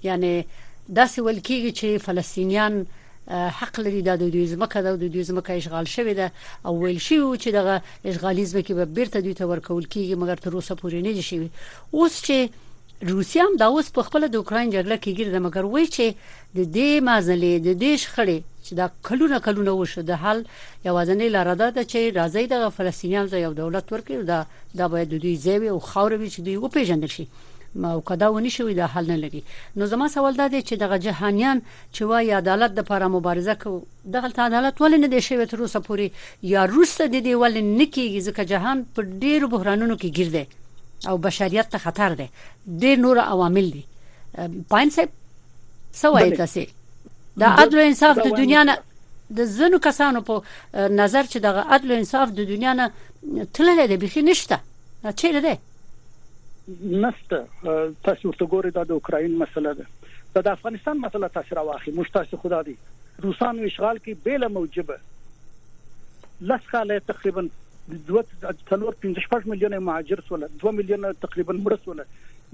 یعنی 0.09 0.33
داسې 0.99 1.19
ولکېږي 1.27 1.73
چې 1.79 1.89
فلسطینیان 2.07 2.87
حق 3.29 3.81
لري 3.81 4.01
د 4.03 4.17
دوی 4.21 4.47
ځمکه 4.53 4.79
د 4.85 5.01
دوی 5.01 5.25
ځمکه 5.31 5.51
اشغال 5.61 5.87
شوې 5.95 6.15
ده 6.21 6.27
او 6.67 6.73
ویل 6.83 7.01
شي 7.07 7.19
چې 7.43 7.49
دغه 7.59 7.83
اشغالیزم 8.13 8.61
کې 8.61 8.73
به 8.79 8.85
بیرته 8.85 9.21
دوی 9.21 9.35
ته 9.41 9.45
ورکول 9.51 9.85
کیږي 9.85 10.15
مګر 10.23 10.37
تر 10.45 10.53
اوسه 10.55 10.75
پورې 10.81 10.99
نه 11.07 11.13
دي 11.13 11.23
شوی 11.31 11.49
اوس 11.93 12.15
چې 12.27 12.39
روسیا 13.03 13.45
هم 13.45 13.57
دا 13.57 13.67
اوس 13.67 13.91
په 13.97 14.03
خپل 14.03 14.27
د 14.29 14.37
اوکرين 14.37 14.71
جګړه 14.75 14.97
کې 15.03 15.17
ګرځي 15.19 15.41
مګر 15.47 15.65
وایي 15.65 15.89
چې 15.97 16.07
د 16.57 16.61
دې 16.77 16.91
مازلې 17.09 17.53
د 17.67 17.69
دې 17.83 17.93
شخړې 18.05 18.39
چې 18.65 18.73
دا 18.81 18.87
کلونه 19.09 19.39
کلونه 19.45 19.75
وشو 19.81 20.03
د 20.09 20.19
حل 20.23 20.41
یوازنې 20.89 21.29
لار 21.35 21.51
ده 21.61 21.85
چې 21.91 22.01
راځي 22.19 22.45
د 22.53 22.75
فلسطینیانو 22.79 23.43
یو 23.45 23.53
دولت 23.61 23.93
ورکړي 23.93 24.27
دا 24.33 24.41
دا 24.81 24.89
باید 24.95 25.15
دوی 25.15 25.37
ځای 25.45 25.71
او 25.75 25.79
خاورې 25.79 26.29
چې 26.35 26.41
دوی 26.47 26.57
وپیژندل 26.65 27.15
شي. 27.17 27.29
ما 27.75 27.89
او 27.95 28.01
کدا 28.11 28.29
ونی 28.35 28.51
شوی 28.51 28.75
دا 28.75 28.87
حل 28.95 29.07
نه 29.13 29.17
لري. 29.23 29.43
نو 29.77 29.87
زما 29.87 30.09
سوال 30.19 30.37
دا 30.37 30.47
دی 30.53 30.61
چې 30.69 30.75
دغه 30.85 30.97
جهانیان 31.07 31.59
چې 31.95 32.03
وایي 32.11 32.33
عدالت 32.43 32.71
د 32.75 32.79
لپاره 32.79 33.09
مبارزه 33.17 33.55
کو 33.65 33.81
دغه 34.15 34.33
عدالت 34.51 34.75
ولې 34.83 34.99
نه 35.05 35.09
دی 35.13 35.21
شوی 35.29 35.47
تر 35.53 35.61
اوسه 35.61 35.81
پورې؟ 35.89 36.07
یا 36.55 36.67
روسه 36.77 37.07
د 37.07 37.17
دې 37.27 37.35
ولې 37.43 37.63
نکیږي 37.81 38.21
ځکه 38.29 38.43
جهان 38.53 38.87
په 38.95 39.01
ډیرو 39.27 39.53
بحرانونو 39.55 39.97
کې 39.97 40.17
ګرځي 40.19 40.68
او 41.07 41.19
بشریت 41.19 41.69
ته 41.71 41.79
خطر 41.79 42.15
دی. 42.15 42.29
ډیر 42.81 42.97
نور 42.99 43.17
عوامل 43.25 43.71
دي. 43.71 43.85
پاین 44.69 44.91
صاحب 44.91 45.09
سوای 45.93 46.37
تاسو 46.37 46.61
د 47.39 47.43
عدل 47.43 47.79
او 47.79 47.85
انصاف 47.87 48.17
د 48.17 48.37
دنیا 48.37 48.63
نه 48.63 48.79
د 49.39 49.45
زنو 49.45 49.79
کسانو 49.79 50.21
په 50.31 50.43
نظر 50.75 51.25
چې 51.33 51.39
د 51.47 51.47
عدل 51.77 51.91
او 51.91 51.97
انصاف 51.97 52.29
د 52.39 52.49
دنیا 52.53 52.73
نه 52.73 52.91
تللی 53.59 53.87
دی 53.87 53.97
بخي 53.97 54.23
نشته. 54.23 54.59
چیرې 55.05 55.41
دی؟ 55.47 55.55
نسته 57.05 57.39
تاسو 58.05 58.29
ورته 58.29 58.47
ګورئ 58.47 58.71
دا 58.79 58.83
د 58.85 58.91
اوکرين 58.91 59.39
مسله 59.39 59.73
ده. 59.75 59.87
د 60.35 60.49
افغانستان 60.49 60.99
مسله 61.05 61.29
تاسو 61.29 61.55
راوخی 61.61 61.91
مشتاق 62.01 62.35
خدا 62.43 62.61
دي. 62.63 62.77
روسانو 63.23 63.65
اشغال 63.71 63.99
کې 63.99 64.13
بیل 64.25 64.49
موجبه. 64.49 64.99
لسخاله 66.41 66.99
تقریبا 67.07 67.49
دوه 67.93 68.25
څلور 68.71 68.97
15 69.05 69.53
میلیونه 69.53 69.79
مهاجر 69.91 70.25
سول 70.29 70.47
2 70.65 70.73
میلیونه 70.79 71.13
تقریبا 71.27 71.55
مړ 71.61 71.85
سول 71.85 72.03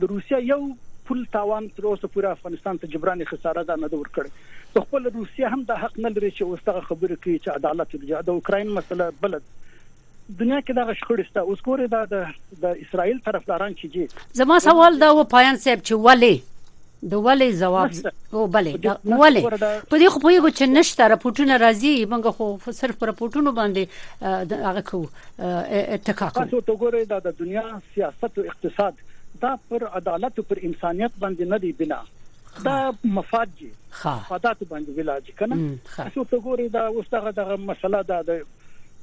د 0.02 0.12
روسیا 0.14 0.38
یو 0.50 0.60
پول 1.08 1.24
تاوان 1.32 1.66
تر 1.76 1.86
اوسه 1.88 2.08
پورې 2.14 2.36
افغانستان 2.38 2.78
ته 2.82 2.92
جبران 2.94 3.24
خساره 3.32 3.64
ده 3.70 3.76
نه 3.82 4.00
ور 4.02 4.12
کړی 4.18 4.30
د 4.76 4.86
خپل 4.86 5.10
روسیا 5.16 5.50
هم 5.56 5.66
د 5.72 5.82
حق 5.82 5.98
نه 6.04 6.12
لري 6.14 6.30
چې 6.30 6.42
اوسه 6.42 6.86
خبره 6.88 7.18
کوي 7.26 7.36
چې 7.38 7.48
عدالت 7.60 8.24
د 8.30 8.32
اوکرين 8.36 8.72
مسله 8.78 9.10
بلد 9.26 9.52
دنیا 10.28 10.60
کې 10.60 10.72
دا 10.76 10.94
شخړې 10.94 11.30
ستا 11.30 11.40
اوس 11.40 11.62
ګوره 11.68 11.86
دا 11.94 12.04
د 12.64 12.82
اسرائیل 12.86 13.18
طرفداران 13.28 13.74
چې 13.80 13.86
جی 13.96 14.38
زما 14.42 14.58
سوال 14.66 15.00
دا 15.04 15.10
و 15.18 15.24
پایان 15.36 15.62
صاحب 15.64 15.82
چې 15.88 15.92
ولی 16.08 16.34
د 17.12 17.14
ولې 17.26 17.48
جواب 17.60 17.90
او 18.32 18.46
بلې 18.54 18.74
د 18.84 18.88
ولې؟ 19.22 19.42
په 19.90 19.96
دې 20.00 20.08
خو 20.14 20.18
په 20.24 20.30
یو 20.34 20.48
چې 20.48 20.64
نشته 20.76 21.08
راپورټونه 21.12 21.54
راځي 21.64 21.92
موږ 22.12 22.24
خو 22.36 22.46
صرف 22.80 22.94
پر 23.02 23.06
راپورټونو 23.12 23.50
باندې 23.58 23.82
هغه 24.68 24.82
کو 24.90 24.98
اتکا 25.38 26.28
کوو. 26.28 26.44
تاسو 26.44 26.60
ته 26.68 26.72
ګورئ 26.82 27.04
دا 27.14 27.18
د 27.28 27.38
دنیا 27.44 27.66
سیاست 27.94 28.38
او 28.38 28.44
اقتصاد 28.52 28.94
دا 29.46 29.52
پر 29.68 29.86
عدالت 30.00 30.42
او 30.42 30.44
پر 30.52 30.58
انسانيت 30.70 31.12
باندې 31.20 31.44
نه 31.54 31.58
دی 31.64 31.72
بنا. 31.80 32.00
دا 32.64 32.76
مفاد 33.04 33.48
دي 33.60 33.70
مفادات 34.04 34.58
باندې 34.70 34.90
ویلاج 34.96 35.30
کنه 35.38 35.56
تاسو 35.96 36.24
ته 36.32 36.36
ګورئ 36.48 36.68
دا 36.76 36.86
اوس 36.86 37.06
دغه 37.14 37.56
مسله 37.70 38.02
دا 38.10 38.18
د 38.28 38.44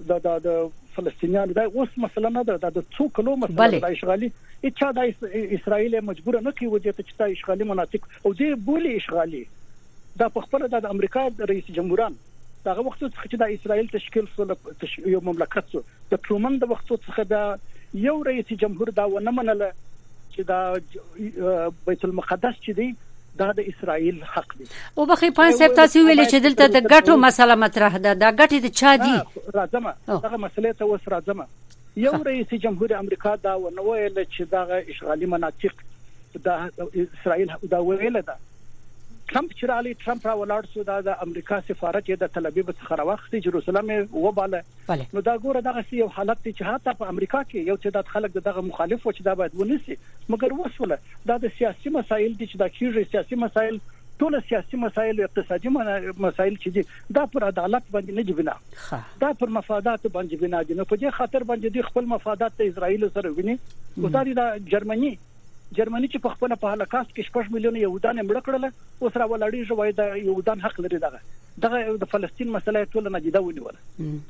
د 0.10 0.40
د 0.48 0.70
فلسطینیانو 0.96 1.54
دا 1.58 1.64
اوس 1.64 1.94
مسله 2.06 2.32
نه 2.38 2.44
ده. 2.50 2.72
د 2.78 2.88
څو 2.98 3.08
کلو 3.20 3.36
مسله 3.44 3.70
د 3.86 3.86
اشغالي. 3.98 4.32
چې 4.64 4.86
د 4.98 5.54
اسرائیل 5.60 6.00
مجبور 6.10 6.40
نه 6.48 6.52
کوي 6.60 6.80
چې 6.80 7.08
چې 7.08 7.20
د 7.22 7.38
اشغالي 7.38 7.70
مناطق. 7.74 8.10
او 8.26 8.34
دې 8.34 8.66
بولی 8.70 8.96
اشغالي. 9.02 9.44
دا 10.24 10.28
په 10.38 10.48
خپل 10.48 10.68
د 10.76 10.90
امریکا 10.96 11.28
رئیس 11.54 11.72
جمهوران. 11.80 12.20
دغه 12.66 12.88
وخت 12.88 13.04
چې 13.04 13.38
د 13.44 13.54
اسرائیل 13.58 13.88
تشکیل 13.94 14.26
سو 14.36 14.48
یو 15.12 15.22
مملکت 15.30 15.72
سو 15.76 15.84
د 16.12 16.20
ټرومن 16.26 16.58
د 16.64 16.74
وخت 16.74 16.92
څخه 16.96 17.24
د 17.32 18.04
یو 18.08 18.18
رئیس 18.30 18.52
جمهور 18.66 18.92
دا 19.00 19.06
ونه 19.14 19.32
منله 19.38 19.72
چې 20.34 20.42
دا 20.52 20.60
بیت 21.88 22.06
المقدس 22.10 22.60
چې 22.66 22.72
دی 22.82 22.90
دا 23.40 23.52
د 23.52 23.60
اسرائیل 23.72 24.24
حق 24.24 24.56
دی. 24.58 24.66
او 24.98 25.06
بخې 25.06 25.36
پان 25.36 25.52
صاحب 25.52 25.76
تاسو 25.76 26.00
ویل 26.00 26.24
چې 26.26 26.36
دلته 26.46 26.68
د 26.68 26.78
ګټو 26.94 27.18
مسله 27.26 27.56
مطرح 27.56 27.98
ده. 27.98 28.14
دا 28.14 28.32
ګټې 28.32 28.58
د 28.64 28.68
چا 28.68 28.96
دي؟ 28.96 29.16
راځم 29.58 29.86
دغه 30.08 30.38
مسلې 30.38 30.78
ته 30.78 30.86
وس 30.86 31.08
راځم 31.16 31.46
یو 31.96 32.12
رئیس 32.24 32.54
جمهور 32.64 32.92
امریکا 32.98 33.36
دا 33.44 33.56
ونه 33.56 33.82
ویل 33.82 34.24
چې 34.24 34.42
دا 34.52 34.62
اشغالي 34.94 35.26
مناطق 35.26 35.74
د 36.36 36.48
اسرائیل 37.06 37.50
دا 37.72 37.80
ویل 37.88 38.22
ده 38.22 38.36
ټرمپ 39.32 39.52
چې 39.52 39.68
رالي 39.72 39.92
ټرمپ 40.00 40.26
را 40.28 40.32
ولاړ 40.40 40.66
شو 40.74 40.84
د 41.08 41.22
امریکا 41.26 41.60
سفارت 41.68 42.10
د 42.24 42.32
تل 42.38 42.50
ابیب 42.50 42.72
څخه 42.72 42.98
راوخت 43.02 43.36
جروسلم 43.46 43.92
وباله. 44.26 44.62
نو 45.14 45.24
دا 45.28 45.36
ګوره 45.46 45.62
دغه 45.68 45.84
یو 46.00 46.08
حالت 46.18 46.42
چې 46.48 46.74
حتی 46.74 46.98
په 47.04 47.14
امریکا 47.16 47.42
کې 47.44 47.72
یو 47.72 47.78
چې 47.78 47.96
د 47.98 48.12
خلک 48.16 48.36
دغه 48.50 48.66
مخالف 48.72 49.08
و 49.08 49.14
چې 49.14 49.30
دا 49.30 49.38
باید 49.42 49.56
ونیسي 49.62 49.98
مګر 50.36 50.60
وسوله 50.60 51.00
دا 51.32 51.40
د 51.46 51.56
سیاسي 51.62 51.96
مسایل 51.98 52.38
دي 52.42 52.50
چې 52.52 52.58
دا 52.64 52.70
کیږي. 52.76 53.12
سیاسي 53.16 53.42
مسایل 53.46 53.82
ټول 54.22 54.38
سیاسي 54.50 54.78
مسایل 54.84 55.20
او 55.20 55.26
اقتصادي 55.28 55.70
مسایل 55.78 56.58
چې 56.64 56.70
دي 56.78 56.84
دا 57.20 57.26
پر 57.36 57.48
عدالت 57.48 57.90
باندې 57.94 58.12
نه 58.20 58.24
بنا. 58.40 58.56
دا 59.26 59.34
پر 59.40 59.58
مفادات 59.58 60.08
باندې 60.08 60.36
بنا 60.46 60.62
دي. 60.70 60.74
نو 60.82 60.90
په 60.94 60.96
دې 61.02 61.20
خاطر 61.22 61.50
باندې 61.52 61.78
دي 61.78 61.82
خپل 61.90 62.14
مفادات 62.16 62.58
ته 62.62 62.72
اسرائیل 62.74 63.10
سره 63.18 63.36
ویني. 63.40 63.56
او 63.98 64.12
دا 64.18 64.24
د 64.42 64.72
جرمني 64.74 65.18
جرمني 65.78 66.08
چې 66.08 66.24
په 66.24 66.38
خپل 66.38 66.56
په 66.64 66.74
هلاکاست 66.76 67.12
کې 67.16 67.28
شپږ 67.28 67.54
میلیون 67.58 67.78
یهودان 67.82 68.22
مړ 68.24 68.42
کړل 68.48 68.66
اوس 69.06 69.22
را 69.22 69.28
ولاړی 69.34 69.68
شوی 69.72 69.96
د 70.00 70.18
یهودان 70.24 70.64
حق 70.68 70.80
لري 70.86 71.00
دغه. 71.06 71.22
دغه 71.66 71.98
د 72.02 72.10
فلسطین 72.12 72.52
مسله 72.56 72.86
ټول 72.96 73.12
نجیده 73.16 73.42
ونیول 73.46 73.76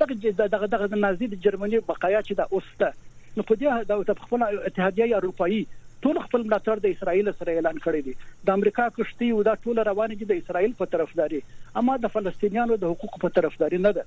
دغه 0.00 0.46
دغه 0.54 0.66
دغه 0.74 1.00
نازي 1.06 1.28
د 1.32 1.42
جرمني 1.46 1.80
بقایا 1.90 2.22
چې 2.28 2.32
د 2.40 2.40
اوسته 2.52 2.92
نو 3.36 3.46
په 3.50 3.54
دې 3.60 4.08
د 4.10 4.22
خپل 4.24 4.46
اتحادیه 4.48 5.16
اروپאי 5.20 5.60
ټول 6.06 6.20
خپل 6.26 6.44
ملاتړ 6.46 6.84
د 6.84 6.94
اسرایل 6.96 7.30
سره 7.38 7.54
اعلان 7.56 7.80
کړی 7.84 8.06
دی. 8.06 8.14
د 8.50 8.58
امریکا 8.60 8.86
کشتي 8.98 9.30
او 9.36 9.42
دا 9.48 9.54
ټول 9.66 9.82
روان 9.90 10.14
دي 10.14 10.28
د 10.30 10.40
اسرایل 10.42 10.74
په 10.80 10.90
طرفداري. 10.94 11.40
اما 11.82 11.96
د 12.04 12.12
فلسطینیانو 12.16 12.78
د 12.84 12.94
حقوقو 12.94 13.22
په 13.24 13.34
طرفداري 13.38 13.80
نه 13.86 13.92
ده. 13.98 14.04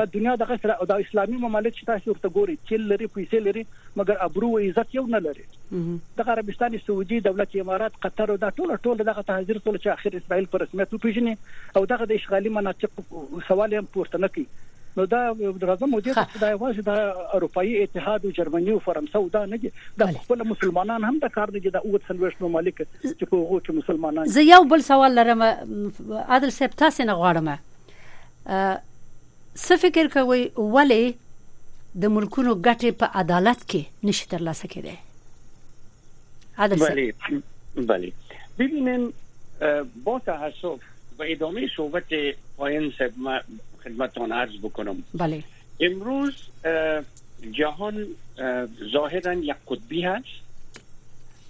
د 0.00 0.12
دنیا 0.16 0.34
دغه 0.44 0.58
سره 0.64 0.78
او 0.80 0.88
د 0.92 1.04
اسلامي 1.06 1.40
مملکت 1.46 1.78
چې 1.78 1.90
تاسو 1.92 2.14
ورته 2.14 2.32
ګوري 2.38 2.56
چې 2.60 2.88
لري 2.92 3.10
پیسې 3.16 3.48
لري 3.48 3.64
مګر 4.00 4.24
ابرو 4.28 4.50
او 4.56 4.62
عزت 4.68 4.98
یو 4.98 5.06
نه 5.16 5.22
لري. 5.28 5.46
د 6.20 6.34
عربستان 6.34 6.78
سعودي 6.86 7.20
دولت 7.28 7.56
امارات 7.64 7.96
قطر 8.06 8.34
او 8.34 8.36
دا 8.44 8.52
ټول 8.60 8.76
ټول 8.88 9.02
دغه 9.10 9.26
تهذیر 9.32 9.60
ټول 9.64 9.80
چې 9.82 9.88
اخر 9.96 10.20
اسرائیل 10.20 10.52
پر 10.54 10.64
رسمیت 10.66 10.94
وپیژني 10.94 11.34
او 11.80 11.84
دغه 11.94 12.10
د 12.12 12.22
اشغالي 12.22 12.54
مناطق 12.58 13.02
سوال 13.48 13.74
هم 13.80 13.90
پورته 13.96 14.22
نه 14.26 14.32
کوي 14.36 14.46
نو 14.96 15.02
دا 15.12 15.20
راځم 15.30 15.88
مو 15.92 16.00
دې 16.00 16.12
دا 16.40 16.48
یوازې 16.50 16.80
د 16.88 16.90
اروپאי 17.38 17.70
اتحاد 17.82 18.20
او 18.24 18.30
جرمني 18.38 18.72
او 18.74 18.80
فرانسه 18.88 19.16
او 19.20 19.28
دا 19.36 19.42
نه 19.52 19.56
دي. 19.64 19.70
د 20.02 20.02
خپل 20.18 20.38
مسلمانان 20.50 21.00
هم 21.08 21.16
د 21.24 21.26
کار 21.36 21.48
دي. 21.56 21.60
د 21.76 21.76
اوت 21.76 22.02
سلويش 22.08 22.34
ممالک 22.40 22.76
چې 22.82 23.24
په 23.30 23.36
هغه 23.42 23.58
کې 23.64 23.70
مسلمانان 23.80 24.24
زه 24.38 24.42
یو 24.48 24.62
بل 24.74 24.80
سوال 24.88 25.12
لرم 25.20 25.42
عادل 25.48 26.50
صاحب 26.58 26.72
تاسو 26.84 27.00
نه 27.10 27.14
غواړم. 27.22 27.48
څه 29.56 29.74
فکر 29.86 30.04
کوي 30.14 30.42
ولی 30.76 31.04
د 32.02 32.04
ملکونو 32.14 32.52
ګټه 32.54 32.90
په 33.02 33.06
عدالت 33.24 33.60
کې 33.70 34.08
نشي 34.10 34.26
ترلاسه 34.36 34.66
کېده 34.72 34.94
عادل 36.64 36.78
صاحب 36.78 37.42
بله. 37.76 38.10
ببینن 38.58 39.02
با 40.06 40.14
تاسف 40.26 40.80
و 41.18 41.22
ادامه 41.22 41.68
صحبت 41.76 42.10
صاحب 42.98 43.12
خدمتتان 43.84 44.32
عرض 44.32 44.56
بکنم. 44.62 45.02
بله. 45.14 45.44
امروز 45.80 46.34
جهان 47.52 48.06
ظاهرا 48.92 49.32
یک 49.34 49.56
قطبی 49.68 50.02
هست 50.02 50.44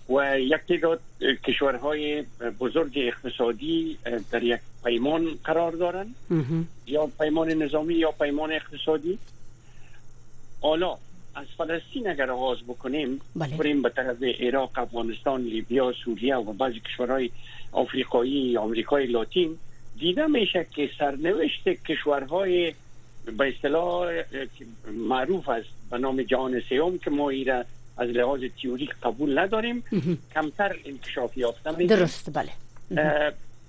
و 0.08 0.40
یک 0.40 0.60
تعداد 0.68 1.00
کشورهای 1.44 2.24
بزرگ 2.60 2.92
اقتصادی 2.96 3.98
در 4.30 4.42
یک 4.42 4.60
پیمان 4.84 5.28
قرار 5.44 5.72
دارند 5.72 6.14
یا 6.86 7.06
پیمان 7.06 7.48
نظامی 7.50 7.94
یا 7.94 8.10
پیمان 8.10 8.52
اقتصادی. 8.52 9.18
حالا 10.60 10.98
از 11.34 11.46
فلسطین 11.58 12.08
اگر 12.10 12.30
آغاز 12.30 12.58
بکنیم 12.68 13.20
بله. 13.36 13.56
بریم 13.56 13.82
به 13.82 13.88
طرف 13.88 14.22
عراق 14.40 14.70
افغانستان 14.76 15.42
لیبیا 15.42 15.92
سوریه 16.04 16.36
و 16.36 16.52
بعضی 16.52 16.80
کشورهای 16.80 17.30
آفریقایی 17.72 18.56
آمریکای 18.56 19.06
لاتین. 19.06 19.58
دیده 19.98 20.26
میشه 20.26 20.66
که 20.70 20.90
سرنوشت 20.98 21.68
کشورهای 21.68 22.74
به 23.38 23.48
اصطلاح 23.48 24.22
معروف 24.92 25.48
است 25.48 25.68
به 25.90 25.98
نام 25.98 26.22
جهان 26.22 26.60
سوم 26.68 26.98
که 26.98 27.10
ما 27.10 27.30
ایره 27.30 27.64
از 27.96 28.08
لحاظ 28.08 28.40
تیوریک 28.60 28.90
قبول 29.02 29.38
نداریم. 29.38 29.84
کمتر 30.34 30.76
انکشاف 30.84 31.36
یافته 31.36 31.70
میشه 31.70 31.96
درست 31.96 32.30
بله. 32.38 32.50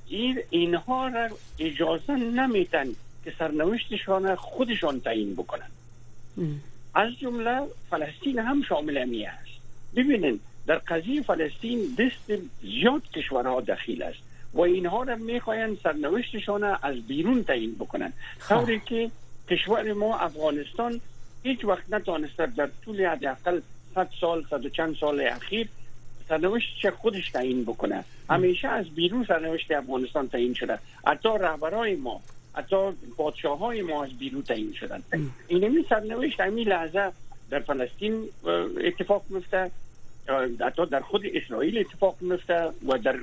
این 0.07 0.39
اینها 0.49 1.07
را 1.07 1.29
اجازه 1.59 2.13
نمیتن 2.15 2.87
که 3.23 3.33
سرنوشتشان 3.39 4.35
خودشان 4.35 4.99
تعیین 4.99 5.33
بکنن. 5.33 5.69
از 6.95 7.11
جمله 7.19 7.61
فلسطین 7.89 8.39
هم 8.39 8.61
شامل 8.61 8.97
امی 8.97 9.25
است 9.25 9.61
ببینید 9.95 10.41
در 10.67 10.75
قضیه 10.75 11.21
فلسطین 11.21 11.95
دست 11.99 12.41
زیاد 12.61 13.09
کشورها 13.15 13.61
دخیل 13.61 14.03
است. 14.03 14.19
و 14.55 14.61
اینها 14.61 15.03
را 15.03 15.15
می‌خواین 15.15 15.77
سرنوشتشان 15.83 16.63
از 16.63 16.95
بیرون 17.07 17.43
تعیین 17.43 17.75
بکنن. 17.75 18.13
طوری 18.49 18.81
که 18.85 19.11
کشور 19.49 19.93
ما 19.93 20.17
افغانستان 20.17 21.01
هیچ 21.43 21.65
وقت 21.65 21.83
نتانسته 21.89 22.45
در 22.45 22.69
طول 22.85 23.05
حداقل 23.05 23.59
100 23.95 24.09
سال 24.21 24.45
صد 24.49 24.65
و 24.65 24.69
چند 24.69 24.95
سال 24.95 25.21
اخیر 25.21 25.67
سرنوشت 26.29 26.89
خودش 26.89 27.29
تعیین 27.29 27.63
بکنه. 27.63 28.03
همیشه 28.29 28.67
از 28.67 28.85
بیرون 28.89 29.25
سرنوشت 29.27 29.71
افغانستان 29.71 30.27
تعیین 30.27 30.53
شده. 30.53 30.79
حتی 31.07 31.29
رهبرای 31.29 31.95
ما 31.95 32.21
حتی 32.53 32.75
پادشاه 33.17 33.59
های 33.59 33.81
ما 33.81 34.03
از 34.03 34.17
بیرون 34.17 34.41
تعیین 34.41 34.73
شدن. 34.73 35.03
اینمی 35.47 35.85
سرنوشت 35.89 36.39
همی 36.39 36.63
لحظه 36.63 37.11
در 37.49 37.59
فلسطین 37.59 38.23
اتفاق 38.83 39.23
میفته 39.29 39.71
حتی 40.61 40.85
در 40.85 40.99
خود 40.99 41.21
اسرائیل 41.33 41.77
اتفاق 41.77 42.15
میفته 42.21 42.69
و 42.87 42.97
در 42.97 43.19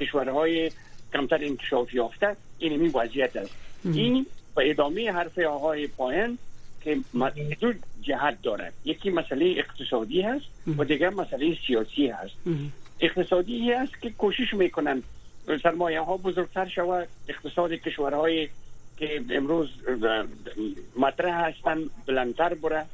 کشورهای 0.00 0.70
کمتر 1.12 1.44
انکشاف 1.44 1.94
یافته. 1.94 2.36
اینمی 2.58 2.88
وضعیت 2.88 3.36
است. 3.36 3.50
این 3.84 4.26
به 4.56 4.70
ادامه 4.70 5.12
حرف 5.12 5.38
آقای 5.38 5.86
پایان 5.86 6.38
که 6.84 6.98
دو 7.60 7.72
جهت 8.02 8.42
داره 8.42 8.72
یکی 8.84 9.10
مسئله 9.10 9.54
اقتصادی 9.58 10.20
هست 10.20 10.44
و 10.78 10.84
دیگر 10.84 11.10
مسئله 11.10 11.56
سیاسی 11.66 12.06
هست. 12.06 12.34
اقتصادی 13.00 13.72
هست 13.72 14.00
که 14.02 14.10
کوشش 14.10 14.54
می‌کنن 14.54 15.02
سرمایه 15.62 16.00
ها 16.00 16.16
بزرگتر 16.16 16.68
شود 16.68 17.08
اقتصاد 17.28 17.72
کشورهای 17.72 18.48
که 18.96 19.24
امروز 19.30 19.68
مطرح 20.96 21.46
هستن 21.46 21.78
بلندتر 22.06 22.54
بره. 22.54 22.86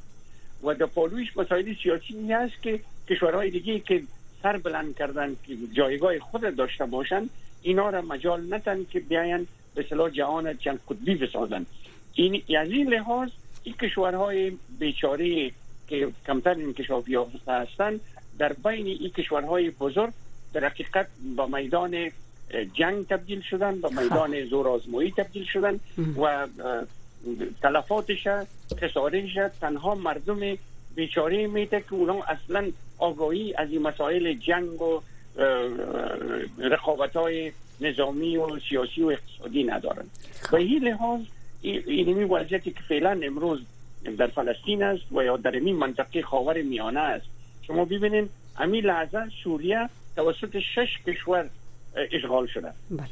و 0.64 0.74
در 0.74 0.86
پالویش 0.86 1.36
مسائل 1.36 1.74
سیاسی 1.82 2.32
هست 2.32 2.62
که 2.62 2.80
کشورهای 3.10 3.50
دیگه 3.50 3.78
که 3.78 4.02
سر 4.42 4.56
بلند 4.56 4.96
کردن 4.96 5.36
که 5.46 5.56
جایگاه 5.72 6.18
خود 6.18 6.56
داشته 6.56 6.86
باشن 6.86 7.28
اینا 7.62 7.90
را 7.90 8.02
مجال 8.02 8.54
نتن 8.54 8.86
که 8.90 9.00
بیاین 9.00 9.46
به 9.74 9.86
صلاح 9.90 10.10
جهان 10.10 10.56
چند 10.56 10.80
قطبی 10.88 11.14
بسازن. 11.14 11.66
این 12.14 12.42
از 12.58 12.70
این 12.70 12.88
لحاظ 12.88 13.28
این 13.64 13.74
کشورهای 13.74 14.52
بیچاره 14.78 15.50
که 15.88 16.08
کمتر 16.26 16.56
یافته 17.06 17.52
هستند 17.52 18.00
در 18.38 18.52
بین 18.52 18.86
این 18.86 19.10
کشورهای 19.10 19.70
بزرگ 19.70 20.12
در 20.52 20.64
حقیقت 20.64 21.06
با 21.36 21.46
میدان 21.46 22.10
جنگ 22.74 23.06
تبدیل 23.06 23.40
شدن 23.40 23.80
به 23.80 23.88
میدان 24.02 24.44
زور 24.44 24.68
آزمایی 24.68 25.10
تبدیل 25.10 25.44
شدن 25.44 25.80
و 26.22 26.46
تلفاتش 27.62 28.28
خسارش 28.80 29.38
تنها 29.60 29.94
مردم 29.94 30.56
بیچاره 30.94 31.46
میده 31.46 31.80
که 31.80 31.94
اونا 31.94 32.22
اصلا 32.22 32.70
آگاهی 33.00 33.54
از 33.54 33.70
این 33.70 33.82
مسائل 33.82 34.32
جنگ 34.32 34.82
و 34.82 35.00
رقابت 36.58 37.16
های 37.16 37.52
نظامی 37.80 38.36
و 38.36 38.58
سیاسی 38.68 39.02
و 39.02 39.06
اقتصادی 39.06 39.64
ندارن. 39.64 40.04
و 40.52 40.56
این 40.56 40.84
لحاظ 40.84 41.20
اینمی 41.62 42.24
وضعیتی 42.24 42.70
که 42.70 42.80
فعلا 42.88 43.20
امروز 43.22 43.60
در 44.18 44.26
فلسطین 44.26 44.82
است 44.82 45.12
و 45.12 45.22
یا 45.22 45.36
در 45.36 45.50
این 45.50 45.76
منطقه 45.76 46.22
خاور 46.22 46.62
میانه 46.62 47.00
است. 47.00 47.26
شما 47.66 47.84
ببینید 47.84 48.30
همین 48.56 48.84
لحظه 48.84 49.18
سوریه 49.44 49.88
توسط 50.16 50.58
شش 50.58 50.98
کشور 51.06 51.48
اشغال 52.12 52.46
شده. 52.46 52.72
بله. 52.90 53.08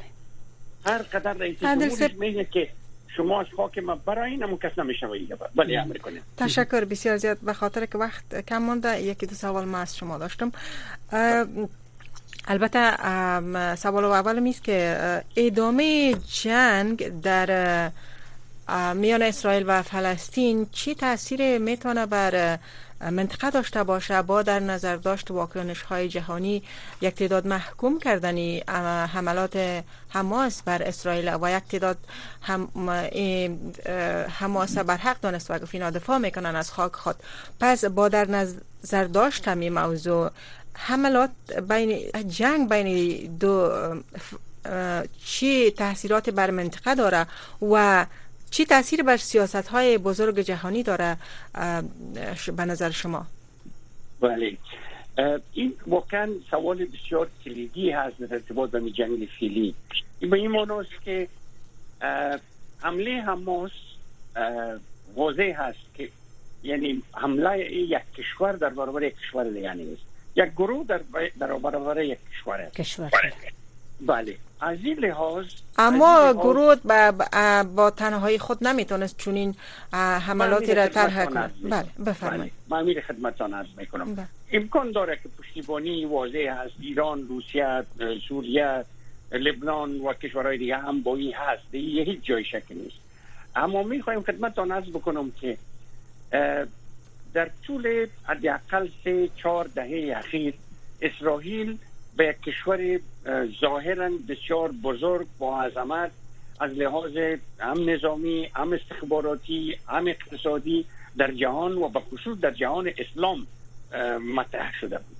هر 0.85 0.97
قدر 0.97 1.33
رئیس 1.33 1.59
جمهورش 1.59 2.13
میگه 2.19 2.45
که 2.45 2.69
شما 3.17 3.41
از 3.41 3.47
خاک 3.57 3.77
ما 3.77 3.95
براین 3.95 4.43
اما 4.43 4.57
کس 4.57 4.79
نمی‌شوید 4.79 5.37
بله 5.55 5.79
امر 5.79 5.97
کنید 5.97 6.21
تشکر 6.37 6.85
بسیار 6.85 7.17
زیاد. 7.17 7.37
به 7.41 7.53
خاطر 7.53 7.85
که 7.85 7.97
وقت 7.97 8.45
کم 8.45 8.57
مونده 8.57 9.01
یکی 9.01 9.25
دو 9.25 9.35
سوال 9.35 9.65
ما 9.65 9.77
از 9.77 9.97
شما 9.97 10.17
داشتم. 10.17 10.51
البته 12.47 12.95
سوال 13.75 14.05
اول 14.05 14.39
میست 14.39 14.63
که 14.63 14.97
ادامه 15.35 16.13
جنگ 16.43 17.21
در 17.21 17.91
میان 18.93 19.21
اسرائیل 19.21 19.63
و 19.67 19.81
فلسطین 19.81 20.67
چی 20.71 20.95
تاثیر 20.95 21.57
می‌تونه 21.57 22.05
بر 22.05 22.59
منطقه 23.01 23.49
داشته 23.49 23.83
باشه 23.83 24.21
با 24.21 24.41
در 24.41 24.59
نظر 24.59 24.95
داشت 24.95 25.31
واکنش 25.31 25.81
های 25.81 26.09
جهانی 26.09 26.63
یک 27.01 27.15
تعداد 27.15 27.47
محکوم 27.47 27.99
کردنی 27.99 28.63
حملات 29.13 29.83
حماس 30.09 30.61
بر 30.61 30.83
اسرائیل 30.83 31.37
و 31.41 31.57
یک 31.57 31.63
تعداد 31.63 31.97
هم 32.41 32.89
حماس 34.39 34.77
بر 34.77 34.97
حق 34.97 35.19
دانست 35.19 35.51
و 35.51 35.59
گفت 35.59 35.75
دفاع 35.75 36.17
می‌کنن 36.17 36.55
از 36.55 36.71
خاک 36.71 36.93
خود. 36.93 37.15
پس 37.59 37.85
با 37.85 38.09
در 38.09 38.27
نظر 38.27 39.03
داشت 39.03 39.47
این 39.47 39.73
موضوع 39.73 40.31
حملات 40.73 41.31
بین 41.69 42.11
جنگ 42.27 42.69
بین 42.69 43.37
دو 43.37 43.71
چی 45.25 45.71
تاثیرات 45.71 46.29
بر 46.29 46.51
منطقه 46.51 46.95
داره 46.95 47.27
و 47.71 48.05
چی 48.51 48.65
تاثیر 48.65 49.03
بر 49.03 49.17
سیاست 49.17 49.67
های 49.67 49.97
بزرگ 49.97 50.39
جهانی 50.39 50.83
داره 50.83 51.17
به 52.57 52.65
نظر 52.65 52.89
شما؟ 52.89 53.27
بله. 54.21 54.57
این 55.53 55.73
واقعا 55.87 56.29
سوال 56.51 56.85
بسیار 56.85 57.29
کلیدی 57.45 57.91
هست 57.91 58.19
در 58.19 58.33
ارتباط 58.33 58.69
به 58.69 58.91
جنگ 58.91 59.27
فیلی. 59.39 59.75
به 60.19 60.37
این 60.37 60.51
معناست 60.51 61.01
که 61.05 61.27
حمله 62.81 63.21
حماس 63.21 63.71
واضح 65.15 65.53
هست 65.57 65.79
که 65.97 66.09
یعنی 66.63 67.03
حمله 67.13 67.71
یک 67.71 68.01
کشور 68.17 68.51
در 68.51 68.69
برابر 68.69 69.03
یک 69.03 69.15
کشور 69.17 69.43
دیگه 69.43 69.73
نیست. 69.73 70.01
یک 70.35 70.51
گروه 70.51 70.85
در 70.87 70.97
برابر 71.39 72.01
یک 72.01 72.19
کشور. 72.31 72.69
کشور. 72.75 73.11
بله. 74.01 74.37
از 74.61 74.77
این 74.83 74.99
لحاظ 74.99 75.45
اما 75.77 76.33
گروه 76.33 76.75
با, 76.75 77.63
با 77.75 77.91
تنهایی 77.91 78.39
خود 78.39 78.67
نمی‌تونست 78.67 79.17
چون 79.17 79.35
این 79.35 79.55
حملاتی 80.27 80.75
را 80.75 80.87
طرح 80.87 81.25
کنه. 81.25 81.51
بله 81.63 81.85
بفرمایید. 82.05 82.53
بله. 82.69 82.79
من 82.79 82.85
میره 82.85 83.01
خدمتتان 83.01 83.53
عرض 83.53 83.67
می‌کنم. 83.77 84.15
بله. 84.15 84.25
امکان 84.51 84.91
داره 84.91 85.19
که 85.23 85.29
پشتیبانی 85.39 86.05
واضح 86.05 86.55
هست. 86.61 86.73
ایران 86.79 87.27
روسیه 87.27 87.83
سوریه 88.27 88.85
لبنان 89.31 89.99
و 89.99 90.13
کشورهای 90.13 90.57
دیگه 90.57 90.77
هم 90.77 91.03
با 91.03 91.15
این 91.15 91.33
هست. 91.33 91.73
یه 91.75 92.03
هیچ 92.03 92.19
جای 92.23 92.45
شک 92.45 92.63
نیست. 92.69 92.97
اما 93.55 93.83
می‌خوایم 93.83 94.21
خدمتتان 94.21 94.71
عرض 94.71 94.89
بکنم 94.89 95.31
که 95.41 95.57
در 97.33 97.49
طول 97.67 98.07
حداقل 98.23 98.87
سه 99.03 99.29
چهار 99.35 99.67
دهه 99.75 100.17
اخیر 100.17 100.53
اسرائیل 101.01 101.77
به 102.19 102.25
یک 102.25 102.41
کشور 102.41 102.99
ظاهرا 103.61 104.09
بسیار 104.27 104.71
بزرگ 104.71 105.27
با 105.39 105.61
عظمت 105.61 106.11
از 106.59 106.71
لحاظ 106.71 107.17
هم 107.59 107.89
نظامی 107.89 108.49
هم 108.55 108.73
استخباراتی 108.73 109.77
هم 109.87 110.07
اقتصادی 110.07 110.85
در 111.17 111.31
جهان 111.31 111.77
و 111.77 111.89
به 111.89 111.99
خصوص 111.99 112.39
در 112.39 112.51
جهان 112.51 112.91
اسلام 112.97 113.47
مطرح 114.35 114.73
شده 114.81 114.97
بود. 114.97 115.17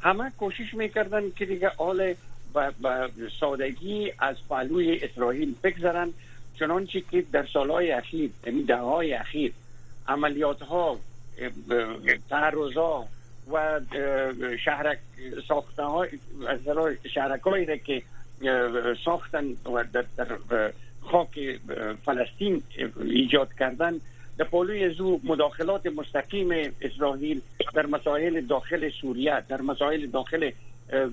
همه 0.00 0.32
کوشش 0.38 0.74
می‌کردن 0.74 1.30
که 1.36 1.46
دیگه 1.46 1.70
آل 1.76 2.14
و 2.54 2.72
سادگی 3.40 4.12
از 4.18 4.36
پهلوی 4.48 5.00
اسرائیل 5.02 5.54
بگذرن 5.62 6.12
چنانچه 6.58 7.00
که 7.00 7.24
در 7.32 7.46
سالهای 7.46 7.90
اخیر 7.90 8.30
یعنی 8.46 8.62
دههای 8.62 9.14
اخیر 9.14 9.52
عملیات 10.08 10.62
ها 10.62 10.98
تعرضا 12.30 13.06
و 13.52 13.80
شهرک 14.64 14.98
ساخته 15.48 15.82
های 15.82 16.08
شهرک 17.14 17.40
هایی 17.40 17.78
که 17.78 18.02
ساختن 19.04 19.44
و 19.46 19.84
در, 19.92 20.04
در 20.16 20.26
خاک 21.00 21.60
فلسطین 22.04 22.62
ایجاد 23.04 23.48
کردن 23.58 24.00
در 24.38 24.44
پولوی 24.44 24.94
زو 24.94 25.20
مداخلات 25.24 25.86
مستقیم 25.86 26.48
اسرائیل 26.80 27.40
در 27.74 27.86
مسائل 27.86 28.40
داخل 28.40 28.90
سوریه 29.00 29.42
در 29.48 29.60
مسائل 29.60 30.06
داخل 30.06 30.50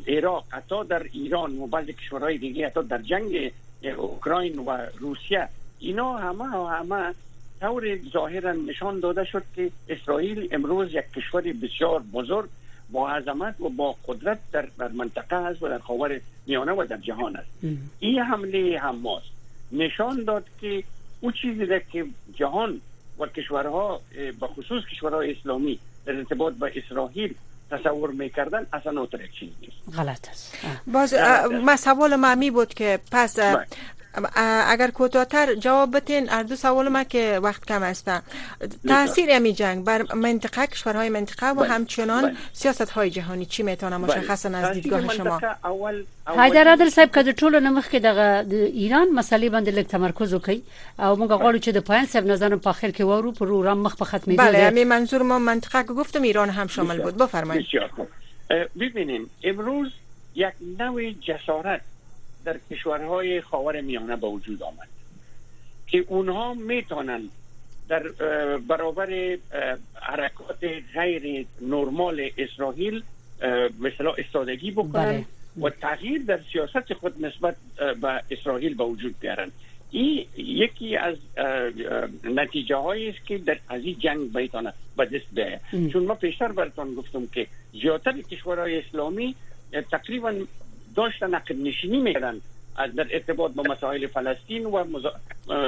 عراق 0.08 0.46
حتی 0.50 0.84
در 0.84 1.04
ایران 1.04 1.58
و 1.58 1.68
بعضی 1.68 1.94
کشورهای 1.94 2.38
دیگه 2.38 2.66
حتی 2.66 2.84
در 2.84 2.98
جنگ 2.98 3.52
اوکراین 3.98 4.60
و 4.60 4.78
روسیه. 5.00 5.48
اینا 5.80 6.18
همه 6.18 6.70
همه 6.70 7.14
طور 7.62 7.98
ظاهرا 8.14 8.52
نشان 8.52 9.00
داده 9.00 9.26
شد 9.26 9.44
که 9.56 9.72
اسرائیل 9.90 10.48
امروز 10.52 10.94
یک 10.94 11.06
کشور 11.16 11.42
بسیار 11.42 12.00
بزرگ 12.14 12.50
با 12.92 13.10
عظمت 13.10 13.62
و 13.62 13.70
با 13.70 13.96
قدرت 14.08 14.40
در, 14.52 14.68
در 14.80 14.88
منطقه 14.88 15.36
است 15.36 15.64
و 15.64 15.68
در 15.68 15.80
خاور 15.80 16.22
میانه 16.48 16.72
و 16.72 16.86
در 16.90 16.98
جهان 16.98 17.36
است. 17.36 17.50
این 18.00 18.20
حمله 18.20 18.80
حماس 18.80 19.24
نشان 19.72 20.24
داد 20.24 20.46
که 20.62 20.84
او 21.22 21.32
چیزی 21.32 21.66
را 21.66 21.80
که 21.80 22.06
جهان 22.36 22.82
و 23.20 23.28
کشورها 23.28 24.02
به 24.40 24.48
خصوص 24.48 24.84
کشورهای 24.92 25.32
اسلامی 25.32 25.80
در 26.06 26.16
ارتباط 26.16 26.54
با 26.54 26.70
اسرائیل 26.76 27.36
تصور 27.72 28.12
می‌کردن 28.12 28.66
اصلا 28.74 29.00
اوتر 29.02 29.28
چیز 29.40 29.50
نیست. 29.62 29.98
غلط 30.00 30.30
است. 30.30 30.58
باز 30.94 31.14
ما 31.64 31.76
سوال 31.76 32.16
معمی 32.16 32.52
بود 32.52 32.74
که 32.74 33.00
پس. 33.12 33.40
اگر 34.14 34.92
کوتاهتر 34.92 35.56
جواب 35.56 35.96
بتین 35.96 36.30
هر 36.30 36.44
دو 36.44 36.56
سوال 36.56 36.88
ما 36.90 37.04
که 37.04 37.40
وقت 37.44 37.66
کم 37.66 37.84
است. 37.84 38.12
تاثیر 38.88 39.30
امی 39.32 39.54
جنگ 39.54 39.84
بر 39.84 40.14
منطقه 40.14 40.68
کشورهای 40.68 41.10
منطقه 41.10 41.50
و 41.50 41.54
بله. 41.56 41.68
همچنان 41.68 42.24
بله. 42.24 42.36
سیاست 42.54 42.90
های 42.90 43.10
جهانی 43.10 43.46
چی 43.46 43.64
می‌تونه 43.64 43.98
بله. 43.98 44.18
مشخصا 44.18 44.50
از 44.50 44.72
دیدگاه 44.72 45.14
شما؟ 45.14 45.40
حیدر 46.28 46.68
عادل 46.68 46.90
صاحب 46.90 47.12
که 47.12 47.34
ټولو 47.34 47.56
نمخ 47.60 47.88
کې 47.90 47.96
د 47.96 48.54
ایران 48.54 49.08
مسلې 49.22 49.52
باندې 49.52 49.70
لږ 49.78 49.88
تمرکز 49.88 50.34
وکړي 50.34 50.60
او 51.00 51.16
موږ 51.16 51.32
غواړو 51.42 51.64
چې 51.66 51.70
د 51.70 51.80
پایان 51.80 52.06
صاحب 52.06 52.26
نظر 52.26 52.56
په 52.56 52.70
اخر 52.70 52.92
کې 52.92 53.02
وورو 53.02 53.32
پروګرام 53.32 53.78
مخ 53.78 53.96
په 53.96 54.06
ختمېدو. 54.06 54.38
بله 54.38 54.68
همین 54.68 54.88
منظور 54.88 55.22
ما 55.24 55.40
منطقه 55.40 55.84
که 55.84 55.94
گفتم 55.94 56.22
ایران 56.22 56.50
هم 56.50 56.68
شامل 56.68 57.02
بود. 57.02 57.18
بفرمایید. 57.18 57.66
ببینیم 58.80 59.30
امروز 59.44 59.92
یک 60.36 60.54
نوع 60.80 61.12
جسارت 61.12 61.82
در 62.46 62.60
کشورهای 62.72 63.42
خاور 63.42 63.82
میانه 63.82 64.16
به 64.16 64.28
وجود 64.28 64.64
آمد 64.64 64.88
که 65.88 66.06
اونها 66.08 66.54
می‌تونن 66.54 67.22
در 67.90 68.04
برابر 68.68 69.38
حرکات 69.94 70.64
غیر 70.94 71.46
نرمال 71.62 72.30
اسرائیل 72.38 73.04
مثلا 73.80 74.14
استادگی 74.18 74.72
بکنن 74.72 74.92
بله. 74.92 75.26
و 75.62 75.70
تغییر 75.70 76.22
در 76.22 76.40
سیاست 76.52 76.94
خود 76.94 77.26
نسبت 77.26 77.56
به 78.02 78.24
اسرائیل 78.32 78.76
به 78.76 78.84
وجود 78.84 79.20
بیارن. 79.20 79.52
این 79.92 80.26
یکی 80.38 80.98
از 80.98 81.16
نتیجه 82.24 82.76
هایی 82.76 83.10
است 83.10 83.26
که 83.26 83.38
در 83.38 83.58
از 83.70 83.84
این 83.84 84.00
جنگ 84.00 84.34
بیتانه 84.34 84.74
به 84.98 85.06
دست 85.06 85.26
بیاید. 85.32 85.60
چون 85.94 86.06
ما 86.06 86.16
پیشتر 86.16 86.52
براتون 86.52 86.96
گفتم 86.96 87.28
که 87.28 87.48
زیادتر 87.82 88.22
کشورهای 88.22 88.80
اسلامی 88.80 89.36
تقریبا 89.92 90.34
داشتن 90.96 91.34
عقب 91.34 91.56
نشینی 91.56 92.02
می‌کردن. 92.02 92.42
در 92.96 93.08
ارتباط 93.12 93.52
با 93.52 93.64
مسائل 93.64 94.08
فلسطین 94.08 94.66
و 94.66 94.84
مزا... 94.84 95.14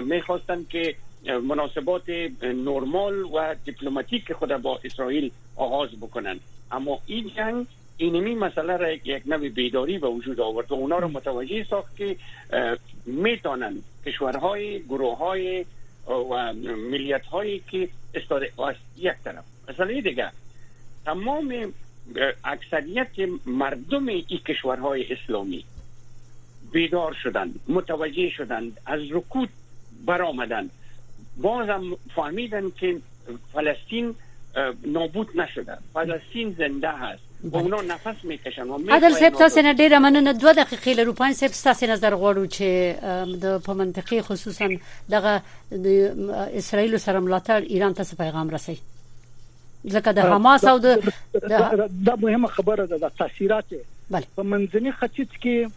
می‌خواستن 0.01 0.65
که 0.69 0.95
مناسبات 1.43 2.09
نرمال 2.43 3.21
و 3.23 3.55
دیپلماتیک 3.65 4.33
خود 4.33 4.49
با 4.49 4.79
اسرائیل 4.83 5.31
آغاز 5.55 5.89
بکنن. 6.01 6.39
اما 6.71 6.99
این 7.05 7.31
جنگ 7.35 7.67
اینمی 7.97 8.35
مسئله 8.35 8.77
را 8.77 8.91
یک 8.91 9.23
نوع 9.25 9.49
بیداری 9.49 9.97
به 9.99 10.07
وجود 10.07 10.39
آورد 10.39 10.71
و 10.71 10.75
اونا 10.75 10.97
رو 10.97 11.07
متوجه 11.07 11.63
ساخت 11.69 11.97
که 11.97 12.15
می‌تونن 13.05 13.75
کشورهای 14.05 14.79
گروه 14.79 15.17
های 15.17 15.65
و 16.07 16.53
ملیت 16.91 17.25
هایی 17.25 17.63
که 17.71 17.89
استاده 18.13 18.51
یک 18.97 19.13
طرف. 19.23 19.43
مثلا 19.69 20.01
دیگه 20.01 20.31
تمام 21.05 21.73
اکثریت 22.43 23.07
مردم 23.45 24.07
این 24.07 24.39
کشورهای 24.47 25.13
اسلامی 25.13 25.65
بیدار 26.71 27.13
شدند 27.23 27.59
متوجه 27.67 28.29
شدند 28.29 28.77
از 28.85 28.99
رکود 29.11 29.49
برآمدند 30.05 30.69
بازم 31.37 31.83
فهمیدن 32.15 32.71
که 32.79 32.99
فلسطین 33.53 34.15
نابود 34.85 35.29
نشده 35.41 35.77
فلسطین 35.93 36.55
زنده 36.57 36.91
هست 36.91 37.23
و 37.43 37.57
اونا 37.57 37.81
نفس 37.81 38.25
میکشن 38.25 38.89
عدل 38.89 39.13
صاحب 39.13 39.33
تاسو 39.33 39.61
نه 39.61 39.73
ډیره 39.73 39.99
مننه 39.99 40.33
دوه 40.33 40.53
دقیقې 40.53 40.87
لرو 40.87 41.13
پنځ 41.13 41.31
صاحب 41.31 41.51
تاسو 41.51 41.85
نظر 41.85 42.15
غواړو 42.15 42.53
چې 42.55 42.63
د 43.43 43.61
په 43.65 43.73
منطقي 43.73 44.21
خصوصا 44.21 44.69
دغه 45.09 45.41
د 45.71 45.87
اسرایل 46.61 46.97
سره 46.97 47.19
ملاتړ 47.19 47.71
ایران 47.75 47.93
ته 47.93 48.15
پیغام 48.17 48.49
رسي 48.49 48.77
ځکه 49.91 50.11
د 50.17 50.19
حماس 50.33 50.65
او 50.71 50.77
د 50.79 50.87
دا 52.09 52.15
مهمه 52.15 52.47
خبره 52.57 52.85
ده 52.91 52.97
د 53.05 53.15
تاثیرات 53.21 53.73
په 54.35 54.43
منځني 54.51 54.91
ختیځ 54.99 55.31
کې 55.43 55.71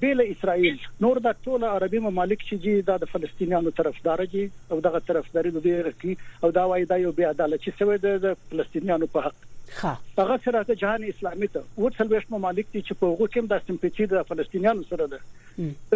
بیل 0.00 0.20
اسرائیل 0.20 0.78
نور 1.00 1.18
د 1.26 1.36
ټول 1.44 1.66
عربي 1.68 2.00
ممالک 2.06 2.42
چې 2.46 2.86
د 2.88 3.10
فلسطینیانو 3.12 3.70
طرفدار 3.80 4.22
دي 4.32 4.46
او 4.70 4.80
دغه 4.86 5.02
طرفداري 5.10 5.52
د 5.58 5.68
ډیر 5.68 5.90
کی 6.00 6.16
او 6.42 6.50
دا 6.56 6.64
وایي 6.72 6.88
دا 6.94 6.98
یو 7.02 7.12
بیا 7.20 7.30
عدالت 7.36 7.62
چې 7.66 7.70
سوی 7.78 8.16
د 8.24 8.34
فلسطینیانو 8.50 9.06
په 9.14 9.28
حق. 9.28 9.38
ها 9.76 9.92
هغه 10.18 10.36
سره 10.48 10.62
د 10.72 10.80
جهان 10.82 11.06
اسلامي 11.12 11.48
ته. 11.54 11.62
ورته 11.84 12.08
لويش 12.10 12.26
ممالک 12.34 12.66
دي 12.72 12.82
چې 12.82 13.00
په 13.00 13.06
هغه 13.12 13.26
کې 13.32 13.40
د 13.54 13.64
سمپتي 13.68 14.08
د 14.12 14.28
فلسطینیانو 14.32 14.84
سره 14.90 15.06
ده. 15.14 15.20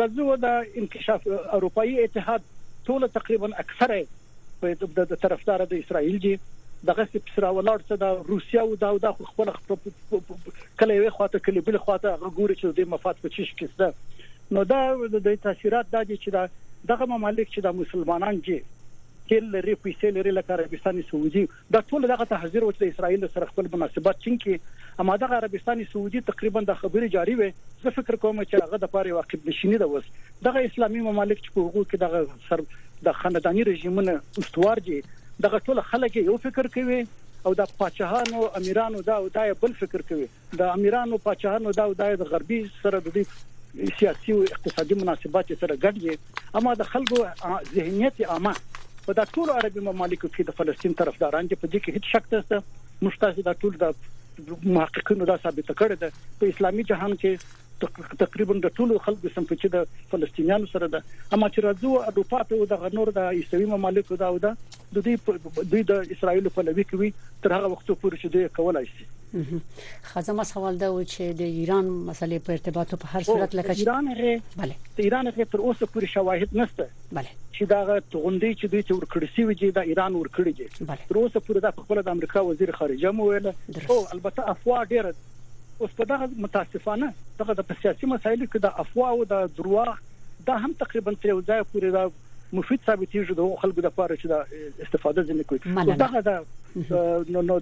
راځو 0.02 0.38
د 0.46 0.80
انکشاف 0.84 1.28
اروپאי 1.58 1.98
اتحاد 2.04 2.48
ټول 2.86 3.08
تقریبا 3.18 3.52
اکثره 3.64 4.00
په 4.62 4.90
د 5.12 5.20
طرفدار 5.26 5.66
د 5.74 5.84
اسرائیل 5.84 6.18
دي 6.26 6.34
دغه 6.88 7.04
څه 7.12 7.36
سره 7.36 7.52
ولاړ 7.56 7.82
څه 7.88 7.96
د 8.02 8.04
روسیا 8.32 8.62
او 8.66 8.76
د 8.82 8.98
د 9.04 9.08
خپل 9.30 9.52
کله 10.82 10.98
یو 10.98 11.14
خواته 11.18 11.44
کله 11.48 11.66
بل 11.68 11.78
خواته 11.86 12.16
غوړي 12.22 12.56
چې 12.60 12.78
د 12.80 12.90
مفاد 12.96 13.22
په 13.24 13.36
چش 13.36 13.54
کې 13.60 14.56
نو 14.58 14.66
دا 14.74 14.82
د 15.14 15.40
تاثیرات 15.46 15.94
د 15.94 16.04
چې 16.12 16.36
دا 16.36 16.44
دغه 16.92 17.10
ممالک 17.14 17.50
چې 17.54 17.66
د 17.66 17.80
مسلمانان 17.80 18.44
دي 18.46 18.60
تل 19.30 19.50
لري 19.54 19.74
پیسې 19.82 20.14
لري 20.14 20.30
لکه 20.36 20.54
عربستان 20.54 20.96
سعودي. 21.10 21.42
دا 21.74 21.80
ټول 21.90 22.06
دغه 22.12 22.24
تحذير 22.30 22.64
وکړي 22.68 22.86
د 22.86 22.94
اسرایل 22.94 23.26
سره 23.34 23.50
خپل 23.50 23.68
مناسبات 23.74 24.24
چینکي 24.24 24.56
اما 25.04 25.16
دغه 25.24 25.38
عربستان 25.42 25.82
سعودي 25.92 26.22
تقریبا 26.30 26.62
د 26.70 26.80
خبري 26.80 27.10
جاری 27.16 27.36
وي 27.40 27.48
زه 27.84 27.92
فکر 27.98 28.18
کوم 28.24 28.42
چې 28.42 28.64
هغه 28.64 28.80
د 28.86 28.92
پاره 28.96 29.18
واقع 29.18 29.40
نشینی 29.50 29.80
ده 29.84 29.90
وس 29.92 30.08
دغه 30.48 30.64
اسلامي 30.70 31.04
ممالک 31.08 31.44
چې 31.44 31.58
په 31.58 31.68
حقوق 31.68 31.92
کې 31.92 31.98
دغه 32.06 32.26
سر 32.48 32.64
د 33.08 33.18
خاندانی 33.20 33.68
رژیمونه 33.70 34.16
استوار 34.44 34.82
دي 34.88 34.98
دغه 35.46 35.58
ټول 35.66 35.82
خلک 35.90 36.16
یو 36.22 36.36
فکر 36.46 36.68
کوي 36.76 37.00
او 37.48 37.52
د 37.60 37.70
پاچاهانو 37.82 38.48
امیرانو 38.60 39.02
دا 39.10 39.14
او 39.20 39.28
دای 39.36 39.52
بل 39.60 39.76
فکر 39.82 40.02
کوي. 40.08 40.26
د 40.62 40.72
امیرانو 40.78 41.18
پاچاهانو 41.28 41.72
دا 41.78 41.84
او 41.90 41.94
دای 42.00 42.16
د 42.22 42.30
غربي 42.32 42.58
سره 42.82 43.00
د 43.06 43.16
دې 43.16 43.94
سیاسي 44.00 44.32
او 44.32 44.42
اقتصادي 44.48 44.98
مناسبات 45.02 45.52
سره 45.60 45.76
ګډ 45.84 45.94
دي. 46.04 46.18
اما 46.60 46.74
د 46.82 46.90
خلکو 46.92 47.18
ذهنیت 47.74 48.20
عامه. 48.34 48.54
په 49.06 49.16
دا 49.20 49.24
ټول 49.34 49.50
عربي 49.56 49.80
ممالکو 49.86 50.28
کې 50.28 50.42
د 50.50 50.56
فلسطین 50.60 50.96
طرفداران 51.02 51.50
دي 51.52 51.56
په 51.62 51.72
دې 51.72 51.78
کې 51.84 51.90
هیڅ 51.96 52.04
شک 52.12 52.24
نشته 52.34 53.08
مشتاق 53.08 53.40
دا 53.48 53.54
ټول 53.64 53.78
د 53.84 53.94
محققینو 54.76 55.30
دا 55.32 55.36
ثابت 55.44 55.72
کړی 55.80 55.96
ده. 56.02 56.08
په 56.42 56.52
اسلامي 56.54 56.84
جهان 56.92 57.16
کې 57.22 57.32
تقریبا 58.22 58.58
د 58.64 58.74
ټولو 58.80 58.98
خلکو 59.06 59.32
سم 59.36 59.46
په 59.52 59.60
چې 59.60 59.68
د 59.74 60.10
فلسطینیانو 60.14 60.70
سره 60.72 60.88
ده. 60.94 61.02
اما 61.36 61.48
چې 61.54 61.60
راځو 61.66 62.10
اروپا 62.12 62.42
ته 62.50 62.68
د 62.72 62.82
غنور 62.84 63.12
د 63.18 63.30
عیسوي 63.38 63.70
ممالکو 63.72 64.20
دا 64.24 64.28
او 64.34 64.38
دا 64.46 64.52
د 64.98 65.08
دې 65.08 65.82
د 65.92 66.12
اسرایل 66.16 66.52
په 66.58 66.66
لوي 66.68 66.84
کوي 66.92 67.10
تر 67.46 67.56
هغه 67.56 67.72
وخت 67.74 67.90
پورې 67.90 68.16
چې 68.22 68.26
دوی 68.36 68.48
کولای 68.60 68.86
شي. 68.92 69.06
خزمه 70.12 70.44
سوال 70.52 70.78
دا 70.78 70.88
و 70.92 71.04
چې 71.04 71.36
د 71.42 71.42
ایران 71.58 71.90
مسلې 72.06 72.38
په 72.46 72.58
ارتباط 72.58 72.94
په 73.04 73.12
هر 73.12 73.28
صورت 73.28 73.54
لکه 73.60 73.74
چې 73.74 73.78
ایران 73.78 74.08
هغه 74.14 74.32
بله. 74.62 74.74
د 74.96 75.06
ایران 75.08 75.30
هغه 75.32 75.44
تر 75.52 75.60
اوسه 75.66 75.86
پورې 75.86 76.06
شواهد 76.16 76.60
نشته. 76.62 76.88
بله. 77.18 77.30
چې 77.60 77.66
دا 77.72 77.80
غونډې 77.86 78.50
چې 78.60 78.66
دوی 78.72 78.82
تور 78.90 79.04
کړی 79.14 79.28
سی 79.36 79.42
وي 79.48 79.72
د 79.78 79.90
ایران 79.92 80.14
ور 80.18 80.28
کړی 80.36 80.52
دي 80.60 80.68
تر 81.08 81.16
اوسه 81.22 81.40
پورې 81.46 81.60
د 81.64 81.74
خپل 81.80 82.02
د 82.06 82.14
امریکا 82.16 82.44
وزیر 82.50 82.70
خارجه 82.78 83.10
مو 83.18 83.26
ویل 83.30 83.48
او 83.50 83.98
البته 84.14 84.52
افوا 84.52 84.78
ډیر 84.92 85.10
اوس 85.84 85.92
په 86.00 86.06
دغه 86.12 86.30
متاسفانه 86.46 87.10
دغه 87.42 87.58
د 87.60 87.76
سیاسي 87.82 88.08
مسایلو 88.14 88.48
کې 88.54 88.64
د 88.66 88.80
افوا 88.84 89.10
او 89.16 89.24
د 89.34 89.52
دروغ 89.60 89.92
دا 90.50 90.56
هم 90.64 90.72
تقریبا 90.84 91.14
تر 91.22 91.32
یو 91.32 91.40
ځای 91.40 91.64
پورې 91.72 91.96
دا 91.98 92.04
مفید 92.58 92.80
ثابتېږي 92.86 93.34
د 93.40 93.50
خلکو 93.64 93.84
د 93.84 93.90
لپاره 93.90 94.16
چې 94.20 94.26
د 94.32 94.86
استفاده 94.86 95.24
ځنه 95.30 95.44
کوي. 95.50 95.60
دغه 96.04 96.20
د 96.28 96.30
نو 97.36 97.42
نو 97.50 97.58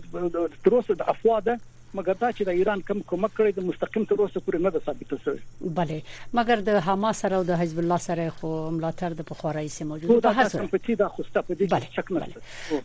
تر 0.66 0.78
اوسه 0.78 0.98
د 1.02 1.10
افوا 1.14 1.40
ده 1.48 1.58
مګر 1.94 2.14
دا 2.20 2.32
چې 2.32 2.42
د 2.48 2.60
ایران 2.60 2.80
کم 2.88 3.00
کومک 3.12 3.32
کړی 3.38 3.52
د 3.58 3.68
مستقیم 3.70 4.04
تر 4.12 4.20
اوسه 4.24 4.40
پورې 4.46 4.58
نه 4.66 4.70
ده 4.70 4.80
ثابته 4.86 5.16
شوی 5.24 5.72
bale 5.78 5.98
مګر 6.38 6.64
د 6.68 6.80
حماس 6.88 7.22
سره 7.24 7.36
او 7.40 7.44
د 7.50 7.60
حزب 7.62 7.78
الله 7.82 7.98
سره 8.06 8.28
خو 8.40 8.50
ملاتړ 8.78 9.18
د 9.20 9.28
پخوارای 9.30 9.68
سي 9.76 9.84
موجود 9.92 10.22
ده 10.26 10.32
هڅه 10.38 10.72
په 10.74 10.78
دې 10.86 10.94
د 11.02 11.08
خوسته 11.16 11.42
په 11.48 11.54
دې 11.54 11.94
شک 11.96 12.12
نه 12.12 12.26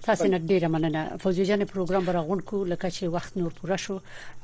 تاسو 0.08 0.28
نه 0.34 0.40
ډیره 0.52 0.68
مننه. 0.76 1.18
فوزي 1.24 1.46
جان 1.50 1.66
پروګرام 1.74 2.08
برغون 2.10 2.40
کو 2.52 2.64
لکه 2.72 2.90
چې 2.96 3.04
وخت 3.18 3.38
نور 3.42 3.52
پوره 3.60 3.78
شو. 3.86 3.98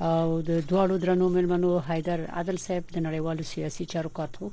او 0.09 0.41
د 0.49 0.61
دوالو 0.71 0.97
درنو 1.05 1.29
ملمنو 1.35 1.71
حیدر 1.89 2.25
عادل 2.41 2.61
صاحب 2.65 2.83
د 2.93 3.05
نړیوالو 3.07 3.49
سیاسي 3.53 3.85
چارو 3.93 4.13
کارپو 4.19 4.51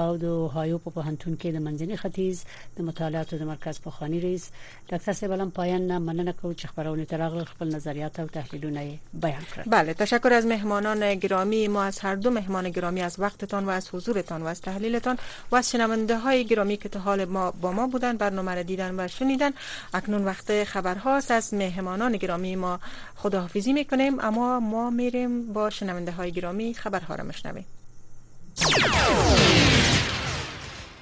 او 0.00 0.16
د 0.24 0.36
هایو 0.56 0.82
په 0.84 0.96
پوهنتون 0.98 1.38
کې 1.40 1.48
د 1.56 1.64
منځني 1.66 1.96
ختیځ 2.02 2.36
د 2.80 2.88
مطالعات 2.90 3.34
د 3.34 3.50
مرکز 3.52 3.82
پوخانی 3.88 4.20
رئیس. 4.26 4.50
ډاکټر 4.90 5.12
صاحب 5.20 5.36
علم 5.38 5.50
پایان 5.60 5.88
مننه 6.08 6.32
کوم 6.40 6.54
چې 6.54 6.66
خبرونه 6.74 7.10
ترغل 7.14 7.44
خپل 7.54 7.74
نظریات 7.76 8.20
او 8.24 8.26
تحلیلونه 8.38 8.86
بیان 9.26 9.45
بله 9.66 9.94
تشکر 9.94 10.32
از 10.32 10.46
مهمانان 10.46 11.14
گرامی. 11.14 11.68
ما 11.68 11.82
از 11.82 11.98
هر 11.98 12.14
دو 12.14 12.30
مهمان 12.30 12.70
گرامی 12.70 13.02
از 13.02 13.16
وقتتان 13.18 13.64
و 13.64 13.70
از 13.70 13.88
حضورتان 13.94 14.42
و 14.42 14.46
از 14.46 14.60
تحلیلتان 14.60 15.18
و 15.50 15.56
از 15.56 15.70
شنونده 15.70 16.18
های 16.18 16.44
گرامی 16.44 16.76
که 16.76 16.88
تا 16.88 17.00
حال 17.00 17.24
ما 17.24 17.50
با 17.50 17.72
ما 17.72 17.86
بودن 17.86 18.16
برنامه 18.16 18.54
را 18.54 18.62
دیدن 18.62 19.00
و 19.00 19.08
شنیدن. 19.08 19.50
اکنون 19.94 20.24
وقت 20.24 20.64
خبرهاست 20.64 21.30
از 21.30 21.54
مهمانان 21.54 22.16
گرامی 22.16 22.56
ما 22.56 22.80
خداحافظی 23.16 23.72
می‌کنیم 23.72 24.20
اما 24.20 24.60
ما 24.60 24.90
میریم 24.90 25.52
با 25.52 25.70
شنونده 25.70 26.12
های 26.12 26.32
گرامی 26.32 26.74
خبرها 26.74 27.14
را 27.14 27.24
مشنویم 27.24 27.66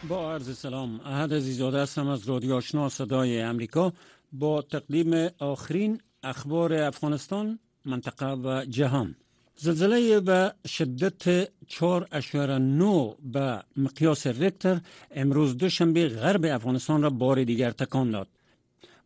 با 0.08 0.34
عرض 0.34 0.58
سلام 0.58 1.00
احد 1.00 1.34
عزیزاده 1.34 1.82
هستم 1.82 2.08
از 2.08 2.28
رادیو 2.28 2.54
آشنا 2.54 2.88
صدای 2.88 3.40
امریکا. 3.40 3.92
با 4.32 4.62
تقدیم 4.62 5.28
آخرین 5.38 6.00
اخبار 6.22 6.72
افغانستان 6.72 7.58
منطقه 7.84 8.32
و 8.32 8.64
جهان 8.64 9.16
زلزله 9.56 10.20
به 10.20 10.54
شدت 10.66 11.44
4.9 11.44 11.50
به 13.22 13.62
مقیاس 13.76 14.26
رکتر 14.26 14.80
امروز 15.10 15.56
دوشنبه 15.56 16.08
غرب 16.08 16.44
افغانستان 16.44 17.02
را 17.02 17.10
بار 17.10 17.44
دیگر 17.44 17.70
تکان 17.70 18.10
داد. 18.10 18.28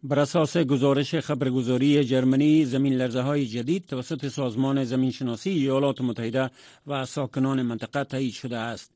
بر 0.03 0.18
اساس 0.18 0.57
گزارش 0.57 1.14
خبرگزاری 1.14 2.05
جرمنی 2.05 2.64
زمین 2.64 2.95
لرزه 2.95 3.20
های 3.20 3.47
جدید 3.47 3.87
توسط 3.87 4.29
سازمان 4.29 4.85
زمین 4.85 5.11
شناسی 5.11 5.51
ایالات 5.51 6.01
متحده 6.01 6.51
و 6.87 7.07
ساکنان 7.07 7.62
منطقه 7.62 8.05
تایید 8.05 8.33
شده 8.33 8.57
است. 8.57 8.91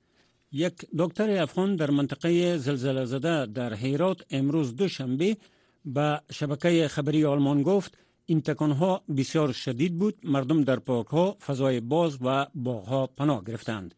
یک 0.52 0.74
دکتر 0.98 1.42
افغان 1.42 1.76
در 1.76 1.90
منطقه 1.90 2.58
زلزله 2.58 3.04
زده 3.04 3.46
در 3.46 3.74
هیرات 3.74 4.20
امروز 4.30 4.76
دوشنبه 4.76 5.36
به 5.84 6.20
شبکه 6.32 6.88
خبری 6.88 7.24
آلمان 7.24 7.62
گفت 7.62 7.98
این 8.32 8.40
تکان 8.40 8.70
ها 8.72 9.02
بسیار 9.16 9.52
شدید 9.52 9.98
بود. 9.98 10.14
مردم 10.24 10.64
در 10.64 10.76
پارک 10.76 11.06
ها 11.06 11.36
فضای 11.46 11.80
باز 11.80 12.18
و 12.22 12.46
باغ 12.54 12.84
ها 12.84 13.06
پناه 13.06 13.44
گرفتند. 13.44 13.94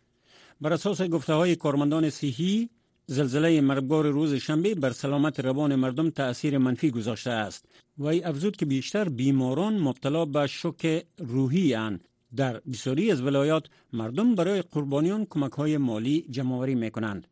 بر 0.61 0.73
اساس 0.73 1.03
گفته 1.03 1.33
های 1.33 1.57
کارمندان 1.57 2.11
صحی 2.11 2.69
زلزله 3.07 3.61
مرگبار 3.61 4.07
روز 4.07 4.35
شنبه 4.35 4.75
بر 4.75 4.91
سلامت 4.91 5.41
روان 5.41 5.75
مردم 5.75 6.11
تأثیر 6.11 6.59
منفی 6.59 6.91
گذاشته 6.91 7.31
است. 7.31 7.65
و 7.99 8.07
ای 8.07 8.23
افزود 8.23 8.57
که 8.57 8.67
بیشتر 8.67 9.09
بیماران 9.09 9.79
مبتلا 9.79 10.25
به 10.25 10.47
شوک 10.47 11.05
روحی 11.19 11.75
اند. 11.75 12.09
در 12.37 12.61
بسیاری 12.73 13.11
از 13.11 13.23
ولایات 13.23 13.67
مردم 13.93 14.35
برای 14.35 14.63
قربانیان 14.63 15.27
کمک 15.31 15.53
های 15.53 15.77
مالی 15.77 16.27
جمعوری 16.31 16.75
می 16.75 16.91
کنند 16.91 17.27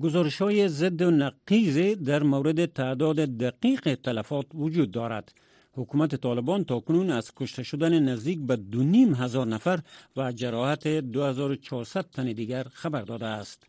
گزارش 0.00 0.42
های 0.42 0.68
ضد 0.68 1.02
و 1.02 1.10
نقیز 1.10 1.78
در 2.04 2.22
مورد 2.22 2.66
تعداد 2.66 3.16
دقیق 3.16 3.94
تلفات 3.94 4.46
وجود 4.54 4.90
دارد. 4.90 5.32
حکومت 5.72 6.14
طالبان 6.14 6.64
تاکنون 6.64 7.10
از 7.10 7.32
کشته 7.36 7.62
شدن 7.62 7.98
نزدیک 7.98 8.38
به 8.38 8.56
دو 8.56 8.82
نیم 8.82 9.14
هزار 9.14 9.46
نفر 9.46 9.80
و 10.16 10.32
جراحت 10.32 10.88
2400 10.88 12.06
تن 12.12 12.32
دیگر 12.32 12.64
خبر 12.72 13.02
داده 13.02 13.26
است. 13.26 13.66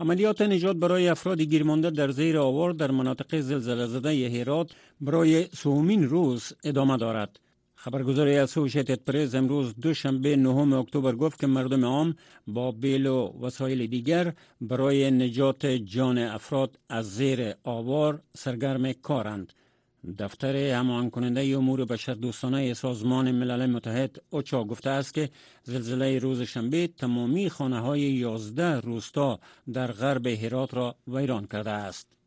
عملیات 0.00 0.42
نجات 0.42 0.76
برای 0.76 1.08
افراد 1.08 1.40
گیرمانده 1.40 1.90
در 1.90 2.10
زیر 2.10 2.38
آوار 2.38 2.72
در 2.72 2.90
مناطق 2.90 3.40
زلزله 3.40 3.86
زده 3.86 4.30
هرات 4.30 4.70
برای 5.00 5.46
سومین 5.52 6.08
روز 6.08 6.52
ادامه 6.64 6.96
دارد. 6.96 7.38
خبرگزاری 7.74 8.36
اسوشیتد 8.36 9.00
پرز 9.04 9.34
امروز 9.34 9.74
دوشنبه 9.80 10.36
نهم 10.36 10.72
اکتبر 10.72 11.12
گفت 11.12 11.40
که 11.40 11.46
مردم 11.46 11.84
عام 11.84 12.14
با 12.46 12.72
بیل 12.72 13.06
و 13.06 13.32
وسایل 13.40 13.86
دیگر 13.86 14.32
برای 14.60 15.10
نجات 15.10 15.66
جان 15.66 16.18
افراد 16.18 16.78
از 16.88 17.14
زیر 17.14 17.54
آوار 17.64 18.22
سرگرم 18.36 18.92
کارند. 18.92 19.52
دفتر 20.18 20.56
همان 20.56 21.10
کننده 21.10 21.40
امور 21.40 21.84
بشر 21.84 22.14
دوستانه 22.14 22.74
سازمان 22.74 23.30
ملل 23.30 23.66
متحد 23.66 24.22
اوچا 24.30 24.64
گفته 24.64 24.90
است 24.90 25.14
که 25.14 25.30
زلزله 25.62 26.18
روز 26.18 26.42
شنبه 26.42 26.86
تمامی 26.86 27.50
خانه 27.50 27.80
های 27.80 28.00
11 28.00 28.80
روستا 28.80 29.40
در 29.72 29.92
غرب 29.92 30.26
هرات 30.26 30.74
را 30.74 30.96
ویران 31.08 31.46
کرده 31.46 31.70
است. 31.70 32.21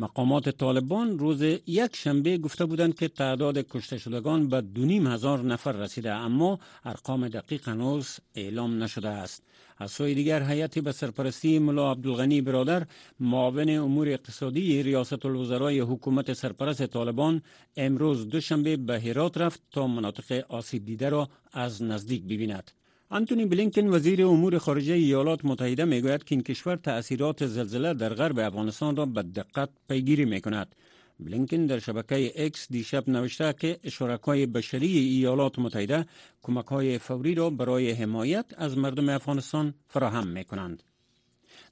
مقامات 0.00 0.48
طالبان 0.48 1.18
روز 1.18 1.42
یک 1.66 1.96
شنبه 1.96 2.38
گفته 2.38 2.64
بودند 2.64 2.94
که 2.94 3.08
تعداد 3.08 3.58
کشته 3.58 3.98
شدگان 3.98 4.48
به 4.48 4.60
دو 4.60 4.84
نیم 4.84 5.06
هزار 5.06 5.42
نفر 5.42 5.72
رسیده 5.72 6.12
اما 6.12 6.58
ارقام 6.84 7.28
دقیق 7.28 7.68
هنوز 7.68 8.18
اعلام 8.34 8.82
نشده 8.82 9.08
است. 9.08 9.42
از 9.78 9.90
سوی 9.90 10.14
دیگر 10.14 10.42
هیئت 10.42 10.78
به 10.78 10.92
سرپرستی 10.92 11.58
ملا 11.58 11.90
عبدالغنی 11.90 12.40
برادر 12.40 12.86
معاون 13.20 13.70
امور 13.70 14.08
اقتصادی 14.08 14.82
ریاست 14.82 15.26
الوزرای 15.26 15.80
حکومت 15.80 16.32
سرپرست 16.32 16.86
طالبان 16.86 17.42
امروز 17.76 18.28
دوشنبه 18.28 18.76
به 18.76 19.00
هرات 19.00 19.38
رفت 19.38 19.62
تا 19.70 19.86
مناطق 19.86 20.44
آسیب 20.48 20.84
دیده 20.84 21.08
را 21.08 21.28
از 21.52 21.82
نزدیک 21.82 22.22
ببیند. 22.22 22.70
انتونی 23.12 23.46
بلینکن 23.46 23.86
وزیر 23.86 24.26
امور 24.26 24.58
خارجه 24.58 24.94
ایالات 24.94 25.44
متحده 25.44 25.84
می‌گوید 25.84 26.24
که 26.24 26.34
این 26.34 26.42
کشور 26.42 26.76
تأثیرات 26.76 27.46
زلزله 27.46 27.94
در 27.94 28.14
غرب 28.14 28.38
افغانستان 28.38 28.96
را 28.96 29.06
به 29.06 29.22
دقت 29.22 29.68
پیگیری 29.88 30.24
می 30.24 30.40
کند. 30.40 30.74
بلینکن 31.20 31.66
در 31.66 31.78
شبکه 31.78 32.32
اکس 32.36 32.66
دیشب 32.72 33.08
نوشته 33.08 33.54
که 33.60 33.78
شرکای 33.88 34.46
بشری 34.46 34.98
ایالات 34.98 35.58
متحده 35.58 36.06
کمک 36.42 36.66
های 36.66 36.98
فوری 36.98 37.34
را 37.34 37.50
برای 37.50 37.90
حمایت 37.90 38.46
از 38.56 38.78
مردم 38.78 39.08
افغانستان 39.08 39.74
فراهم 39.88 40.26
می 40.26 40.44
کنند. 40.44 40.82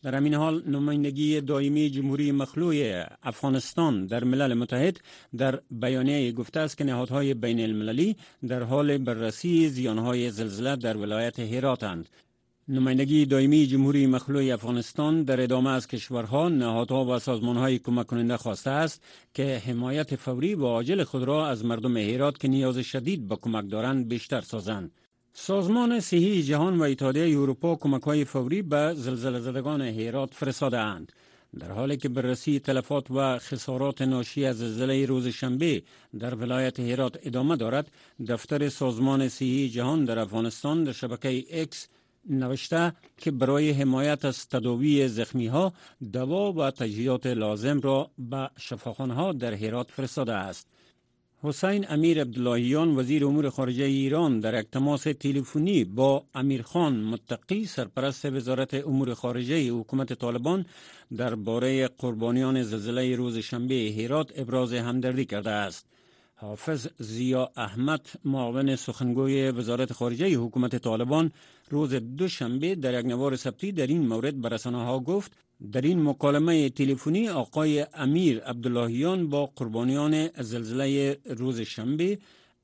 در 0.02 0.14
همین 0.14 0.34
حال 0.34 0.62
نمایندگی 0.66 1.40
دائمی 1.40 1.90
جمهوری 1.90 2.32
مخلوع 2.32 3.04
افغانستان 3.22 4.06
در 4.06 4.24
ملل 4.24 4.54
متحد 4.54 5.00
در 5.36 5.60
بیانیه 5.70 6.32
گفته 6.32 6.60
است 6.60 6.78
که 6.78 6.84
نهادهای 6.84 7.34
بین 7.34 7.60
المللی 7.60 8.16
در 8.48 8.62
حال 8.62 8.98
بررسی 8.98 9.68
زیانهای 9.68 10.30
زلزله 10.30 10.76
در 10.76 10.96
ولایت 10.96 11.38
هراتند 11.38 12.08
نمایندگی 12.70 13.26
دائمی 13.26 13.66
جمهوری 13.66 14.06
مخلوع 14.06 14.54
افغانستان 14.54 15.22
در 15.22 15.40
ادامه 15.40 15.70
از 15.70 15.86
کشورها، 15.86 16.48
نهادها 16.48 17.04
و 17.04 17.18
سازمانهای 17.18 17.78
کمک 17.78 18.06
کننده 18.06 18.36
خواسته 18.36 18.70
است 18.70 19.02
که 19.34 19.62
حمایت 19.66 20.16
فوری 20.16 20.54
و 20.54 20.64
عاجل 20.66 21.04
خود 21.04 21.22
را 21.22 21.46
از 21.48 21.64
مردم 21.64 21.96
هرات 21.96 22.38
که 22.38 22.48
نیاز 22.48 22.78
شدید 22.78 23.28
به 23.28 23.36
کمک 23.36 23.70
دارند 23.70 24.08
بیشتر 24.08 24.40
سازند. 24.40 24.90
سازمان 25.32 26.00
صحی 26.00 26.42
جهان 26.42 26.78
و 26.78 26.82
اتحادیه 26.82 27.38
اروپا 27.40 27.76
کمک 27.76 28.02
های 28.02 28.24
فوری 28.24 28.62
به 28.62 28.94
زلزله 28.96 29.40
زدگان 29.40 29.80
هرات 29.82 30.34
فرستاده 30.34 30.78
اند. 30.78 31.12
در 31.58 31.70
حالی 31.70 31.96
که 31.96 32.08
بررسی 32.08 32.58
تلفات 32.58 33.10
و 33.10 33.38
خسارات 33.38 34.02
ناشی 34.02 34.44
از 34.44 34.58
زلزله 34.58 35.06
روز 35.06 35.28
شنبه 35.28 35.82
در 36.18 36.34
ولایت 36.34 36.80
هرات 36.80 37.18
ادامه 37.22 37.56
دارد 37.56 37.90
دفتر 38.28 38.68
سازمان 38.68 39.28
صحی 39.28 39.68
جهان 39.68 40.04
در 40.04 40.18
افغانستان 40.18 40.84
در 40.84 40.92
شبکه 40.92 41.44
اکس 41.50 41.88
نوشته 42.30 42.92
که 43.16 43.30
برای 43.30 43.70
حمایت 43.70 44.24
از 44.24 44.48
تداوی 44.48 45.08
زخمی 45.08 45.46
ها 45.46 45.72
دوا 46.12 46.52
و 46.52 46.70
تجهیزات 46.70 47.26
لازم 47.26 47.80
را 47.80 48.10
به 48.18 48.50
شفاخانه 48.58 49.14
ها 49.14 49.32
در 49.32 49.54
هرات 49.54 49.90
فرستاده 49.90 50.32
است. 50.32 50.66
حسین 51.42 51.86
امیر 51.88 52.20
عبداللهیان 52.20 52.96
وزیر 52.96 53.24
امور 53.26 53.50
خارجه 53.50 53.84
ایران 53.84 54.40
در 54.40 54.60
یک 54.60 54.66
تماس 54.72 55.02
تلفنی 55.02 55.84
با 55.84 56.24
امیرخان 56.34 57.04
متقی 57.04 57.66
سرپرست 57.66 58.24
وزارت 58.24 58.74
امور 58.74 59.14
خارجه 59.14 59.70
حکومت 59.70 60.12
طالبان 60.12 60.66
درباره 61.16 61.88
قربانیان 61.88 62.62
زلزله 62.62 63.16
روز 63.16 63.38
شنبه 63.38 63.94
هرات 63.98 64.32
ابراز 64.36 64.72
همدردی 64.72 65.24
کرده 65.24 65.50
است. 65.50 65.86
حافظ 66.34 66.86
زیا 66.98 67.50
احمد 67.56 68.06
معاون 68.24 68.76
سخنگوی 68.76 69.50
وزارت 69.50 69.92
خارجه 69.92 70.36
حکومت 70.36 70.76
طالبان 70.76 71.32
روز 71.70 71.94
دوشنبه 71.94 72.74
در 72.74 73.00
یک 73.00 73.06
نوار 73.06 73.36
ثبتی 73.36 73.72
در 73.72 73.86
این 73.86 74.06
مورد 74.06 74.40
به 74.40 74.58
ها 74.64 75.00
گفت 75.00 75.32
در 75.72 75.80
این 75.80 76.02
مکالمه 76.02 76.68
تلفنی 76.68 77.28
آقای 77.28 77.86
امیر 77.94 78.40
عبداللهیان 78.40 79.28
با 79.28 79.46
قربانیان 79.56 80.28
زلزله 80.42 81.18
روز 81.26 81.60
شنبه 81.60 82.18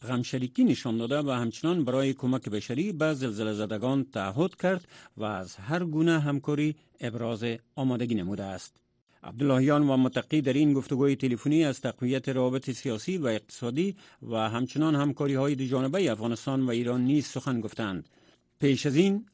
غمشریکی 0.08 0.64
نشان 0.64 0.98
داده 0.98 1.18
و 1.18 1.30
همچنان 1.30 1.84
برای 1.84 2.12
کمک 2.12 2.48
بشری 2.48 2.92
به 2.92 3.14
زلزله 3.14 3.52
زدگان 3.52 4.04
تعهد 4.04 4.56
کرد 4.56 4.88
و 5.16 5.24
از 5.24 5.56
هر 5.56 5.84
گونه 5.84 6.20
همکاری 6.20 6.76
ابراز 7.00 7.44
آمادگی 7.76 8.14
نموده 8.14 8.44
است. 8.44 8.76
عبداللهیان 9.22 9.88
و 9.88 9.96
متقی 9.96 10.40
در 10.40 10.52
این 10.52 10.72
گفتگوی 10.72 11.16
تلفنی 11.16 11.64
از 11.64 11.80
تقویت 11.80 12.28
روابط 12.28 12.70
سیاسی 12.70 13.18
و 13.18 13.26
اقتصادی 13.26 13.96
و 14.22 14.36
همچنان 14.36 14.94
همکاری 14.94 15.34
های 15.34 15.54
دو 15.54 15.66
جانبه 15.66 16.10
افغانستان 16.10 16.62
و 16.62 16.70
ایران 16.70 17.04
نیز 17.04 17.26
سخن 17.26 17.60
گفتند. 17.60 18.08
پیش 18.60 18.86
از 18.86 18.96
این 18.96 19.26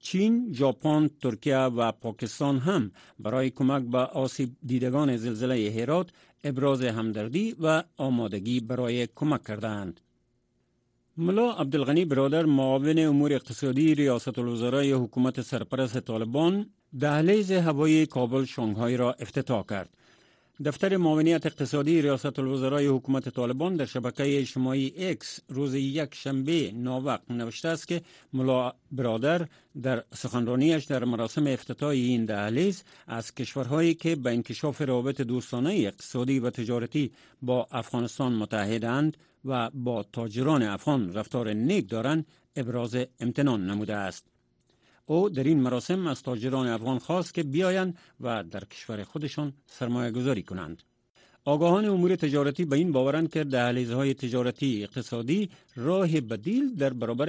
چین، 0.00 0.52
ژاپن، 0.54 1.10
ترکیه 1.22 1.56
و 1.56 1.92
پاکستان 1.92 2.58
هم 2.58 2.90
برای 3.18 3.50
کمک 3.50 3.82
به 3.82 3.98
آسیب 3.98 4.50
دیدگان 4.66 5.16
زلزله 5.16 5.74
هرات 5.78 6.10
ابراز 6.44 6.82
همدردی 6.82 7.56
و 7.60 7.82
آمادگی 7.96 8.60
برای 8.60 9.06
کمک 9.14 9.44
کردند. 9.44 10.00
ملا 11.16 11.52
عبدالغنی 11.52 12.04
برادر 12.04 12.44
معاون 12.44 12.98
امور 12.98 13.32
اقتصادی 13.32 13.94
ریاست 13.94 14.38
الوزرای 14.38 14.92
حکومت 14.92 15.40
سرپرست 15.40 16.00
طالبان 16.00 16.66
دهلیز 17.00 17.52
هوایی 17.52 18.06
کابل 18.06 18.44
شانگهای 18.44 18.96
را 18.96 19.12
افتتاح 19.12 19.64
کرد. 19.70 19.90
دفتر 20.64 20.96
معاونیت 20.96 21.46
اقتصادی 21.46 22.02
ریاست 22.02 22.38
الوزرای 22.38 22.86
حکومت 22.86 23.28
طالبان 23.28 23.76
در 23.76 23.84
شبکه 23.84 24.38
اجتماعی 24.38 24.92
اکس 24.96 25.40
روز 25.48 25.74
یک 25.74 26.14
شنبه 26.14 26.72
ناوقت 26.74 27.30
نوشته 27.30 27.68
است 27.68 27.88
که 27.88 28.02
ملا 28.32 28.72
برادر 28.92 29.46
در 29.82 30.04
سخنرانیش 30.14 30.84
در 30.84 31.04
مراسم 31.04 31.46
افتتاح 31.46 31.88
این 31.88 32.24
دهلیز 32.24 32.82
از 33.06 33.34
کشورهایی 33.34 33.94
که 33.94 34.16
به 34.16 34.30
انکشاف 34.30 34.80
روابط 34.80 35.20
دوستانه 35.20 35.70
اقتصادی 35.70 36.38
و 36.38 36.50
تجارتی 36.50 37.12
با 37.42 37.68
افغانستان 37.70 38.32
متحدند 38.32 39.16
و 39.44 39.70
با 39.74 40.02
تاجران 40.02 40.62
افغان 40.62 41.14
رفتار 41.14 41.52
نیک 41.52 41.88
دارند 41.88 42.26
ابراز 42.56 42.96
امتنان 43.20 43.66
نموده 43.66 43.96
است. 43.96 44.29
او 45.10 45.28
در 45.28 45.44
این 45.44 45.60
مراسم 45.60 46.06
از 46.06 46.22
تاجران 46.22 46.66
افغان 46.66 46.98
خواست 46.98 47.34
که 47.34 47.42
بیایند 47.42 47.98
و 48.20 48.44
در 48.44 48.64
کشور 48.64 49.04
خودشان 49.04 49.52
سرمایه 49.66 50.10
گذاری 50.10 50.42
کنند. 50.42 50.82
آگاهان 51.44 51.84
امور 51.84 52.16
تجارتی 52.16 52.64
به 52.64 52.76
این 52.76 52.92
باورند 52.92 53.32
که 53.32 53.44
دهلیزهای 53.44 54.14
تجارتی 54.14 54.82
اقتصادی 54.82 55.50
راه 55.76 56.20
بدیل 56.20 56.74
در 56.74 56.92
برابر 56.92 57.28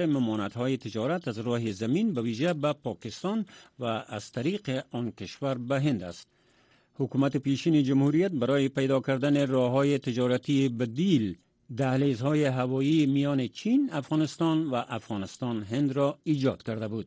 های 0.56 0.76
تجارت 0.76 1.28
از 1.28 1.38
راه 1.38 1.72
زمین 1.72 2.14
به 2.14 2.22
ویژه 2.22 2.52
به 2.54 2.72
پاکستان 2.72 3.46
و 3.78 3.84
از 4.08 4.32
طریق 4.32 4.84
آن 4.90 5.10
کشور 5.10 5.54
به 5.54 5.80
هند 5.80 6.02
است. 6.02 6.28
حکومت 6.94 7.36
پیشین 7.36 7.82
جمهوریت 7.82 8.32
برای 8.32 8.68
پیدا 8.68 9.00
کردن 9.00 9.46
راه 9.46 9.70
های 9.70 9.98
تجارتی 9.98 10.68
بدیل 10.68 11.36
دهلیزهای 11.76 12.44
هوایی 12.44 13.06
میان 13.06 13.48
چین، 13.48 13.90
افغانستان 13.92 14.70
و 14.70 14.74
افغانستان 14.88 15.62
هند 15.62 15.92
را 15.92 16.18
ایجاد 16.24 16.62
کرده 16.62 16.88
بود. 16.88 17.06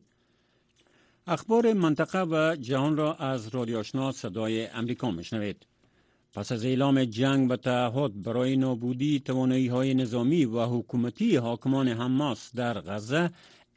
اخبار 1.28 1.72
منطقه 1.72 2.22
و 2.22 2.56
جهان 2.60 2.96
را 2.96 3.14
از 3.14 3.48
رادیو 3.48 3.78
آشنا 3.78 4.12
صدای 4.12 4.66
امریکا 4.66 5.10
میشنوید. 5.10 5.66
پس 6.32 6.52
از 6.52 6.64
اعلام 6.64 7.04
جنگ 7.04 7.50
و 7.50 7.56
تعهد 7.56 8.22
برای 8.22 8.56
نابودی 8.56 9.20
توانایی 9.20 9.68
های 9.68 9.94
نظامی 9.94 10.44
و 10.44 10.66
حکومتی 10.66 11.36
حاکمان 11.36 11.88
حماس 11.88 12.54
در 12.54 12.80
غزه 12.80 13.30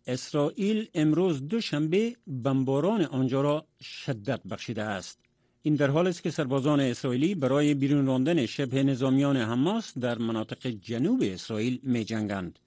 اسرائیل 0.07 0.87
امروز 0.93 1.47
دوشنبه 1.47 2.15
بمباران 2.27 3.01
آنجا 3.01 3.41
را 3.41 3.65
شدت 3.81 4.41
بخشیده 4.43 4.83
است. 4.83 5.19
این 5.61 5.75
در 5.75 5.87
حال 5.87 6.07
است 6.07 6.23
که 6.23 6.31
سربازان 6.31 6.79
اسرائیلی 6.79 7.35
برای 7.35 7.73
بیرون 7.73 8.05
راندن 8.05 8.45
شبه 8.45 8.83
نظامیان 8.83 9.37
حماس 9.37 9.97
در 9.97 10.17
مناطق 10.17 10.67
جنوب 10.67 11.19
اسرائیل 11.23 11.79
می 11.83 12.05
جنگند. 12.05 12.59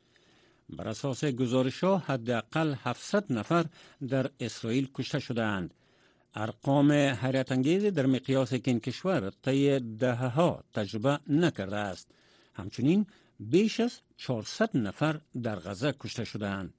بر 0.76 0.88
اساس 0.88 1.24
گزارش 1.24 1.84
ها 1.84 1.98
حداقل 1.98 2.74
700 2.84 3.32
نفر 3.32 3.64
در 4.08 4.30
اسرائیل 4.40 4.88
کشته 4.94 5.18
شده 5.18 5.42
اند. 5.42 5.74
ارقام 6.34 6.92
حیرت 6.92 7.52
انگیز 7.52 7.84
در 7.84 8.06
مقیاس 8.06 8.54
که 8.54 8.70
این 8.70 8.80
کشور 8.80 9.32
طی 9.42 9.80
دهه 9.80 10.26
ها 10.26 10.64
تجربه 10.74 11.18
نکرده 11.28 11.76
است. 11.76 12.08
همچنین 12.54 13.06
بیش 13.40 13.80
از 13.80 13.92
400 14.16 14.76
نفر 14.76 15.20
در 15.42 15.56
غزه 15.56 15.94
کشته 16.00 16.24
شده 16.24 16.48
اند. 16.48 16.74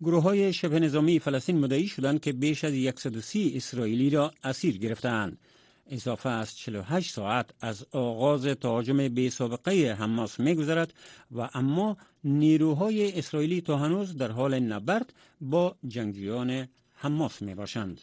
گروه 0.00 0.22
های 0.22 0.52
شبه 0.52 0.80
نظامی 0.80 1.18
فلسطین 1.18 1.58
مدعی 1.58 1.88
شدند 1.88 2.20
که 2.20 2.32
بیش 2.32 2.64
از 2.64 2.72
130 2.96 3.52
اسرائیلی 3.56 4.10
را 4.10 4.32
اسیر 4.44 4.78
گرفتند. 4.78 5.38
اضافه 5.90 6.28
از 6.28 6.56
48 6.56 7.12
ساعت 7.14 7.50
از 7.60 7.86
آغاز 7.92 8.46
تهاجم 8.46 9.08
بی 9.08 9.30
سابقه 9.30 9.96
حماس 9.98 10.40
میگذرد 10.40 10.94
و 11.36 11.48
اما 11.54 11.96
نیروهای 12.24 13.18
اسرائیلی 13.18 13.60
تا 13.60 13.76
هنوز 13.76 14.16
در 14.16 14.30
حال 14.30 14.58
نبرد 14.58 15.12
با 15.40 15.76
جنگجویان 15.88 16.68
حماس 16.94 17.42
می 17.42 17.54
باشند. 17.54 18.00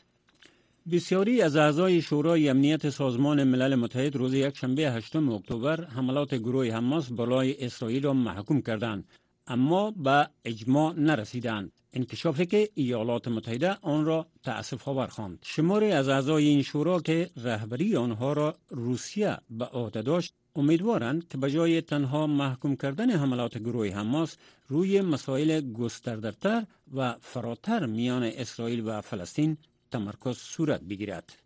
بسیاری 0.92 1.42
از 1.42 1.56
اعضای 1.56 2.02
شورای 2.02 2.50
امنیت 2.50 2.90
سازمان 2.90 3.44
ملل 3.44 3.76
متحد 3.76 4.16
روز 4.16 4.34
یکشنبه 4.34 4.92
8 4.92 5.16
اکتبر 5.16 5.84
حملات 5.86 6.36
گروه 6.36 6.72
حماس 6.72 7.10
بالای 7.10 7.66
اسرائیل 7.66 8.04
را 8.04 8.14
محکوم 8.14 8.62
کردند 8.62 9.06
اما 9.52 9.92
به 9.92 10.30
اجماع 10.46 10.94
نرسیدند. 10.98 11.72
انکشافی 11.94 12.46
که 12.46 12.70
ایالات 12.76 13.28
متحده 13.28 13.78
آن 13.82 14.06
را 14.06 14.28
تأسف 14.44 14.88
آور 14.88 15.08
خواند. 15.08 15.40
شماری 15.42 15.92
از 15.92 16.10
اعضای 16.10 16.48
این 16.48 16.62
شورا 16.62 17.02
که 17.02 17.30
رهبری 17.38 17.96
آنها 17.96 18.34
را 18.34 18.56
روسیه 18.70 19.38
به 19.50 19.66
عهده 19.66 20.02
داشت 20.02 20.34
امیدوارند 20.56 21.28
که 21.28 21.38
به 21.38 21.52
جای 21.52 21.82
تنها 21.82 22.28
محکوم 22.28 22.76
کردن 22.76 23.10
حملات 23.10 23.58
گروه 23.58 23.90
حماس 23.90 24.38
روی 24.68 25.02
مسائل 25.02 25.62
گستردهتر 25.74 26.66
و 26.94 27.16
فراتر 27.22 27.86
میان 27.86 28.24
اسرائیل 28.24 28.82
و 28.86 29.02
فلسطین 29.02 29.58
تمرکز 29.92 30.38
صورت 30.38 30.82
بگیرد. 30.82 31.41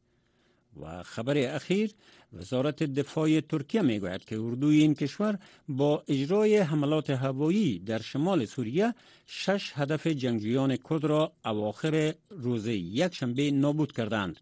و 0.82 1.04
خبر 1.04 1.38
اخیر 1.38 1.92
وزارت 2.34 2.84
دفاع 2.84 3.40
ترکیه 3.40 3.82
می 3.82 4.00
گوید 4.00 4.26
که 4.26 4.40
اردوی 4.40 4.82
این 4.82 4.94
کشور 4.94 5.40
با 5.70 6.04
اجرای 6.08 6.58
حملات 6.58 7.10
هوایی 7.10 7.80
در 7.80 8.02
شمال 8.02 8.46
سوریه 8.46 8.94
شش 9.26 9.72
هدف 9.76 10.08
جنگجویان 10.08 10.76
کرد 10.76 11.06
را 11.06 11.34
اواخر 11.46 12.14
روز 12.30 12.68
یکشنبه 12.68 13.52
نابود 13.52 13.92
کردند. 13.92 14.40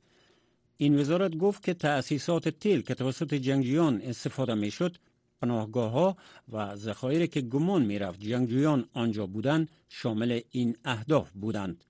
این 0.77 0.99
وزارت 0.99 1.35
گفت 1.35 1.63
که 1.63 1.73
تأسیسات 1.73 2.49
تیل 2.49 2.81
که 2.81 2.93
توسط 2.93 3.33
جنگجویان 3.33 4.01
استفاده 4.01 4.53
می 4.53 4.71
شد 4.71 4.97
پناهگاه 5.41 5.91
ها 5.91 6.17
و 6.51 6.75
ذخایر 6.75 7.25
که 7.25 7.41
گمان 7.41 7.85
می 7.85 7.99
رفت 7.99 8.19
جنگجویان 8.19 8.85
آنجا 8.93 9.25
بودند 9.25 9.71
شامل 9.89 10.39
این 10.51 10.77
اهداف 10.85 11.31
بودند. 11.31 11.85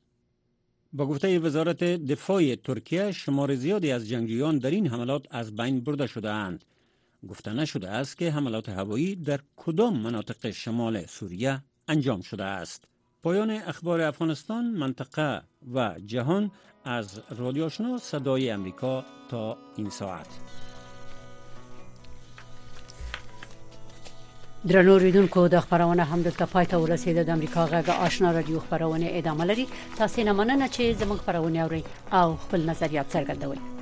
با 0.93 1.05
گفته 1.05 1.39
وزارت 1.39 1.83
دفاع 1.83 2.55
ترکیه 2.55 3.11
شمار 3.11 3.55
زیادی 3.55 3.91
از 3.91 4.09
جنگجویان 4.09 4.57
در 4.57 4.71
این 4.71 4.87
حملات 4.87 5.25
از 5.29 5.55
بین 5.55 5.79
برده 5.81 6.07
شده 6.07 6.31
اند. 6.31 6.65
گفته 7.29 7.53
نشده 7.53 7.89
است 7.89 8.17
که 8.17 8.31
حملات 8.31 8.69
هوایی 8.69 9.15
در 9.15 9.39
کدام 9.55 9.99
مناطق 9.99 10.49
شمال 10.49 11.05
سوریه 11.05 11.63
انجام 11.87 12.21
شده 12.21 12.43
است. 12.43 12.83
پایان 13.23 13.49
اخبار 13.49 14.01
افغانستان 14.01 14.65
منطقه 14.65 15.41
و 15.73 15.95
جهان 16.05 16.51
از 16.85 17.21
رادیو 17.37 17.69
صدای 17.97 18.49
امریکا 18.49 19.05
تا 19.29 19.57
این 19.77 19.89
ساعت 19.89 20.27
درنو 24.70 24.97
ریدونکو 24.97 25.47
د 25.47 25.59
خبرونه 25.59 26.03
هم 26.03 26.22
دلته 26.22 26.45
پای 26.51 26.66
ته 26.66 26.78
ورسیده 26.84 27.24
د 27.24 27.30
امریکا 27.30 27.66
غږ 27.72 27.89
آشنا 27.89 28.32
رادیو 28.38 28.61
خبرونه 28.70 29.11
ادامه 29.20 29.45
لري. 29.49 29.68
تاسو 29.97 30.24
نه 30.30 30.34
مننه 30.39 30.68
چې 30.68 31.03
زموږ 31.03 31.20
خبرونه 31.28 31.64
اوري 31.64 31.84
او 32.20 32.36
خپل 32.47 32.70
نظریات 32.72 33.16
څرګندوي 33.16 33.72